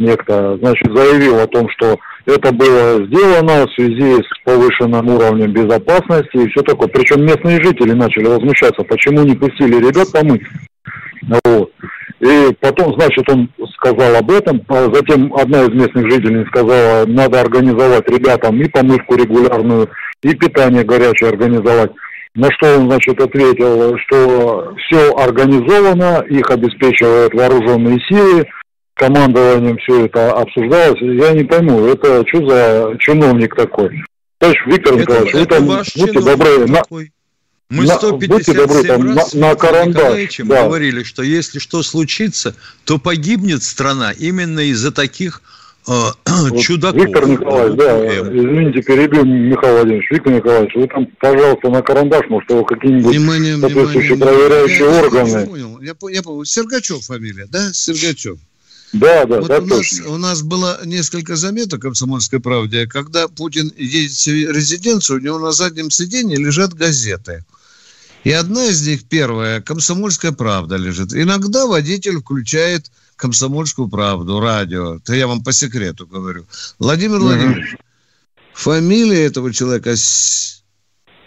некто, 0.01 0.57
значит, 0.61 0.87
заявил 0.93 1.39
о 1.39 1.47
том, 1.47 1.69
что 1.71 1.97
это 2.27 2.53
было 2.53 3.07
сделано 3.07 3.67
в 3.67 3.73
связи 3.75 4.23
с 4.23 4.45
повышенным 4.45 5.09
уровнем 5.09 5.53
безопасности 5.53 6.37
и 6.37 6.49
все 6.49 6.63
такое. 6.63 6.89
Причем 6.89 7.25
местные 7.25 7.63
жители 7.63 7.93
начали 7.93 8.27
возмущаться, 8.27 8.83
почему 8.83 9.23
не 9.23 9.35
пустили 9.35 9.77
ребят 9.77 10.11
помыть. 10.13 10.43
Вот. 11.45 11.73
И 12.21 12.57
потом, 12.61 12.95
значит, 12.95 13.29
он 13.29 13.49
сказал 13.75 14.15
об 14.17 14.31
этом. 14.31 14.63
А 14.69 14.89
затем 14.93 15.35
одна 15.35 15.63
из 15.63 15.71
местных 15.71 16.11
жителей 16.11 16.47
сказала, 16.47 17.05
надо 17.07 17.41
организовать 17.41 18.09
ребятам 18.09 18.61
и 18.61 18.69
помывку 18.69 19.17
регулярную, 19.17 19.89
и 20.23 20.35
питание 20.35 20.85
горячее 20.85 21.31
организовать. 21.31 21.91
На 22.35 22.51
что 22.53 22.79
он, 22.79 22.87
значит, 22.87 23.21
ответил, 23.21 23.99
что 23.99 24.75
все 24.79 25.15
организовано, 25.17 26.25
их 26.31 26.51
обеспечивают 26.51 27.35
вооруженные 27.35 28.01
силы, 28.09 28.47
командованием 28.95 29.77
все 29.79 30.07
это 30.07 30.33
обсуждалось. 30.33 31.01
Я 31.01 31.33
не 31.33 31.45
пойму, 31.45 31.85
это 31.87 32.25
что 32.29 32.49
за 32.49 32.97
чиновник 32.99 33.55
такой? 33.55 34.03
Товарищ 34.39 34.61
Виктор 34.67 34.95
это, 34.95 35.03
Николаевич, 35.03 35.35
это 35.35 35.39
вы 35.39 35.47
там 35.47 35.67
будьте 35.67 36.21
добры. 36.21 36.67
На, 36.69 36.83
мы 37.73 37.87
157 37.87 38.55
добры, 38.55 38.85
там, 38.85 39.17
раз 39.17 39.33
на, 39.33 39.49
на 39.49 39.55
карандаш, 39.55 40.37
да. 40.45 40.65
говорили, 40.65 41.03
что 41.05 41.23
если 41.23 41.59
что 41.59 41.83
случится, 41.83 42.55
то 42.85 42.99
погибнет 42.99 43.63
страна 43.63 44.13
именно 44.13 44.61
из-за 44.61 44.93
таких 44.93 45.41
э, 45.89 45.93
вот 46.27 46.61
чудаков. 46.61 47.03
Виктор 47.03 47.27
Николаевич, 47.27 47.79
да, 47.79 48.07
извините, 48.29 48.83
перебил 48.83 49.25
Михаил 49.25 49.77
Владимирович. 49.77 50.11
Виктор 50.11 50.33
Николаевич, 50.35 50.75
вы 50.75 50.87
там, 50.87 51.07
пожалуйста, 51.19 51.71
на 51.71 51.81
карандаш, 51.81 52.29
может, 52.29 52.51
его 52.51 52.63
какие-нибудь 52.63 53.61
соответствующие 53.61 54.19
проверяющие 54.19 54.91
я, 54.91 55.03
органы. 55.03 55.31
Я 55.31 55.47
понял, 55.47 55.81
я, 55.81 55.95
я 56.11 56.23
понял. 56.23 56.45
Сергачев 56.45 57.03
фамилия, 57.07 57.47
да? 57.51 57.73
Сергачев. 57.73 58.39
Да, 58.93 59.25
да, 59.25 59.41
вот 59.41 59.49
да, 59.49 59.59
у, 59.61 59.65
нас, 59.65 60.01
у 60.07 60.17
нас 60.19 60.43
было 60.43 60.79
несколько 60.85 61.37
заметок 61.37 61.81
в 61.81 61.83
«Комсомольской 61.85 62.41
правде». 62.41 62.87
Когда 62.87 63.27
Путин 63.27 63.73
едет 63.79 64.13
в 64.13 64.55
резиденцию, 64.55 65.19
у 65.19 65.23
него 65.23 65.39
на 65.39 65.53
заднем 65.53 65.91
сиденье 65.91 66.37
лежат 66.37 66.75
газеты. 66.75 67.43
И 68.25 68.31
одна 68.31 68.67
из 68.67 68.87
них, 68.87 69.09
первая, 69.09 69.61
«Комсомольская 69.61 70.33
правда» 70.33 70.77
лежит. 70.77 71.13
Иногда 71.13 71.67
водитель 71.67 72.21
включает 72.21 72.91
«Комсомольскую 73.17 73.89
правду», 73.89 74.41
радио. 74.41 74.97
Это 74.97 75.15
я 75.15 75.27
вам 75.27 75.43
по 75.43 75.53
секрету 75.53 76.07
говорю. 76.07 76.45
Владимир 76.79 77.19
Владимирович, 77.19 77.77
фамилия 78.55 79.25
этого 79.25 79.53
человека 79.53 79.97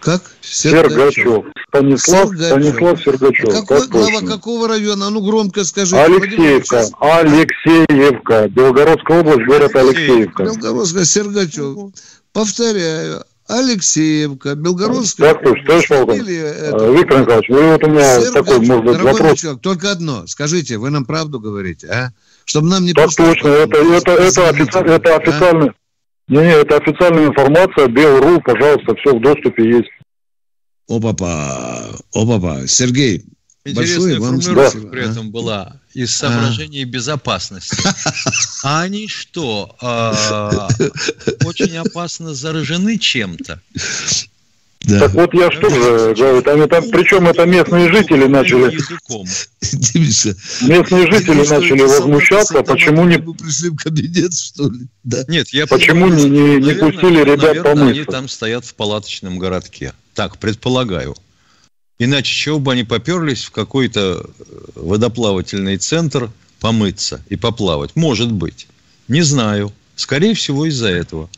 как? 0.05 0.21
Сергачев. 0.41 1.45
Станислав 1.67 2.29
Сергачев. 2.29 2.75
Станислав 2.75 3.03
Сергачев. 3.03 3.49
Какой, 3.49 3.79
как 3.79 3.89
глава 3.89 4.19
точно? 4.19 4.27
какого 4.27 4.67
района? 4.67 5.09
Ну, 5.09 5.21
громко 5.21 5.63
скажи. 5.63 5.97
Алексеевка. 5.97 6.85
Алексеевка. 6.99 8.47
Белгородская 8.49 9.21
область, 9.21 9.47
город 9.47 9.75
Алексеевка. 9.75 10.43
Белгородская, 10.43 11.05
Сергачев. 11.05 11.91
Повторяю. 12.33 13.23
Алексеевка, 13.47 14.55
Белгородская. 14.55 15.33
Так 15.33 15.43
точно, 15.43 15.65
товарищ 15.65 15.87
полковник. 15.87 16.27
Виктор 16.27 17.21
Николаевич, 17.21 17.49
вы 17.49 17.71
вот 17.71 17.83
у 17.83 17.89
меня 17.89 18.19
Сергачев. 18.19 18.33
такой, 18.33 18.59
может 18.65 18.85
быть, 18.85 19.01
вопрос. 19.01 19.39
Человек, 19.39 19.61
только 19.61 19.91
одно. 19.91 20.25
Скажите, 20.25 20.77
вы 20.77 20.89
нам 20.89 21.05
правду 21.05 21.39
говорите, 21.39 21.87
а? 21.87 22.11
Чтобы 22.45 22.69
нам 22.69 22.85
не 22.85 22.93
Так 22.93 23.13
точно, 23.15 23.47
это, 23.49 23.77
это, 23.77 24.11
это, 24.11 24.49
офици... 24.49 24.79
это 24.79 25.15
официально. 25.15 25.65
А? 25.65 25.73
Не, 26.27 26.37
не, 26.37 26.53
это 26.53 26.77
официальная 26.77 27.27
информация, 27.27 27.87
Белру, 27.87 28.41
пожалуйста, 28.41 28.95
все 28.95 29.15
в 29.15 29.21
доступе 29.21 29.69
есть. 29.69 29.89
О, 30.87 30.99
папа, 30.99 31.95
о, 32.13 32.25
папа. 32.25 32.67
Сергей, 32.67 33.25
Интересная 33.63 34.19
вам 34.19 34.41
формулировка 34.41 34.87
при 34.87 35.11
этом 35.11 35.31
была 35.31 35.81
из 35.93 36.09
а. 36.15 36.29
соображений 36.29 36.83
а. 36.83 36.87
безопасности. 36.87 37.77
А 38.65 38.81
они 38.81 39.07
что, 39.07 39.75
а, 39.79 40.67
очень 41.45 41.77
опасно 41.77 42.33
заражены 42.33 42.97
чем-то? 42.97 43.61
Да. 44.81 45.01
Так 45.01 45.13
вот 45.13 45.35
я 45.35 45.51
что 45.51 45.69
же 45.69 46.15
говорю, 46.15 46.41
там, 46.41 46.67
там, 46.67 46.89
причем 46.89 47.27
это 47.27 47.45
местные 47.45 47.91
жители 47.91 48.25
начали, 48.25 48.71
местные 50.67 51.11
жители 51.11 51.47
начали 51.47 51.81
возмущаться, 51.83 52.63
почему 52.63 53.05
не... 53.05 53.19
пришли 53.19 53.69
в 53.69 53.75
кабинет, 53.75 54.33
что 54.33 54.67
ли? 54.67 54.87
Да. 55.03 55.23
Нет, 55.27 55.49
я 55.49 55.67
Почему 55.67 56.07
не, 56.07 56.23
не, 56.23 56.55
не 56.55 56.73
пустили 56.73 57.23
ребят 57.23 57.61
помыться? 57.61 57.85
они 57.85 58.03
там 58.03 58.27
стоят 58.27 58.65
в 58.65 58.73
палаточном 58.73 59.37
городке. 59.37 59.93
Так, 60.15 60.39
предполагаю. 60.39 61.15
Иначе 61.99 62.33
чего 62.33 62.57
бы 62.57 62.71
они 62.71 62.83
поперлись 62.83 63.43
в 63.43 63.51
какой-то 63.51 64.27
водоплавательный 64.73 65.77
центр 65.77 66.31
помыться 66.65 67.23
и 67.29 67.35
поплавать? 67.35 67.95
Может 67.95 68.31
быть. 68.31 68.67
Не 69.07 69.21
знаю. 69.21 69.71
Скорее 69.95 70.33
всего, 70.33 70.65
из-за 70.65 70.87
этого. 70.87 71.29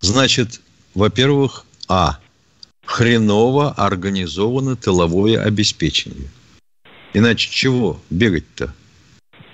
Значит, 0.00 0.60
во-первых, 0.94 1.64
а– 1.88 2.20
хреново 2.84 3.72
организовано 3.72 4.76
тыловое 4.76 5.42
обеспечение. 5.42 6.28
Иначе 7.12 7.50
чего 7.50 8.00
бегать-то? 8.10 8.72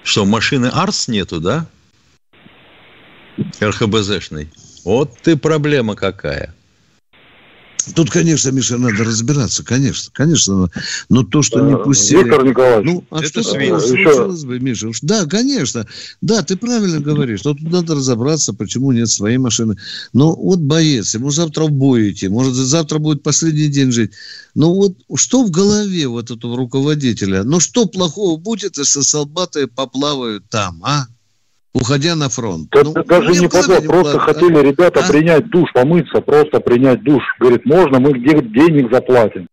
Что, 0.03 0.27
машины 0.27 0.67
Арс 0.67 1.09
нету, 1.09 1.41
да? 1.41 1.67
РХБЗшной. 3.63 4.53
Вот 4.85 5.19
ты 5.23 5.39
проблема 5.39 5.97
какая. 5.97 6.55
Тут, 7.95 8.11
конечно, 8.11 8.51
Миша, 8.51 8.79
надо 8.79 9.05
разбираться, 9.05 9.63
конечно, 9.63 10.11
конечно. 10.13 10.71
Но 11.09 11.23
то, 11.23 11.43
что 11.43 11.61
не 11.61 11.75
э, 11.75 11.77
пустили... 11.77 12.25
Виктор 12.25 12.45
Николаевич, 12.45 12.87
ну, 12.87 13.05
а 13.11 13.19
это 13.19 13.43
что 13.43 13.43
случилось 13.43 14.45
бы, 14.45 14.59
Миша? 14.59 14.89
Уж, 14.89 15.01
да, 15.03 15.27
конечно. 15.27 15.87
Да, 16.21 16.43
ты 16.43 16.57
правильно 16.57 17.01
говоришь. 17.01 17.45
Но 17.45 17.55
тут 17.55 17.71
надо 17.71 17.95
разобраться, 17.95 18.55
почему 18.55 18.93
нет 18.93 19.11
своей 19.11 19.39
машины. 19.39 19.77
Но 20.13 20.35
вот 20.35 20.61
боец, 20.61 21.15
ему 21.15 21.31
завтра 21.31 21.65
в 21.65 21.73
бой 21.73 22.13
идти, 22.13 22.29
может, 22.29 22.55
завтра 22.55 22.99
будет 22.99 23.23
последний 23.23 23.69
день 23.69 23.93
жить. 23.93 24.13
Ну 24.55 24.73
вот 24.73 24.97
что 25.17 25.45
в 25.45 25.51
голове 25.51 26.07
вот 26.07 26.31
этого 26.31 26.57
руководителя? 26.57 27.43
Ну 27.45 27.61
что 27.61 27.87
плохого 27.87 28.39
будет, 28.39 28.79
если 28.79 29.01
солдаты 29.01 29.67
поплавают 29.67 30.49
там, 30.49 30.81
а? 30.85 31.07
Уходя 31.75 32.15
на 32.15 32.29
фронт. 32.29 32.69
Это 32.75 32.85
ну, 32.85 33.05
даже 33.05 33.41
не 33.41 33.49
подло, 33.49 33.81
просто 33.81 34.19
плат... 34.19 34.23
хотели 34.23 34.67
ребята 34.67 35.05
а? 35.05 35.09
принять 35.09 35.51
душ, 35.51 35.71
помыться, 35.73 36.21
просто 36.21 36.61
принять 36.61 37.03
душ. 37.03 37.23
Говорит, 37.39 37.67
можно, 37.67 38.01
мы 38.01 38.13
где 38.13 38.41
денег 38.41 38.91
заплатим. 38.93 39.49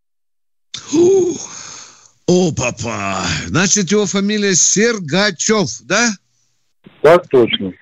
О, 2.27 2.51
папа, 2.53 3.25
значит, 3.47 3.91
его 3.91 4.05
фамилия 4.05 4.55
Сергачев, 4.55 5.81
да? 5.81 6.11
Так 7.01 7.27
точно. 7.27 7.73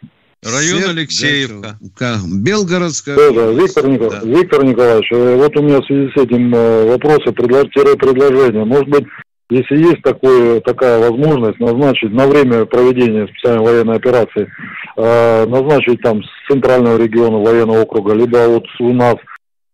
Район 0.41 0.79
Сергачев. 0.79 0.89
Алексеевка. 0.89 1.77
Белгородская. 2.25 3.15
Да, 3.15 3.31
да, 3.31 3.51
Виктор, 3.51 3.87
Никол... 3.87 4.09
да. 4.09 4.21
Виктор 4.23 4.63
Николаевич, 4.63 5.11
э, 5.11 5.35
вот 5.35 5.57
у 5.57 5.61
меня 5.61 5.81
в 5.81 5.85
связи 5.85 6.09
с 6.11 6.17
этим 6.17 6.55
э, 6.55 6.85
вопросы, 6.85 7.31
предложение. 7.33 8.63
Может 8.63 8.87
быть, 8.87 9.03
если 9.49 9.77
есть 9.77 10.01
такое, 10.03 10.59
такая 10.61 10.99
возможность 10.99 11.59
назначить 11.59 12.11
на 12.11 12.27
время 12.27 12.65
проведения 12.65 13.27
специальной 13.27 13.63
военной 13.63 13.95
операции, 13.95 14.47
э, 14.95 15.45
назначить 15.47 16.01
там 16.01 16.21
с 16.23 16.27
центрального 16.47 16.97
региона 17.01 17.39
военного 17.39 17.81
округа, 17.81 18.13
либо 18.13 18.47
вот 18.47 18.65
у 18.79 18.93
нас 18.93 19.15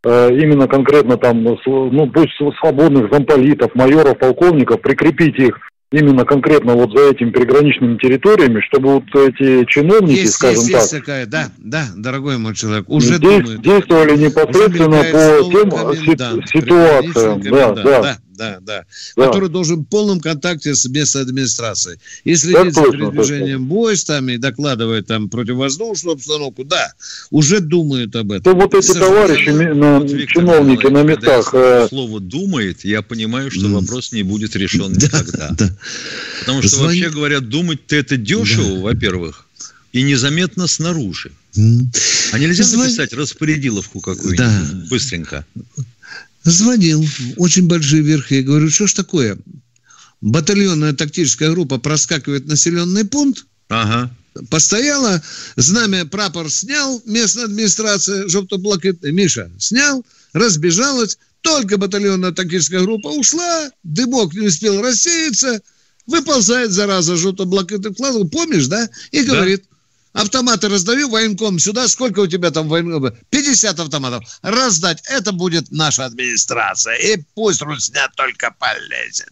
э, 0.05 0.29
именно 0.31 0.67
конкретно 0.67 1.17
там, 1.17 1.43
ну, 1.43 2.09
пусть 2.11 2.31
свободных 2.59 3.11
замполитов, 3.11 3.75
майоров, 3.75 4.17
полковников, 4.17 4.81
прикрепить 4.81 5.37
их 5.37 5.59
именно 5.91 6.23
конкретно 6.25 6.73
вот 6.73 6.91
за 6.97 7.11
этими 7.11 7.31
переграничными 7.31 7.97
территориями, 7.97 8.61
чтобы 8.61 8.93
вот 8.95 9.03
эти 9.13 9.65
чиновники, 9.65 10.19
есть, 10.19 10.35
скажем 10.35 10.61
есть, 10.61 10.71
так... 10.71 10.81
Есть 10.81 10.99
такая, 10.99 11.25
да, 11.25 11.49
да, 11.57 11.85
дорогой 11.95 12.37
мой 12.37 12.55
человек, 12.55 12.89
уже 12.89 13.19
действ, 13.19 13.43
думают, 13.43 13.61
действовали 13.61 14.17
непосредственно 14.17 15.03
по 15.03 15.51
тем 15.51 16.45
ситуациям. 16.47 17.41
Да, 17.41 17.73
да, 17.73 18.01
да 18.01 18.17
да, 18.35 18.59
да, 18.61 18.85
да. 19.15 19.25
Который 19.25 19.49
должен 19.49 19.81
в 19.81 19.85
полном 19.85 20.19
контакте 20.19 20.75
с 20.75 20.85
местной 20.87 21.23
администрацией. 21.23 21.99
И 22.23 22.35
следить 22.35 22.73
за 22.73 22.83
передвижением 22.83 23.67
войсками 23.67 24.33
и 24.33 24.37
докладывает 24.37 25.07
там 25.07 25.29
противовоздушную 25.29 26.13
обстановку, 26.13 26.63
да, 26.63 26.93
уже 27.31 27.59
думают 27.59 28.15
об 28.15 28.31
этом. 28.31 28.43
То 28.43 28.59
вот 28.59 28.73
эти 28.73 28.93
товарищи, 28.93 29.49
на, 29.49 29.99
вот 29.99 30.09
чиновники 30.27 30.87
на 30.87 31.03
местах... 31.03 31.51
Когда 31.51 31.85
э... 31.85 31.87
слово 31.89 32.19
«думает», 32.19 32.85
я 32.85 33.01
понимаю, 33.01 33.51
что 33.51 33.67
вопрос 33.69 34.11
не 34.11 34.23
будет 34.23 34.55
решен 34.55 34.93
никогда. 34.93 35.49
Да, 35.49 35.55
да. 35.57 35.77
Потому 36.41 36.61
что, 36.61 36.77
вообще 36.81 37.09
говорят, 37.09 37.49
думать-то 37.49 37.95
это 37.95 38.17
дешево, 38.17 38.75
да. 38.75 38.81
во-первых, 38.81 39.45
и 39.91 40.01
незаметно 40.01 40.67
снаружи. 40.67 41.31
А 41.55 42.37
нельзя 42.37 42.63
Звон... 42.63 42.85
написать 42.85 43.13
распорядиловку 43.13 44.01
какую-нибудь 44.01 44.37
да. 44.37 44.87
быстренько? 44.89 45.45
Звонил, 46.45 47.03
очень 47.37 47.67
большие 47.67 48.03
верхи, 48.03 48.35
я 48.35 48.43
говорю, 48.43 48.69
что 48.69 48.85
ж 48.85 48.93
такое? 48.93 49.37
Батальонная 50.21 50.93
тактическая 50.93 51.49
группа 51.51 51.79
проскакивает 51.79 52.45
населенный 52.45 53.03
пункт, 53.03 53.45
ага. 53.69 54.15
постояла, 54.51 55.23
знамя, 55.55 56.05
прапор 56.05 56.51
снял, 56.51 57.01
местная 57.07 57.45
администрация, 57.45 58.27
желто-блакитный, 58.27 59.11
Миша 59.11 59.51
снял, 59.57 60.05
разбежалась, 60.33 61.17
только 61.41 61.79
батальонная 61.79 62.31
тактическая 62.31 62.81
группа 62.81 63.07
ушла, 63.07 63.71
дымок 63.83 64.35
не 64.35 64.47
успел 64.47 64.81
рассеяться, 64.81 65.61
выползает, 66.05 66.71
зараза, 66.71 67.17
желто-блакитный 67.17 67.91
вклад, 67.91 68.29
помнишь, 68.31 68.67
да? 68.67 68.87
И 69.11 69.23
говорит, 69.23 69.63
да 69.67 69.74
автоматы 70.15 70.69
раздаю, 70.69 71.09
военком 71.09 71.59
сюда, 71.59 71.87
сколько 71.87 72.21
у 72.21 72.27
тебя 72.27 72.51
там 72.51 72.67
военком? 72.67 73.13
50 73.29 73.79
автоматов. 73.79 74.23
Раздать, 74.41 75.01
это 75.05 75.31
будет 75.31 75.71
наша 75.71 76.05
администрация. 76.05 76.95
И 76.95 77.23
пусть 77.35 77.61
Руснят 77.61 78.11
только 78.15 78.53
полезет. 78.57 79.29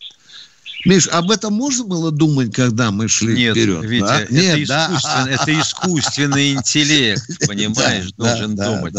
Миш, 0.86 1.08
об 1.08 1.32
этом 1.32 1.54
можно 1.54 1.86
было 1.86 2.12
думать, 2.12 2.54
когда 2.54 2.92
мы 2.92 3.08
шли 3.08 3.36
Нет, 3.36 3.56
вперед? 3.56 3.84
Витя, 3.86 4.04
да? 4.04 4.22
это, 4.22 4.34
Нет, 4.34 4.60
искусствен, 4.60 5.26
да? 5.26 5.32
это 5.32 5.62
искусственный 5.62 6.54
интеллект, 6.54 7.24
понимаешь, 7.48 8.12
должен 8.18 8.56
думать. 8.56 8.94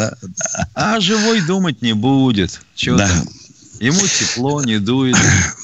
А 0.75 1.01
живой 1.01 1.43
думать 1.43 1.83
не 1.83 1.93
будет. 1.93 2.61
Чего 2.75 2.97
да. 2.97 3.25
Ему 3.81 4.01
тепло, 4.01 4.63
не 4.63 4.79
дует. 4.79 5.17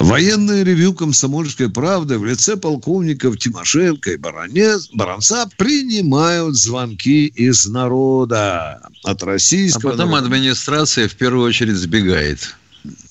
Военное 0.00 0.62
ревю 0.62 0.94
«Комсомольской 0.94 1.70
правды» 1.70 2.18
в 2.18 2.24
лице 2.24 2.56
полковников 2.56 3.36
Тимошенко 3.38 4.12
и 4.12 4.16
Баранец, 4.16 4.90
Баранца 4.92 5.48
принимают 5.56 6.54
звонки 6.54 7.26
из 7.26 7.66
народа 7.66 8.80
от 9.04 9.22
российского... 9.22 9.90
А 9.90 9.96
потом 9.96 10.10
народа. 10.10 10.26
администрация 10.26 11.08
в 11.08 11.14
первую 11.14 11.46
очередь 11.46 11.74
сбегает. 11.74 12.56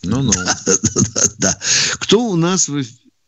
Ну-ну. 0.03 0.31
Да. 1.39 1.55
Кто 1.99 2.21
у 2.21 2.35
нас 2.35 2.67
в 2.67 2.81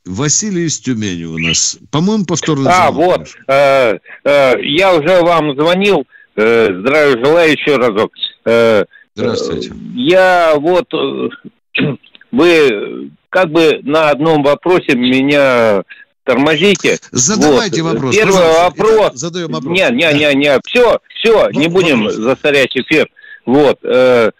Василий 0.05 0.65
из 0.65 0.79
Тюмени 0.79 1.25
у 1.25 1.37
нас. 1.37 1.77
По-моему, 1.91 2.25
повторно. 2.25 2.69
А, 2.71 2.91
вот. 2.91 3.27
Э, 3.47 3.99
э, 4.23 4.53
я 4.63 4.95
уже 4.95 5.21
вам 5.21 5.53
звонил. 5.55 6.07
Э, 6.35 6.69
здравия 6.79 7.23
желаю 7.23 7.51
еще 7.51 7.75
разок. 7.75 8.11
Э, 8.45 8.85
Здравствуйте. 9.15 9.71
Я 9.93 10.55
вот... 10.57 10.87
Э, 10.93 11.29
вы 12.31 13.11
как 13.29 13.49
бы 13.49 13.79
на 13.83 14.09
одном 14.09 14.43
вопросе 14.43 14.95
меня 14.95 15.83
тормозите. 16.23 16.97
Задавайте 17.11 17.81
вот. 17.81 17.93
вопрос. 17.93 18.15
Первый 18.15 18.63
вопрос. 18.63 19.13
Задаем 19.13 19.51
вопрос. 19.51 19.77
Не, 19.77 19.89
не, 19.91 20.13
не, 20.13 20.35
не. 20.35 20.59
Все, 20.65 20.99
все, 21.15 21.49
не 21.51 21.67
будем 21.67 22.03
вопрос. 22.03 22.15
засорять 22.15 22.75
эфир. 22.75 23.09
Вот. 23.45 23.79
Э, 23.83 24.31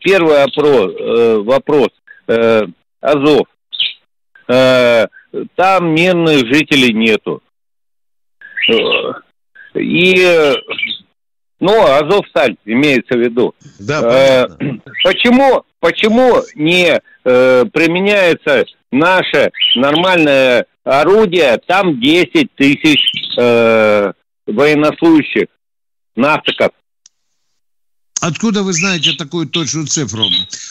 первый 0.00 0.44
вопрос. 0.44 0.92
Э, 0.98 1.36
вопрос. 1.44 1.88
Э, 2.28 2.62
Азов. 3.00 3.46
Э, 4.48 5.06
там 5.56 5.94
мирных 5.94 6.46
жителей 6.46 6.92
нету. 6.92 7.42
Э, 8.70 9.12
и 9.74 10.54
ну, 11.60 11.82
Азовсталь 11.82 12.56
имеется 12.64 13.16
в 13.16 13.20
виду. 13.20 13.54
Да, 13.78 14.02
э, 14.02 14.48
почему, 15.04 15.64
почему 15.84 16.42
не 16.54 16.98
э, 17.24 17.64
применяется 17.70 18.64
наше 18.90 19.52
нормальное 19.76 20.64
орудие? 20.82 21.60
Там 21.66 22.00
10 22.00 22.54
тысяч 22.54 23.00
э, 23.38 24.12
военнослужащих, 24.46 25.48
нафтиков. 26.16 26.70
Откуда 28.22 28.62
вы 28.62 28.72
знаете 28.72 29.12
такую 29.12 29.46
точную 29.46 29.86
цифру? 29.86 30.24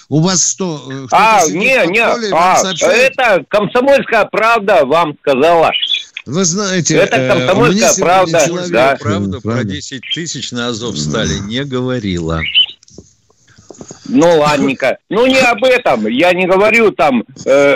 У 0.10 0.20
вас 0.22 0.54
что? 0.54 0.82
Э, 0.92 1.06
а, 1.12 1.46
не, 1.48 1.86
не, 1.92 2.04
а, 2.34 2.58
это 2.82 3.46
комсомольская 3.48 4.26
правда 4.26 4.84
вам 4.84 5.16
сказала. 5.22 5.70
Вы 6.26 6.44
знаете, 6.44 6.96
это 6.96 7.18
э, 7.18 7.30
комсомольская 7.30 7.92
э, 7.92 8.00
правда. 8.00 8.44
Человек, 8.48 8.72
да. 8.72 8.98
правда 9.00 9.42
про 9.42 9.64
10 9.64 10.02
тысяч 10.12 10.52
на 10.52 10.70
Азов 10.70 10.98
стали 10.98 11.38
не 11.48 11.64
говорила. 11.66 12.42
Ну, 14.06 14.40
ладненько. 14.40 14.98
Ну, 15.10 15.26
не 15.26 15.40
об 15.40 15.64
этом. 15.64 16.08
Я 16.08 16.34
не 16.34 16.46
говорю 16.46 16.92
там 16.92 17.24
э, 17.46 17.76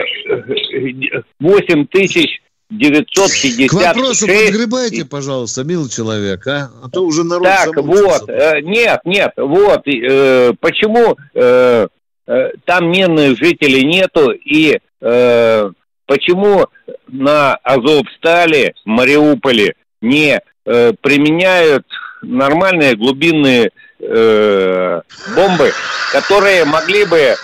8 1.40 1.88
тысяч 1.88 2.42
956. 2.70 3.70
К 3.70 3.74
вопросу 3.74 4.28
подгребайте, 4.28 5.06
пожалуйста, 5.06 5.64
милый 5.64 5.90
человек, 5.90 6.46
а? 6.48 6.70
А 6.84 6.90
то 6.90 7.02
уже 7.06 7.24
народ 7.24 7.44
Так, 7.44 7.78
вот, 7.78 8.30
э, 8.30 8.60
нет, 8.62 9.00
нет, 9.06 9.32
вот, 9.38 9.88
э, 9.88 10.54
почему 10.60 11.16
э, 11.34 11.88
э, 12.28 12.52
там 12.66 12.92
мирных 12.92 13.38
жителей 13.38 13.86
нету, 13.86 14.32
и 14.32 14.80
э, 15.00 15.72
почему 16.06 16.68
на 17.08 17.56
Азовстале, 17.56 18.74
Мариуполе 18.84 19.76
не 20.02 20.42
э, 20.66 20.94
применяют 21.02 21.86
нормальные 22.22 22.96
глубинные 22.96 23.72
э, 24.00 25.02
бомбы, 25.36 25.74
которые 26.12 26.66
могли 26.66 27.06
бы 27.06 27.36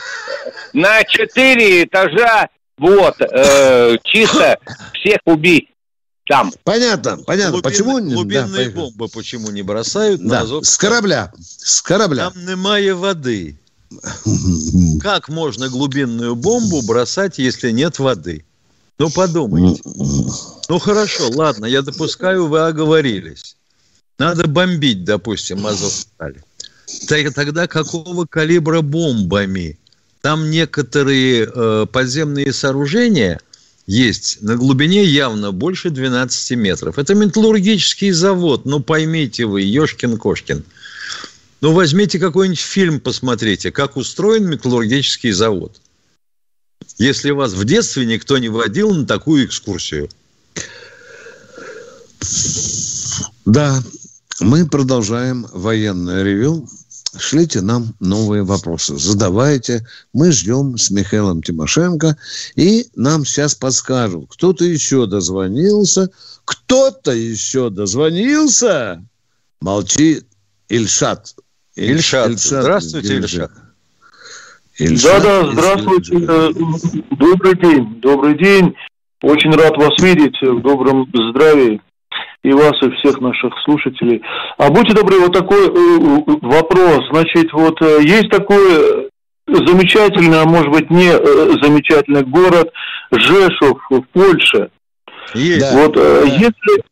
на 0.73 1.03
четыре 1.03 1.83
этажа 1.83 2.49
вот 2.77 3.15
э, 3.19 3.97
чисто 4.03 4.57
всех 4.93 5.19
убить 5.25 5.69
там. 6.27 6.51
Понятно, 6.63 7.17
понятно. 7.17 7.51
Глубин, 7.51 7.71
почему 7.71 7.99
глубинные 7.99 8.69
да, 8.69 8.75
бомбы 8.75 9.07
почему 9.09 9.51
не 9.51 9.61
бросают 9.61 10.21
да. 10.21 10.27
на 10.27 10.41
Азов? 10.41 10.65
С 10.65 10.77
корабля, 10.77 11.31
с 11.39 11.81
корабля. 11.81 12.29
Там 12.29 12.45
немає 12.45 12.93
воды. 12.93 13.59
Как 15.01 15.29
можно 15.29 15.69
глубинную 15.69 16.35
бомбу 16.35 16.81
бросать, 16.81 17.37
если 17.37 17.71
нет 17.71 17.99
воды? 17.99 18.43
Ну, 18.97 19.09
подумайте. 19.09 19.81
Ну, 20.69 20.79
хорошо, 20.79 21.29
ладно, 21.29 21.65
я 21.65 21.81
допускаю, 21.81 22.47
вы 22.47 22.61
оговорились. 22.61 23.57
Надо 24.19 24.47
бомбить, 24.47 25.03
допустим, 25.03 25.65
Азовсталь. 25.65 26.41
Тогда 27.07 27.67
какого 27.67 28.25
калибра 28.25 28.81
бомбами? 28.81 29.79
Там 30.21 30.49
некоторые 30.49 31.49
э, 31.53 31.85
подземные 31.91 32.53
сооружения 32.53 33.41
есть 33.87 34.41
на 34.41 34.55
глубине 34.55 35.03
явно 35.03 35.51
больше 35.51 35.89
12 35.89 36.57
метров. 36.57 36.97
Это 36.97 37.15
металлургический 37.15 38.11
завод, 38.11 38.65
ну 38.65 38.79
поймите 38.79 39.45
вы, 39.45 39.63
Ешкин-Кошкин. 39.63 40.63
Ну 41.59 41.73
возьмите 41.73 42.19
какой-нибудь 42.19 42.59
фильм, 42.59 42.99
посмотрите, 42.99 43.71
как 43.71 43.97
устроен 43.97 44.45
металлургический 44.45 45.31
завод 45.31 45.79
если 46.97 47.31
вас 47.31 47.53
в 47.53 47.65
детстве 47.65 48.05
никто 48.05 48.37
не 48.37 48.49
водил 48.49 48.93
на 48.93 49.05
такую 49.05 49.45
экскурсию. 49.45 50.09
Да, 53.45 53.83
мы 54.39 54.65
продолжаем 54.65 55.45
военное 55.53 56.23
ревю. 56.23 56.67
Шлите 57.17 57.61
нам 57.61 57.93
новые 57.99 58.43
вопросы, 58.43 58.97
задавайте. 58.97 59.85
Мы 60.13 60.31
ждем 60.31 60.77
с 60.77 60.89
Михаилом 60.89 61.43
Тимошенко. 61.43 62.17
И 62.55 62.87
нам 62.95 63.23
сейчас 63.25 63.53
подскажут, 63.53 64.25
кто-то 64.29 64.65
еще 64.65 65.05
дозвонился. 65.05 66.09
Кто-то 66.45 67.11
еще 67.11 67.69
дозвонился. 67.69 69.03
Молчи, 69.61 70.21
Ильшат. 70.69 71.35
Ильшат. 71.75 72.31
Ильшат. 72.31 72.61
Здравствуйте, 72.61 73.17
Ильшат. 73.17 73.51
Да, 74.79 75.19
да, 75.19 75.51
здравствуйте. 75.51 76.17
Добрый 77.11 77.55
день, 77.59 78.01
добрый 78.01 78.37
день. 78.37 78.73
Очень 79.21 79.51
рад 79.51 79.77
вас 79.77 79.93
видеть 80.01 80.35
в 80.41 80.61
добром 80.61 81.07
здравии 81.13 81.79
и 82.43 82.51
вас, 82.51 82.73
и 82.81 82.89
всех 82.91 83.19
наших 83.21 83.53
слушателей. 83.63 84.21
А 84.57 84.69
будьте 84.69 84.93
добры, 84.93 85.19
вот 85.19 85.33
такой 85.33 85.67
э, 85.67 86.37
вопрос. 86.41 87.07
Значит, 87.11 87.53
вот 87.53 87.81
э, 87.81 87.99
есть 88.01 88.29
такой 88.29 89.09
замечательный, 89.47 90.41
а 90.41 90.45
может 90.45 90.69
быть 90.69 90.89
не 90.89 91.09
э, 91.09 91.51
замечательный 91.61 92.23
город 92.23 92.71
Жешов 93.11 93.79
в 93.89 94.01
Польше. 94.13 94.69
Есть. 95.33 95.71
Вот 95.73 95.93
да. 95.93 96.21
если, 96.23 96.83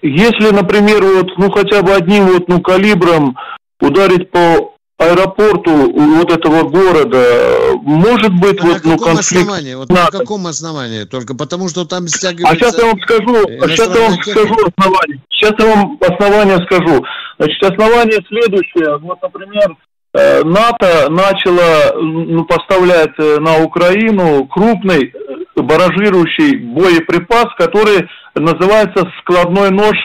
если, 0.00 0.54
например, 0.54 1.02
вот, 1.02 1.28
ну 1.36 1.50
хотя 1.50 1.82
бы 1.82 1.92
одним 1.92 2.26
вот, 2.28 2.48
ну 2.48 2.60
калибром 2.60 3.36
ударить 3.80 4.30
по 4.30 4.75
аэропорту 4.98 5.92
вот 5.92 6.32
этого 6.32 6.68
города 6.68 7.76
может 7.82 8.32
быть 8.40 8.58
а 8.60 8.66
вот 8.66 8.84
на 8.84 8.90
ну 8.92 8.98
конфликт. 8.98 9.42
Основании? 9.42 9.74
Вот 9.74 9.88
на 9.90 10.06
каком 10.06 10.46
основании? 10.46 11.04
Только 11.04 11.34
потому 11.34 11.68
что 11.68 11.84
там 11.84 12.08
стягивается. 12.08 12.50
А 12.50 12.56
сейчас 12.56 12.78
я 12.78 12.86
вам 12.86 13.00
скажу. 13.00 13.34
Сейчас 13.68 13.94
я 13.94 14.08
вам 14.08 14.22
скажу 14.22 14.56
основание. 14.76 15.20
Сейчас 15.30 15.52
я 15.58 15.66
вам 15.66 15.98
основание 16.00 16.66
скажу. 16.66 17.04
Значит, 17.38 17.62
основание 17.62 18.20
следующее. 18.26 18.98
Вот, 18.98 19.20
например, 19.20 19.76
э, 20.14 20.42
НАТО 20.44 21.10
начало 21.10 22.00
ну, 22.00 22.44
поставлять 22.44 23.12
э, 23.18 23.38
на 23.38 23.62
Украину 23.62 24.46
крупный 24.46 25.12
э, 25.12 25.60
баражирующий 25.60 26.56
боеприпас, 26.56 27.46
который 27.58 28.08
называется 28.34 29.04
складной 29.20 29.70
нож 29.70 29.96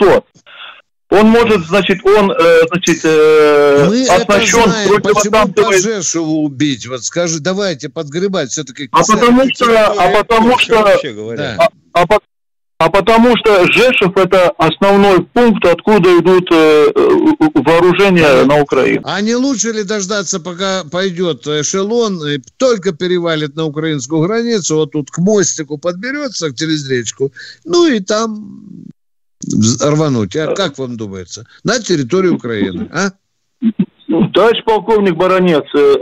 600. 0.00 0.24
Он 1.10 1.26
может, 1.28 1.66
значит, 1.66 2.04
он, 2.04 2.30
э, 2.30 2.60
значит, 2.70 3.00
э, 3.02 3.86
Мы 3.88 4.06
оснащен 4.06 4.58
это 4.58 4.70
знаем, 4.70 5.02
почему 5.02 5.48
Пожешеву 5.52 6.44
убить? 6.44 6.86
Вот 6.86 7.02
скажи, 7.02 7.40
давайте 7.40 7.88
подгребать 7.88 8.50
все-таки. 8.50 8.88
А 8.92 9.02
потому 9.04 9.42
что, 9.54 9.86
а 9.86 10.22
потому 10.22 10.58
что, 10.58 10.84
а, 10.84 11.68
а, 11.94 12.04
а 12.80 12.90
потому 12.90 13.34
что 13.38 13.66
Жешев 13.72 14.16
это 14.16 14.50
основной 14.50 15.24
пункт, 15.24 15.64
откуда 15.64 16.10
идут 16.18 16.46
э, 16.52 16.92
вооружения 17.54 18.44
на 18.44 18.60
Украину. 18.60 19.00
А 19.04 19.20
не 19.22 19.34
лучше 19.34 19.72
ли 19.72 19.84
дождаться, 19.84 20.40
пока 20.40 20.84
пойдет 20.84 21.46
эшелон, 21.46 22.22
и 22.24 22.38
только 22.58 22.92
перевалит 22.92 23.56
на 23.56 23.64
украинскую 23.64 24.22
границу, 24.22 24.76
вот 24.76 24.92
тут 24.92 25.10
к 25.10 25.16
мостику 25.18 25.78
подберется 25.78 26.54
через 26.54 26.86
речку, 26.86 27.32
ну 27.64 27.86
и 27.86 28.00
там 28.00 28.84
рвануть, 29.80 30.36
а 30.36 30.54
как 30.54 30.78
вам 30.78 30.96
думается? 30.96 31.46
На 31.64 31.78
территории 31.80 32.28
Украины, 32.28 32.88
а? 32.92 33.10
Товарищ 34.34 34.64
полковник 34.64 35.16
Баранец, 35.16 35.64
э, 35.74 35.94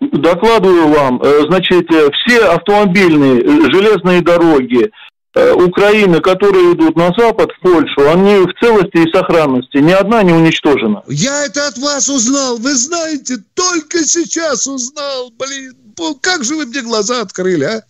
докладываю 0.00 0.88
вам, 0.88 1.20
э, 1.22 1.42
значит, 1.48 1.88
все 1.88 2.44
автомобильные, 2.46 3.40
э, 3.40 3.72
железные 3.72 4.22
дороги, 4.22 4.90
э, 5.34 5.52
Украины, 5.52 6.20
которые 6.20 6.74
идут 6.74 6.96
на 6.96 7.12
запад, 7.16 7.50
в 7.50 7.60
Польшу, 7.60 8.10
они 8.10 8.36
в 8.46 8.52
целости 8.60 8.98
и 8.98 9.12
сохранности. 9.12 9.78
Ни 9.78 9.92
одна 9.92 10.22
не 10.22 10.32
уничтожена. 10.32 11.02
Я 11.08 11.46
это 11.46 11.68
от 11.68 11.78
вас 11.78 12.08
узнал. 12.08 12.58
Вы 12.58 12.74
знаете, 12.74 13.36
только 13.54 14.04
сейчас 14.04 14.66
узнал. 14.66 15.32
Блин, 15.38 15.74
как 16.20 16.44
же 16.44 16.56
вы 16.56 16.66
мне 16.66 16.82
глаза 16.82 17.22
открыли, 17.22 17.64
а? 17.64 17.82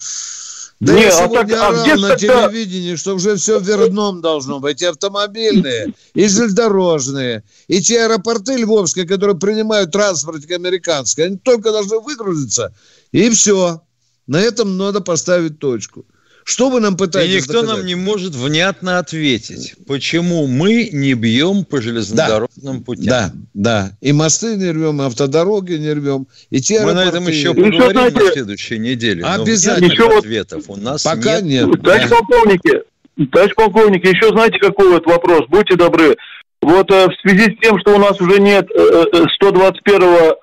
Да 0.82 0.94
не, 0.94 1.02
я 1.02 1.08
а 1.10 1.12
сегодня 1.12 1.56
так, 1.56 1.70
орал 1.70 1.84
а 1.84 1.96
на 1.96 2.08
тогда... 2.08 2.16
телевидении, 2.16 2.96
что 2.96 3.14
уже 3.14 3.36
все 3.36 3.60
в 3.60 3.70
одном 3.70 4.20
должно 4.20 4.58
быть. 4.58 4.82
И 4.82 4.84
автомобильные, 4.84 5.94
и 6.12 6.26
железнодорожные, 6.26 7.44
и 7.68 7.80
те 7.80 8.02
аэропорты 8.02 8.56
львовские, 8.56 9.06
которые 9.06 9.38
принимают 9.38 9.92
транспорт 9.92 10.42
американский, 10.50 11.22
они 11.22 11.36
только 11.36 11.70
должны 11.70 12.00
выгрузиться, 12.00 12.74
и 13.12 13.30
все. 13.30 13.80
На 14.26 14.40
этом 14.40 14.76
надо 14.76 15.00
поставить 15.00 15.60
точку. 15.60 16.04
Что 16.44 16.70
вы 16.70 16.80
нам 16.80 16.96
пытаетесь 16.96 17.34
И 17.34 17.38
никто 17.38 17.52
доказать? 17.60 17.76
нам 17.76 17.86
не 17.86 17.94
может 17.94 18.34
внятно 18.34 18.98
ответить, 18.98 19.74
почему 19.86 20.46
мы 20.46 20.90
не 20.92 21.14
бьем 21.14 21.64
по 21.64 21.80
железнодорожным 21.80 22.78
да. 22.78 22.84
путям. 22.84 23.04
Да, 23.06 23.32
да. 23.54 23.92
И 24.00 24.12
мосты 24.12 24.56
не 24.56 24.70
рвем, 24.70 25.00
и 25.02 25.04
автодороги 25.04 25.74
не 25.74 25.92
рвем, 25.92 26.26
и 26.50 26.60
те 26.60 26.80
Мы 26.80 26.90
аэропорты... 26.90 27.04
на 27.04 27.08
этом 27.08 27.28
еще 27.28 27.48
поговорим 27.54 27.80
еще, 27.80 27.90
знаете, 27.90 28.18
на 28.18 28.32
следующей 28.32 28.78
неделе. 28.78 29.24
Обязательно. 29.24 29.92
Еще 29.92 30.18
ответов 30.18 30.64
у 30.68 30.76
нас 30.76 31.02
Пока 31.04 31.40
нет. 31.40 31.66
нет. 31.66 31.82
Товарищ 31.82 32.08
да. 32.08 32.16
полковники, 32.16 32.82
товарищ 33.30 33.54
полковники, 33.54 34.06
еще 34.06 34.28
знаете, 34.30 34.58
какой 34.58 34.88
вот 34.88 35.06
вопрос? 35.06 35.42
Будьте 35.48 35.76
добры. 35.76 36.16
Вот 36.60 36.90
э, 36.92 37.08
в 37.08 37.20
связи 37.20 37.54
с 37.54 37.60
тем, 37.60 37.78
что 37.80 37.96
у 37.96 37.98
нас 37.98 38.20
уже 38.20 38.40
нет 38.40 38.68
э, 38.70 39.04
121-го 39.42 40.06
э, 40.06 40.34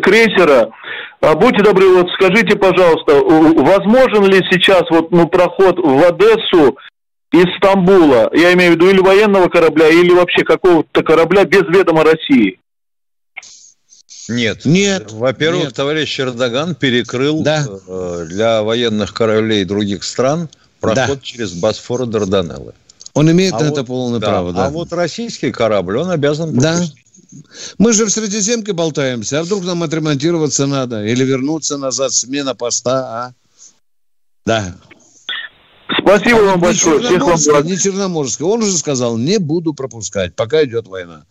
крейсера, 0.00 0.70
а 1.20 1.34
будьте 1.34 1.62
добры, 1.62 1.88
вот 1.88 2.08
скажите, 2.14 2.56
пожалуйста, 2.56 3.14
возможен 3.14 4.24
ли 4.26 4.40
сейчас 4.50 4.82
вот 4.90 5.10
ну, 5.10 5.28
проход 5.28 5.78
в 5.78 6.04
Одессу 6.04 6.76
из 7.32 7.56
Стамбула, 7.56 8.30
я 8.34 8.52
имею 8.52 8.72
в 8.72 8.74
виду 8.76 8.90
или 8.90 9.00
военного 9.00 9.48
корабля, 9.48 9.88
или 9.88 10.10
вообще 10.10 10.44
какого-то 10.44 11.02
корабля 11.02 11.44
без 11.44 11.62
ведома 11.62 12.04
России? 12.04 12.58
Нет. 14.28 14.64
Нет. 14.64 15.12
Во-первых, 15.12 15.64
нет. 15.64 15.74
товарищ 15.74 16.20
Эрдоган 16.20 16.74
перекрыл 16.74 17.42
да. 17.42 17.66
Э, 17.88 18.24
для 18.28 18.62
военных 18.62 19.14
кораблей 19.14 19.64
других 19.64 20.04
стран 20.04 20.48
проход 20.80 21.18
да. 21.18 21.20
через 21.22 21.54
Босфор 21.54 22.02
и 22.02 22.06
Дарданеллы. 22.06 22.74
Он 23.14 23.30
имеет 23.30 23.54
а 23.54 23.60
на 23.60 23.64
вот, 23.66 23.72
это 23.72 23.84
полное 23.84 24.20
да. 24.20 24.28
право, 24.28 24.52
да. 24.52 24.66
А 24.66 24.70
вот 24.70 24.92
российский 24.92 25.52
корабль, 25.52 25.98
он 25.98 26.10
обязан 26.10 26.54
пропустить. 26.54 26.96
Мы 27.78 27.92
же 27.92 28.04
в 28.04 28.10
Средиземке 28.10 28.72
болтаемся, 28.72 29.40
а 29.40 29.42
вдруг 29.42 29.64
нам 29.64 29.82
отремонтироваться 29.82 30.66
надо 30.66 31.04
или 31.04 31.24
вернуться 31.24 31.78
назад, 31.78 32.12
смена 32.12 32.54
поста, 32.54 32.98
а? 32.98 33.34
Да. 34.44 34.74
Спасибо 36.00 36.38
вам 36.38 36.60
большое. 36.60 37.02
Черноморская, 37.02 37.62
не 37.62 37.78
Черноморская. 37.78 38.48
Он 38.48 38.62
уже 38.62 38.76
сказал, 38.76 39.16
не 39.16 39.38
буду 39.38 39.74
пропускать, 39.74 40.34
пока 40.34 40.64
идет 40.64 40.86
война. 40.88 41.24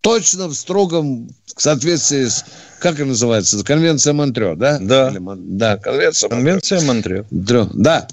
Точно 0.00 0.46
в 0.48 0.54
строгом 0.54 1.28
соответствии 1.56 2.26
с, 2.26 2.44
как 2.80 2.94
это 2.94 3.06
называется, 3.06 3.62
конвенция 3.64 4.12
Монтрео, 4.12 4.54
да? 4.54 4.78
Да. 4.80 5.10
Или, 5.10 5.20
да, 5.56 5.76
конвенция 5.78 6.28
Конвенция 6.28 6.80
Монтрео. 6.82 7.24
Да. 7.30 8.06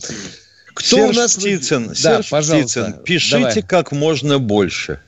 Кто 0.73 0.95
Серж 0.95 1.15
у 1.15 1.19
нас... 1.19 1.35
Птицын, 1.35 1.87
да, 1.89 1.95
Серж 1.95 2.29
пожалуйста. 2.29 2.83
Птицын, 2.83 3.03
пишите 3.03 3.37
Давай. 3.39 3.61
как 3.61 3.91
можно 3.91 4.39
больше. 4.39 5.01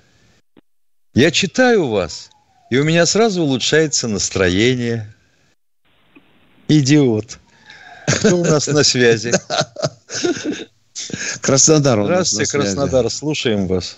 Я 1.15 1.31
читаю 1.31 1.87
вас, 1.87 2.29
и 2.69 2.77
у 2.77 2.83
меня 2.83 3.05
сразу 3.05 3.41
улучшается 3.43 4.09
настроение. 4.09 5.13
Идиот. 6.67 7.39
Кто 8.05 8.35
у 8.35 8.43
нас 8.43 8.67
на 8.67 8.83
связи? 8.83 9.31
Краснодар 11.41 11.99
у 11.99 12.07
нас 12.07 12.31
Здравствуйте, 12.31 12.51
Краснодар, 12.51 13.09
слушаем 13.09 13.67
вас. 13.67 13.97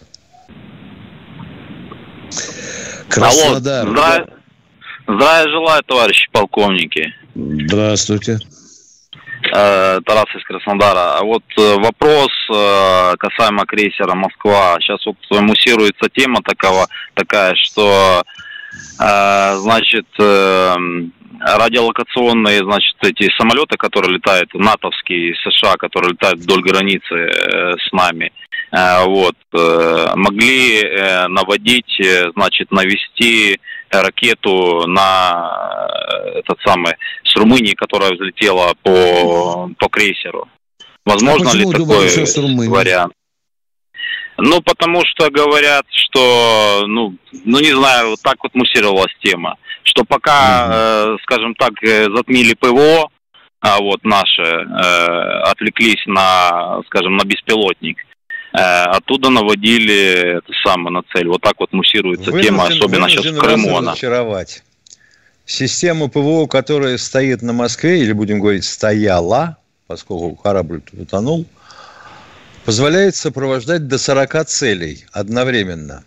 Краснодар. 3.09 3.87
Алло, 3.87 4.27
здравия 5.07 5.49
желаю, 5.49 5.83
товарищи 5.85 6.29
полковники. 6.31 7.13
Здравствуйте. 7.33 8.39
Э, 9.53 9.99
Тарас 10.05 10.25
из 10.35 10.43
Краснодара. 10.43 11.17
А 11.17 11.23
вот 11.23 11.43
э, 11.57 11.75
вопрос 11.77 12.29
э, 12.53 13.15
касаемо 13.17 13.65
крейсера 13.65 14.13
Москва. 14.15 14.77
Сейчас 14.79 15.05
вот 15.05 15.17
муссируется 15.41 16.09
тема 16.13 16.41
такого, 16.43 16.87
такая, 17.13 17.55
что 17.55 18.23
значит 18.99 20.05
радиолокационные, 20.19 22.59
значит, 22.59 22.95
эти 23.01 23.27
самолеты, 23.35 23.75
которые 23.77 24.13
летают, 24.15 24.53
натовские 24.53 25.33
США, 25.35 25.77
которые 25.77 26.11
летают 26.11 26.41
вдоль 26.41 26.61
границы 26.61 27.31
с 27.79 27.91
нами, 27.91 28.31
вот, 28.71 29.35
могли 30.15 30.83
наводить, 31.27 31.99
значит, 32.35 32.69
навести 32.71 33.59
ракету 33.91 34.87
на 34.87 35.87
этот 36.35 36.59
самый 36.65 36.95
с 37.23 37.35
Румынии, 37.35 37.73
которая 37.73 38.13
взлетела 38.13 38.73
по, 38.83 39.69
по 39.77 39.89
крейсеру. 39.89 40.47
Возможно 41.05 41.51
а 41.51 41.55
ли 41.55 41.65
такой 41.65 42.67
вариант? 42.67 43.13
Ну, 44.37 44.61
потому 44.61 45.01
что 45.05 45.31
говорят, 45.31 45.85
что, 45.89 46.83
ну, 46.85 47.15
ну 47.43 47.59
не 47.59 47.73
знаю, 47.73 48.11
вот 48.11 48.21
так 48.21 48.35
вот 48.43 48.53
муссировалась 48.53 49.13
тема, 49.23 49.55
что 49.83 50.03
пока, 50.03 50.31
mm-hmm. 50.31 51.15
э, 51.15 51.17
скажем 51.23 51.55
так, 51.55 51.71
э, 51.81 52.03
затмили 52.15 52.53
ПВО, 52.53 53.09
а 53.61 53.79
вот 53.79 54.03
наши 54.03 54.43
э, 54.43 55.39
отвлеклись 55.49 56.05
на, 56.05 56.81
скажем, 56.85 57.17
на 57.17 57.23
беспилотник, 57.23 57.97
э, 57.99 58.06
оттуда 58.51 59.29
наводили 59.29 60.37
это 60.37 60.51
самое 60.63 60.91
на 60.91 61.03
цель. 61.13 61.27
Вот 61.27 61.41
так 61.41 61.55
вот 61.59 61.73
муссируется 61.73 62.31
вынужден, 62.31 62.53
тема, 62.53 62.67
особенно 62.67 63.09
сейчас 63.09 63.25
в 63.25 63.39
Крыму 63.39 63.77
она. 63.77 63.91
Разочаровать. 63.91 64.63
Система 65.45 66.09
ПВО, 66.09 66.47
которая 66.47 66.97
стоит 66.97 67.41
на 67.41 67.53
Москве, 67.53 68.01
или 68.01 68.11
будем 68.11 68.39
говорить, 68.39 68.65
стояла, 68.65 69.57
поскольку 69.87 70.35
корабль 70.35 70.81
утонул, 70.91 71.45
позволяет 72.65 73.15
сопровождать 73.15 73.87
до 73.87 73.97
40 73.97 74.45
целей 74.45 75.05
одновременно. 75.13 76.03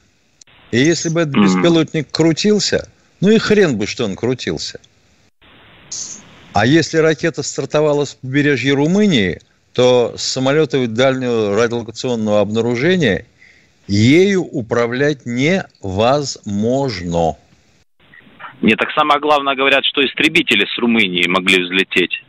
И 0.71 0.79
если 0.79 1.09
бы 1.09 1.23
этот 1.23 1.35
беспилотник 1.35 2.11
крутился, 2.11 2.89
ну 3.21 3.31
и 3.31 3.39
хрен 3.39 3.77
бы, 3.77 3.87
что 3.87 4.05
он 4.05 4.15
крутился. 4.15 4.79
А 6.53 6.67
если 6.67 6.99
ракета 6.99 7.43
стартовала 7.43 8.05
с 8.05 8.15
побережья 8.15 8.75
Румынии, 8.75 9.41
то 9.73 10.15
с 10.17 10.23
самолетов 10.23 10.93
дальнего 10.93 11.55
радиолокационного 11.57 12.41
обнаружения 12.41 13.27
ею 13.87 14.43
управлять 14.43 15.27
невозможно. 15.27 15.67
Не, 18.63 18.75
так 18.77 18.91
самое 18.93 19.21
главное 19.21 19.55
говорят, 19.55 19.85
что 19.85 20.05
истребители 20.05 20.67
с 20.67 20.79
Румынии 20.79 21.27
могли 21.29 21.63
взлететь. 21.63 22.23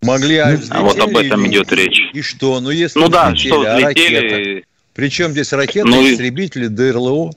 Могли, 0.00 0.36
а, 0.38 0.58
а 0.70 0.80
вот 0.80 0.98
об 0.98 1.16
этом 1.16 1.46
идет 1.46 1.70
речь. 1.72 2.00
И 2.12 2.22
что? 2.22 2.60
Ну, 2.60 2.70
если 2.70 2.98
ну 2.98 3.08
да, 3.08 3.36
что 3.36 3.60
взлетели... 3.60 4.60
А 4.60 4.64
Причем 4.94 5.30
здесь 5.30 5.52
ракеты, 5.52 5.88
ну, 5.88 6.02
истребители, 6.02 6.66
ДРЛО? 6.66 7.32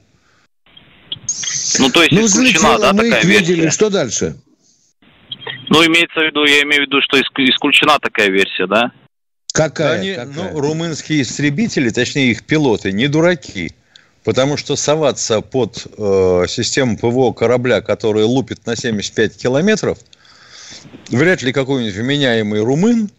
Ну, 1.80 1.90
то 1.90 2.02
есть 2.02 2.12
ну, 2.12 2.26
исключена, 2.26 2.80
да, 2.80 2.94
мы 2.94 3.10
такая 3.10 3.24
версия. 3.24 3.54
видели, 3.54 3.70
что 3.70 3.90
дальше? 3.90 4.36
Ну, 5.70 5.86
имеется 5.86 6.20
в 6.20 6.24
виду, 6.24 6.45
я 6.45 6.63
имею 6.63 6.84
в 6.84 6.88
виду, 6.88 7.01
что 7.01 7.20
исключена 7.20 7.99
такая 7.99 8.30
версия, 8.30 8.68
да? 8.68 8.91
Какая? 9.53 9.99
Они, 9.99 10.13
какая? 10.13 10.51
Ну, 10.51 10.59
румынские 10.59 11.22
истребители, 11.22 11.89
точнее 11.89 12.32
их 12.32 12.43
пилоты, 12.43 12.91
не 12.91 13.07
дураки. 13.07 13.74
Потому 14.24 14.57
что 14.57 14.76
соваться 14.76 15.41
под 15.41 15.86
э, 15.97 16.45
систему 16.47 16.97
ПВО 16.97 17.32
корабля, 17.32 17.82
который 17.82 18.24
лупит 18.24 18.66
на 18.66 18.76
75 18.76 19.38
километров, 19.38 19.99
вряд 21.09 21.43
ли 21.43 21.53
какой-нибудь 21.53 21.95
вменяемый 21.95 22.61
румын, 22.61 23.11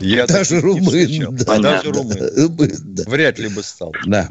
я 0.00 0.26
даже 0.26 0.60
румын, 0.60 1.36
да, 1.36 1.58
даже 1.58 1.92
румын, 1.92 2.16
да. 2.48 3.02
вряд 3.06 3.38
ли 3.38 3.48
бы 3.48 3.62
стал. 3.62 3.92
Да. 4.06 4.30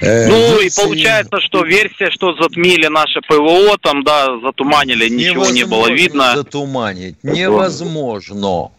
Э, 0.00 0.28
ну 0.28 0.60
и 0.60 0.70
получается, 0.70 1.40
что 1.40 1.64
версия, 1.64 2.10
что 2.10 2.34
затмили 2.34 2.86
наше 2.88 3.20
ПВО, 3.22 3.78
там, 3.78 4.04
да, 4.04 4.38
затуманили, 4.40 5.08
ничего 5.08 5.50
не 5.50 5.64
было 5.64 5.90
видно. 5.90 6.32
Затуманить 6.34 7.22
невозможно. 7.22 8.70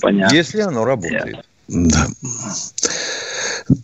Понятно. 0.00 0.34
Если 0.34 0.60
оно 0.60 0.84
работает. 0.84 1.44
Да. 1.68 2.06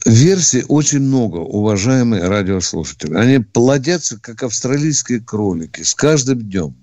Версий 0.04 0.64
очень 0.68 1.00
много, 1.00 1.36
уважаемые 1.38 2.26
радиослушатели. 2.26 3.14
Они 3.14 3.38
плодятся, 3.38 4.18
как 4.20 4.42
австралийские 4.42 5.20
кролики, 5.20 5.82
с 5.82 5.94
каждым 5.94 6.40
днем. 6.40 6.74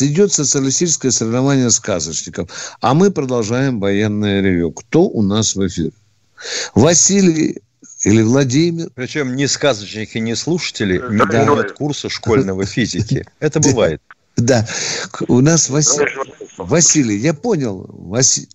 Идет 0.00 0.32
социалистическое 0.32 1.12
соревнование 1.12 1.70
сказочников. 1.70 2.76
А 2.80 2.94
мы 2.94 3.10
продолжаем 3.10 3.78
военное 3.78 4.40
ревю. 4.40 4.72
Кто 4.72 5.02
у 5.02 5.22
нас 5.22 5.54
в 5.54 5.66
эфире? 5.66 5.92
Василий 6.74 7.62
или 8.04 8.22
Владимир. 8.22 8.88
Причем 8.94 9.36
ни 9.36 9.46
сказочники, 9.46 10.18
ни 10.18 10.34
слушатели 10.34 11.02
не 11.10 11.24
да. 11.24 11.44
имеют 11.44 11.72
курса 11.72 12.08
школьного 12.08 12.66
физики. 12.66 13.24
Это 13.40 13.60
бывает. 13.60 14.02
Да. 14.36 14.66
У 15.28 15.40
нас 15.40 15.70
Василий. 15.70 16.12
Василий, 16.58 17.16
я 17.16 17.34
понял. 17.34 17.86
Василий. 17.88 18.48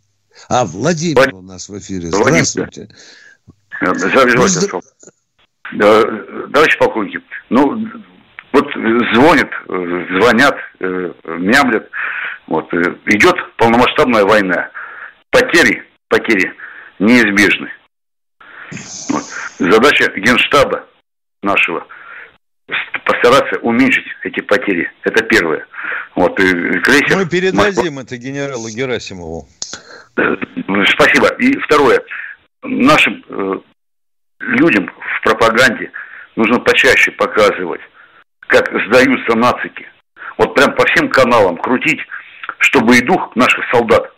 А, 0.50 0.66
Владимир 0.66 1.34
у 1.34 1.42
нас 1.42 1.70
в 1.70 1.78
эфире. 1.78 2.08
Здравствуйте. 2.12 2.90
Здравствуйте. 3.82 4.80
Товарищ 5.80 6.78
полковник, 6.78 7.24
ну, 7.50 7.88
вот 8.52 8.66
звонят, 9.14 9.50
звонят, 9.68 10.56
э, 10.82 11.14
мямлят. 11.24 11.90
Вот, 12.48 12.74
э, 12.74 12.82
идет 13.06 13.36
полномасштабная 13.58 14.26
война. 14.26 14.70
Потери, 15.30 15.84
потери 16.10 16.54
неизбежны. 17.00 17.70
Задача 18.72 20.12
генштаба 20.16 20.88
нашего 21.44 21.86
постараться 23.06 23.60
уменьшить 23.60 24.06
эти 24.24 24.42
потери. 24.42 24.92
Это 25.04 25.24
первое. 25.26 25.66
Вот, 26.16 26.40
и 26.40 26.80
крейсер... 26.80 27.18
Мы 27.18 27.28
передадим 27.28 27.96
Москва... 27.96 28.02
это 28.02 28.18
генералу 28.18 28.70
Герасимову. 28.70 29.48
Э, 30.18 30.36
спасибо. 30.88 31.28
И 31.40 31.58
второе. 31.60 32.02
Нашим 32.64 33.24
э, 33.28 33.60
людям 34.40 34.88
в 34.88 35.24
пропаганде 35.24 35.92
нужно 36.36 36.60
почаще 36.60 37.12
показывать, 37.12 37.82
как 38.48 38.68
сдаются 38.88 39.36
нацики. 39.36 39.88
Вот 40.38 40.56
прям 40.56 40.76
по 40.76 40.86
всем 40.88 41.10
каналам 41.10 41.58
крутить, 41.58 42.00
чтобы 42.60 42.98
и 42.98 43.02
дух 43.02 43.36
наших 43.36 43.64
солдат, 43.72 44.12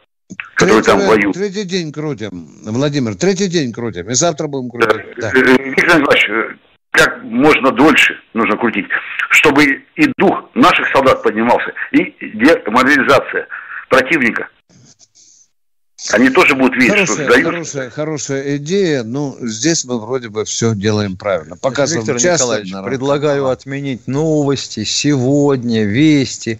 которые 0.55 0.83
там 0.83 0.99
воюют. 0.99 1.35
Третий 1.35 1.65
день 1.65 1.91
крутим, 1.91 2.47
Владимир, 2.65 3.15
третий 3.15 3.47
день 3.47 3.73
крутим, 3.73 4.09
и 4.09 4.13
завтра 4.13 4.47
будем 4.47 4.69
крутить. 4.69 5.05
Да. 5.17 5.31
Да. 5.31 5.39
Э, 5.39 5.63
Виктор 5.63 5.99
Николаевич, 5.99 6.29
э, 6.29 6.55
как 6.91 7.23
можно 7.23 7.71
дольше 7.71 8.15
нужно 8.33 8.57
крутить, 8.57 8.85
чтобы 9.31 9.63
и 9.95 10.11
дух 10.17 10.49
наших 10.53 10.87
солдат 10.93 11.23
поднимался, 11.23 11.71
и 11.91 12.13
демобилизация 12.21 13.47
противника 13.89 14.49
они 16.11 16.29
тоже 16.29 16.55
будут 16.55 16.75
видеть, 16.75 16.91
хорошая, 16.91 17.15
что 17.15 17.25
сдают. 17.25 17.45
Хорошая, 17.45 17.89
хорошая 17.89 18.57
идея, 18.57 19.03
но 19.03 19.37
здесь 19.39 19.85
мы 19.85 19.99
вроде 19.99 20.29
бы 20.29 20.43
все 20.43 20.75
делаем 20.75 21.15
правильно. 21.15 21.55
Показываем 21.55 22.05
Виктор 22.05 22.21
часто, 22.21 22.59
Николаевич, 22.61 22.73
предлагаю 22.85 23.47
отменить 23.47 24.07
новости, 24.07 24.83
сегодня, 24.83 25.85
вести, 25.85 26.59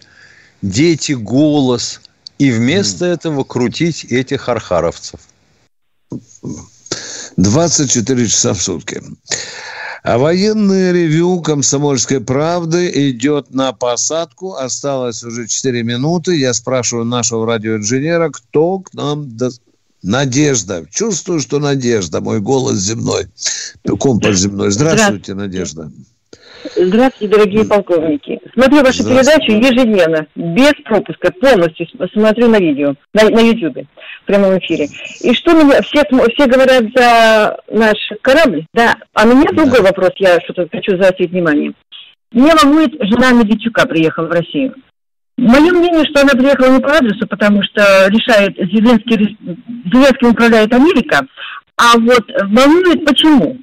дети, 0.62 1.12
голос, 1.12 2.00
и 2.38 2.50
вместо 2.50 3.04
этого 3.06 3.44
крутить 3.44 4.04
этих 4.04 4.48
архаровцев. 4.48 5.20
24 7.36 8.28
часа 8.28 8.54
в 8.54 8.62
сутки. 8.62 9.02
А 10.02 10.18
военное 10.18 10.92
ревю 10.92 11.40
«Комсомольской 11.40 12.20
правды» 12.20 12.90
идет 13.10 13.54
на 13.54 13.72
посадку. 13.72 14.52
Осталось 14.54 15.24
уже 15.24 15.48
4 15.48 15.82
минуты. 15.82 16.36
Я 16.36 16.52
спрашиваю 16.52 17.06
нашего 17.06 17.46
радиоинженера, 17.46 18.30
кто 18.30 18.80
к 18.80 18.92
нам... 18.92 19.36
До... 19.36 19.50
Надежда. 20.02 20.84
Чувствую, 20.90 21.40
что 21.40 21.58
Надежда, 21.58 22.20
мой 22.20 22.38
голос 22.38 22.76
земной, 22.76 23.28
компас 23.98 24.36
земной. 24.36 24.70
Здравствуйте, 24.70 25.32
Надежда. 25.32 25.90
Здравствуйте, 26.64 27.34
дорогие 27.34 27.64
полковники. 27.64 28.40
Смотрю 28.54 28.82
вашу 28.82 29.04
передачу 29.04 29.52
ежедневно, 29.52 30.26
без 30.34 30.72
пропуска, 30.84 31.30
полностью 31.32 31.86
смотрю 32.12 32.48
на 32.48 32.58
видео, 32.58 32.94
на, 33.12 33.28
на 33.28 33.40
YouTube, 33.40 33.86
в 34.22 34.26
прямом 34.26 34.58
эфире. 34.58 34.88
И 35.20 35.34
что 35.34 35.52
меня, 35.52 35.82
все, 35.82 36.02
все 36.04 36.46
говорят 36.46 36.84
за 36.96 37.58
наш 37.70 37.96
корабль, 38.22 38.64
да, 38.72 38.96
а 39.12 39.24
у 39.24 39.34
меня 39.34 39.50
да. 39.52 39.62
другой 39.62 39.82
вопрос, 39.82 40.12
я 40.16 40.40
что-то 40.40 40.66
хочу 40.72 40.96
заострить 40.96 41.32
внимание. 41.32 41.72
Меня 42.32 42.54
волнует 42.62 42.92
жена 43.00 43.32
Медведчука 43.32 43.86
приехала 43.86 44.26
в 44.26 44.32
Россию. 44.32 44.74
Мое 45.36 45.70
мнение, 45.70 46.04
что 46.10 46.22
она 46.22 46.30
приехала 46.30 46.74
не 46.74 46.80
по 46.80 46.96
адресу, 46.96 47.26
потому 47.26 47.62
что 47.64 48.08
решает 48.08 48.56
Зеленский, 48.56 49.36
Зеленский 49.92 50.28
управляет 50.28 50.72
Америка, 50.72 51.26
а 51.76 51.98
вот 51.98 52.24
волнует 52.50 53.04
почему? 53.04 53.58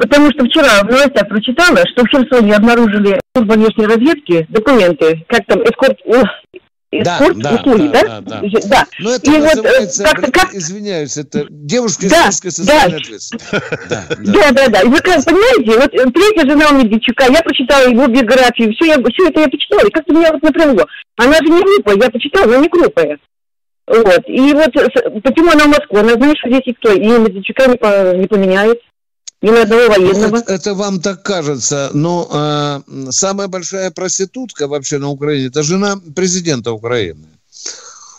Потому 0.00 0.30
что 0.30 0.46
вчера 0.46 0.80
в 0.82 0.90
новостях 0.90 1.28
прочитала, 1.28 1.82
что 1.92 2.04
в 2.04 2.08
Херсоне 2.08 2.54
обнаружили 2.54 3.20
служба 3.36 3.52
внешней 3.52 3.84
разведки 3.84 4.46
документы, 4.48 5.22
как 5.28 5.44
там, 5.44 5.62
эскорт, 5.62 5.98
эскорт 6.90 7.36
да, 7.36 7.54
услуги, 7.54 7.88
да? 7.88 8.02
Да, 8.04 8.20
да, 8.22 8.40
да. 8.40 8.60
да. 8.64 8.86
Но 8.98 9.14
это 9.14 9.30
и 9.30 9.36
называется, 9.36 10.04
вот, 10.04 10.12
как, 10.12 10.32
как... 10.32 10.54
извиняюсь, 10.54 11.18
это 11.18 11.44
девушка 11.50 12.06
из 12.06 12.12
да, 12.12 12.32
социальной 12.32 12.92
да. 12.92 12.96
ответственности. 12.96 13.62
Да, 13.90 14.04
да, 14.20 14.52
да, 14.52 14.68
да. 14.68 14.80
И 14.80 14.88
вы 14.88 15.00
как 15.00 15.22
понимаете, 15.22 15.78
вот 15.78 16.14
третья 16.14 16.50
жена 16.50 16.70
у 16.70 16.82
Медведчука, 16.82 17.30
я 17.30 17.42
прочитала 17.42 17.86
его 17.86 18.06
биографию, 18.06 18.72
все, 18.72 18.86
я, 18.86 18.94
все 18.94 19.28
это 19.28 19.40
я 19.40 19.48
почитала, 19.48 19.86
и 19.86 19.90
как-то 19.90 20.14
меня 20.14 20.32
вот 20.32 20.42
напрягло. 20.42 20.86
Она 21.18 21.34
же 21.34 21.44
не 21.44 21.60
глупая, 21.60 21.96
я 21.96 22.10
почитала, 22.10 22.46
но 22.46 22.56
не 22.56 22.68
глупая. 22.68 23.18
Вот. 23.86 24.22
И 24.28 24.54
вот 24.54 24.72
почему 25.22 25.50
она 25.50 25.64
в 25.64 25.68
Москву? 25.68 25.98
Она 25.98 26.14
знает, 26.14 26.38
что 26.38 26.48
здесь 26.48 26.62
никто, 26.64 26.90
и 26.90 27.06
Медведчука 27.06 27.66
не, 27.66 27.76
по, 27.76 28.16
не 28.16 28.26
поменяет 28.26 28.80
ни 29.42 29.50
на 29.50 29.62
одного 29.62 29.88
военного. 29.88 30.36
Это, 30.38 30.52
это 30.52 30.74
вам 30.74 31.00
так 31.00 31.22
кажется, 31.22 31.90
но 31.94 32.28
э, 32.30 33.10
самая 33.10 33.48
большая 33.48 33.90
проститутка 33.90 34.68
вообще 34.68 34.98
на 34.98 35.08
Украине– 35.08 35.46
это 35.48 35.62
жена 35.62 36.00
президента 36.14 36.72
Украины. 36.72 37.26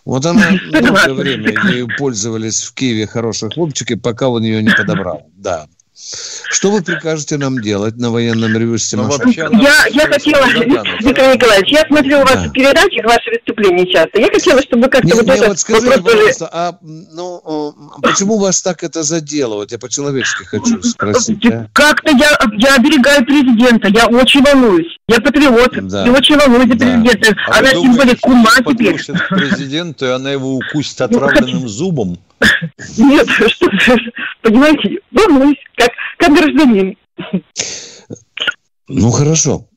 Вот 0.04 0.26
она 0.26 0.52
долгое 0.72 1.14
время 1.14 1.72
ею 1.72 1.88
пользовались 1.98 2.64
в 2.64 2.74
Киеве 2.74 3.06
хорошие 3.06 3.52
хлопчики, 3.52 3.96
пока 3.96 4.30
он 4.30 4.44
ее 4.44 4.64
не 4.64 4.72
подобрал. 4.72 5.28
Да. 5.36 5.68
Что 5.94 6.72
вы 6.72 6.82
прикажете 6.82 7.38
нам 7.38 7.62
делать 7.62 7.98
на 7.98 8.12
военном 8.12 8.54
ревю 8.54 8.78
ну, 8.94 9.10
Я, 9.62 9.86
я 9.92 10.08
хотела, 10.08 10.46
Виктор 10.48 11.36
Николаевич, 11.36 11.70
я 11.70 11.86
смотрю 11.86 12.20
у 12.20 12.24
вас 12.24 12.44
да. 12.44 12.50
передачи, 12.50 13.02
ваши 13.04 13.30
выступления 13.30 13.86
часто. 13.86 14.20
Я 14.20 14.28
хотела, 14.28 14.62
чтобы 14.62 14.88
как-то 14.88 15.08
не, 15.08 15.14
вот 15.14 15.26
не, 15.26 15.32
это... 15.34 15.48
Вот 15.50 15.60
скажите, 15.60 16.02
пожалуйста, 16.02 16.50
а 16.52 16.78
ну, 16.82 17.76
почему 18.02 18.38
вас 18.38 18.62
так 18.62 18.84
это 18.84 19.04
задело? 19.04 19.56
Вот 19.56 19.72
я 19.72 19.80
по-человечески 19.80 20.44
хочу 20.44 20.82
спросить. 20.82 21.46
А? 21.48 21.68
Как-то 21.74 22.12
я, 22.12 22.40
я 22.58 22.76
оберегаю 22.76 23.26
президента, 23.26 23.90
я 23.90 24.08
очень 24.08 24.44
волнуюсь. 24.44 24.98
Я 25.08 25.20
патриот, 25.20 25.88
да. 25.88 26.06
я 26.06 26.12
очень 26.14 26.38
волнуюсь 26.38 26.70
за 26.70 26.78
президента. 26.78 27.36
А 27.48 27.60
она 27.60 27.72
тем 27.72 27.96
более 27.96 28.16
кума 28.16 28.52
теперь. 28.66 28.98
президенту, 29.30 30.06
и 30.06 30.10
она 30.10 30.32
его 30.32 30.56
укусит 30.56 31.02
отравленным 31.02 31.68
зубом? 31.68 32.18
Нет, 32.98 33.28
что 33.48 33.70
понимаете, 34.42 35.00
волнуюсь, 35.12 35.58
как, 35.76 35.92
как 36.18 36.34
гражданин. 36.34 36.98
Ну, 38.88 39.12
хорошо. 39.12 39.68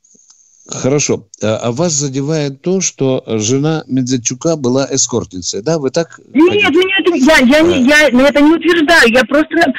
Хорошо. 0.67 1.29
А, 1.43 1.57
а 1.57 1.73
вас 1.73 1.93
задевает 1.93 2.63
то, 2.63 2.81
что 2.81 3.23
жена 3.27 3.85
Медведчука 3.87 4.57
была 4.57 4.87
эскортницей, 4.91 5.63
да? 5.63 5.79
Вы 5.79 5.91
так? 5.91 6.19
Нет, 6.33 6.71
меня 6.71 6.97
это, 7.01 7.15
я, 7.15 7.39
я, 7.39 7.61
не, 7.61 7.87
я 7.87 8.09
это 8.09 8.41
не 8.41 8.55
утверждаю. 8.55 9.13
Я 9.13 9.25
просто 9.25 9.73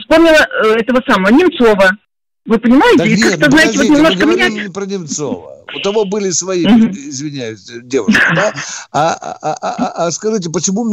вспомнила 0.00 0.46
э, 0.64 0.80
этого 0.80 1.00
самого 1.06 1.32
Немцова. 1.32 1.90
Вы 2.44 2.58
понимаете? 2.58 2.98
Так 2.98 3.08
нет, 3.08 3.30
как-то, 3.30 3.50
знаете, 3.50 3.78
вот 3.78 3.86
немножко 3.86 4.26
меня... 4.26 4.48
не 4.48 4.68
про 4.70 4.84
Немцова. 4.84 5.64
У 5.74 5.80
того 5.80 6.04
были 6.04 6.30
свои, 6.30 6.64
извиняюсь, 6.64 7.64
девушки, 7.84 8.20
да? 8.34 8.52
А, 8.90 9.12
а, 9.12 9.38
а, 9.40 9.56
а, 9.60 10.06
а 10.06 10.10
скажите, 10.10 10.50
почему 10.50 10.84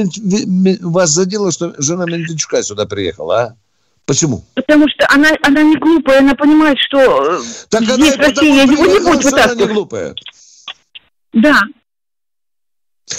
вас 0.90 1.10
задело, 1.10 1.52
что 1.52 1.74
жена 1.80 2.06
Медведчука 2.06 2.62
сюда 2.62 2.86
приехала, 2.86 3.42
а? 3.42 3.56
Почему? 4.06 4.44
Потому 4.56 4.86
что 4.90 5.06
она, 5.10 5.30
она 5.44 5.62
не 5.62 5.76
глупая, 5.78 6.20
она 6.20 6.34
понимает, 6.34 6.78
что 6.80 6.98
э, 6.98 7.42
так 7.70 7.84
здесь 7.84 8.16
она 8.16 8.28
Россия 8.28 8.66
его 8.66 8.86
не 8.88 9.00
будет 9.00 9.24
вытаскивать. 9.24 9.52
Она 9.52 9.56
не 9.56 9.68
глупая. 9.68 10.16
Да. 11.34 11.62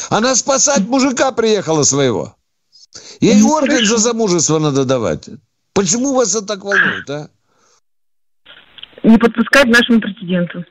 Она 0.08 0.34
спасать 0.34 0.80
мужика 0.80 1.30
приехала 1.30 1.84
своего. 1.84 2.34
Ей 3.20 3.40
ну, 3.40 3.52
орден 3.52 3.84
за 3.84 3.98
замужество 3.98 4.58
надо 4.58 4.84
давать. 4.84 5.28
Почему 5.74 6.12
вас 6.14 6.34
это 6.34 6.46
так 6.46 6.64
волнует, 6.64 7.08
а? 7.08 7.30
Не 9.02 9.18
подпускать 9.18 9.66
нашему 9.66 10.00
президенту. 10.00 10.64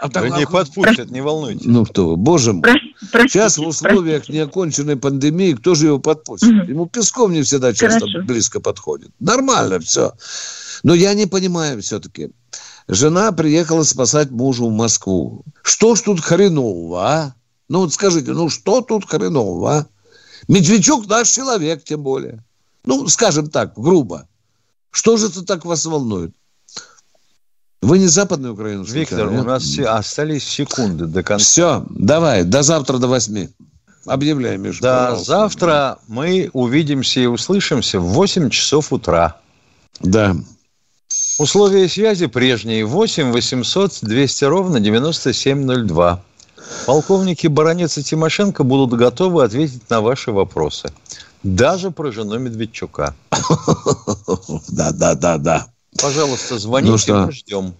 А 0.00 0.08
так, 0.08 0.36
не 0.36 0.46
подпустят, 0.46 1.10
не 1.10 1.20
волнуйтесь. 1.20 1.64
Ну 1.64 1.84
кто 1.86 2.10
вы, 2.10 2.16
боже 2.16 2.52
мой. 2.52 2.62
Простите, 2.62 3.28
Сейчас 3.28 3.58
в 3.58 3.66
условиях 3.66 4.18
простите. 4.18 4.38
неоконченной 4.38 4.96
пандемии 4.96 5.54
кто 5.54 5.74
же 5.74 5.86
его 5.86 5.98
подпустит? 5.98 6.50
Угу. 6.50 6.70
Ему 6.70 6.86
Песков 6.86 7.30
не 7.30 7.42
всегда 7.42 7.72
часто 7.72 8.00
Хорошо. 8.00 8.22
близко 8.22 8.60
подходит. 8.60 9.10
Нормально 9.18 9.80
все. 9.80 10.12
Но 10.82 10.94
я 10.94 11.14
не 11.14 11.26
понимаю 11.26 11.80
все-таки. 11.82 12.30
Жена 12.86 13.32
приехала 13.32 13.82
спасать 13.82 14.30
мужа 14.30 14.62
в 14.64 14.70
Москву. 14.70 15.42
Что 15.62 15.94
ж 15.94 16.02
тут 16.02 16.20
хренового, 16.20 17.02
а? 17.02 17.34
Ну 17.68 17.80
вот 17.80 17.92
скажите, 17.92 18.32
ну 18.32 18.48
что 18.48 18.82
тут 18.82 19.08
хренового, 19.08 19.78
а? 19.78 19.86
Медведчук 20.48 21.08
наш 21.08 21.30
человек, 21.30 21.82
тем 21.82 22.02
более. 22.02 22.44
Ну, 22.84 23.08
скажем 23.08 23.50
так, 23.50 23.72
грубо. 23.76 24.28
Что 24.92 25.16
же 25.16 25.26
это 25.26 25.44
так 25.44 25.64
вас 25.64 25.84
волнует? 25.86 26.32
Вы 27.82 27.98
не 27.98 28.06
Западную 28.06 28.54
Украину? 28.54 28.84
Виктор, 28.84 29.30
нет? 29.30 29.40
у 29.40 29.44
нас 29.44 29.62
все, 29.62 29.84
остались 29.84 30.44
секунды 30.44 31.06
до 31.06 31.22
конца. 31.22 31.44
Все, 31.44 31.86
давай, 31.90 32.44
до 32.44 32.62
завтра 32.62 32.98
до 32.98 33.06
восьми. 33.06 33.50
Объявляем, 34.06 34.62
Миша. 34.62 34.82
До 34.82 34.88
пожалуйста. 34.88 35.24
завтра 35.24 35.98
мы 36.08 36.50
увидимся 36.52 37.20
и 37.20 37.26
услышимся 37.26 37.98
в 37.98 38.04
8 38.04 38.50
часов 38.50 38.92
утра. 38.92 39.36
Да. 40.00 40.36
Условия 41.38 41.88
связи 41.88 42.26
прежние. 42.26 42.84
8 42.84 43.32
800 43.32 43.98
200 44.02 44.44
ровно 44.44 44.80
9702. 44.80 46.22
Полковники 46.86 47.46
Баранец 47.48 47.98
и 47.98 48.02
Тимошенко 48.02 48.64
будут 48.64 48.98
готовы 48.98 49.44
ответить 49.44 49.88
на 49.90 50.00
ваши 50.00 50.30
вопросы. 50.32 50.90
Даже 51.42 51.90
про 51.90 52.10
жену 52.10 52.38
Медведчука. 52.38 53.14
Да, 54.68 54.92
да, 54.92 55.14
да, 55.14 55.38
да. 55.38 55.66
Пожалуйста, 56.00 56.58
звоните, 56.58 56.92
ну 56.92 56.98
что? 56.98 57.26
мы 57.26 57.32
ждем. 57.32 57.74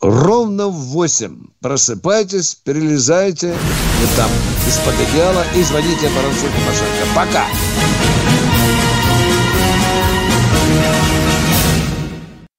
Ровно 0.00 0.68
в 0.68 0.76
8 0.88 1.46
просыпайтесь, 1.60 2.54
перелезайте 2.54 3.48
вы 3.52 4.06
там 4.16 4.30
из-под 4.66 4.94
одеяла 4.94 5.44
и 5.56 5.62
звоните 5.62 6.08
Баранцу 6.14 6.42
Тимошенко. 6.42 7.14
Пока! 7.14 7.46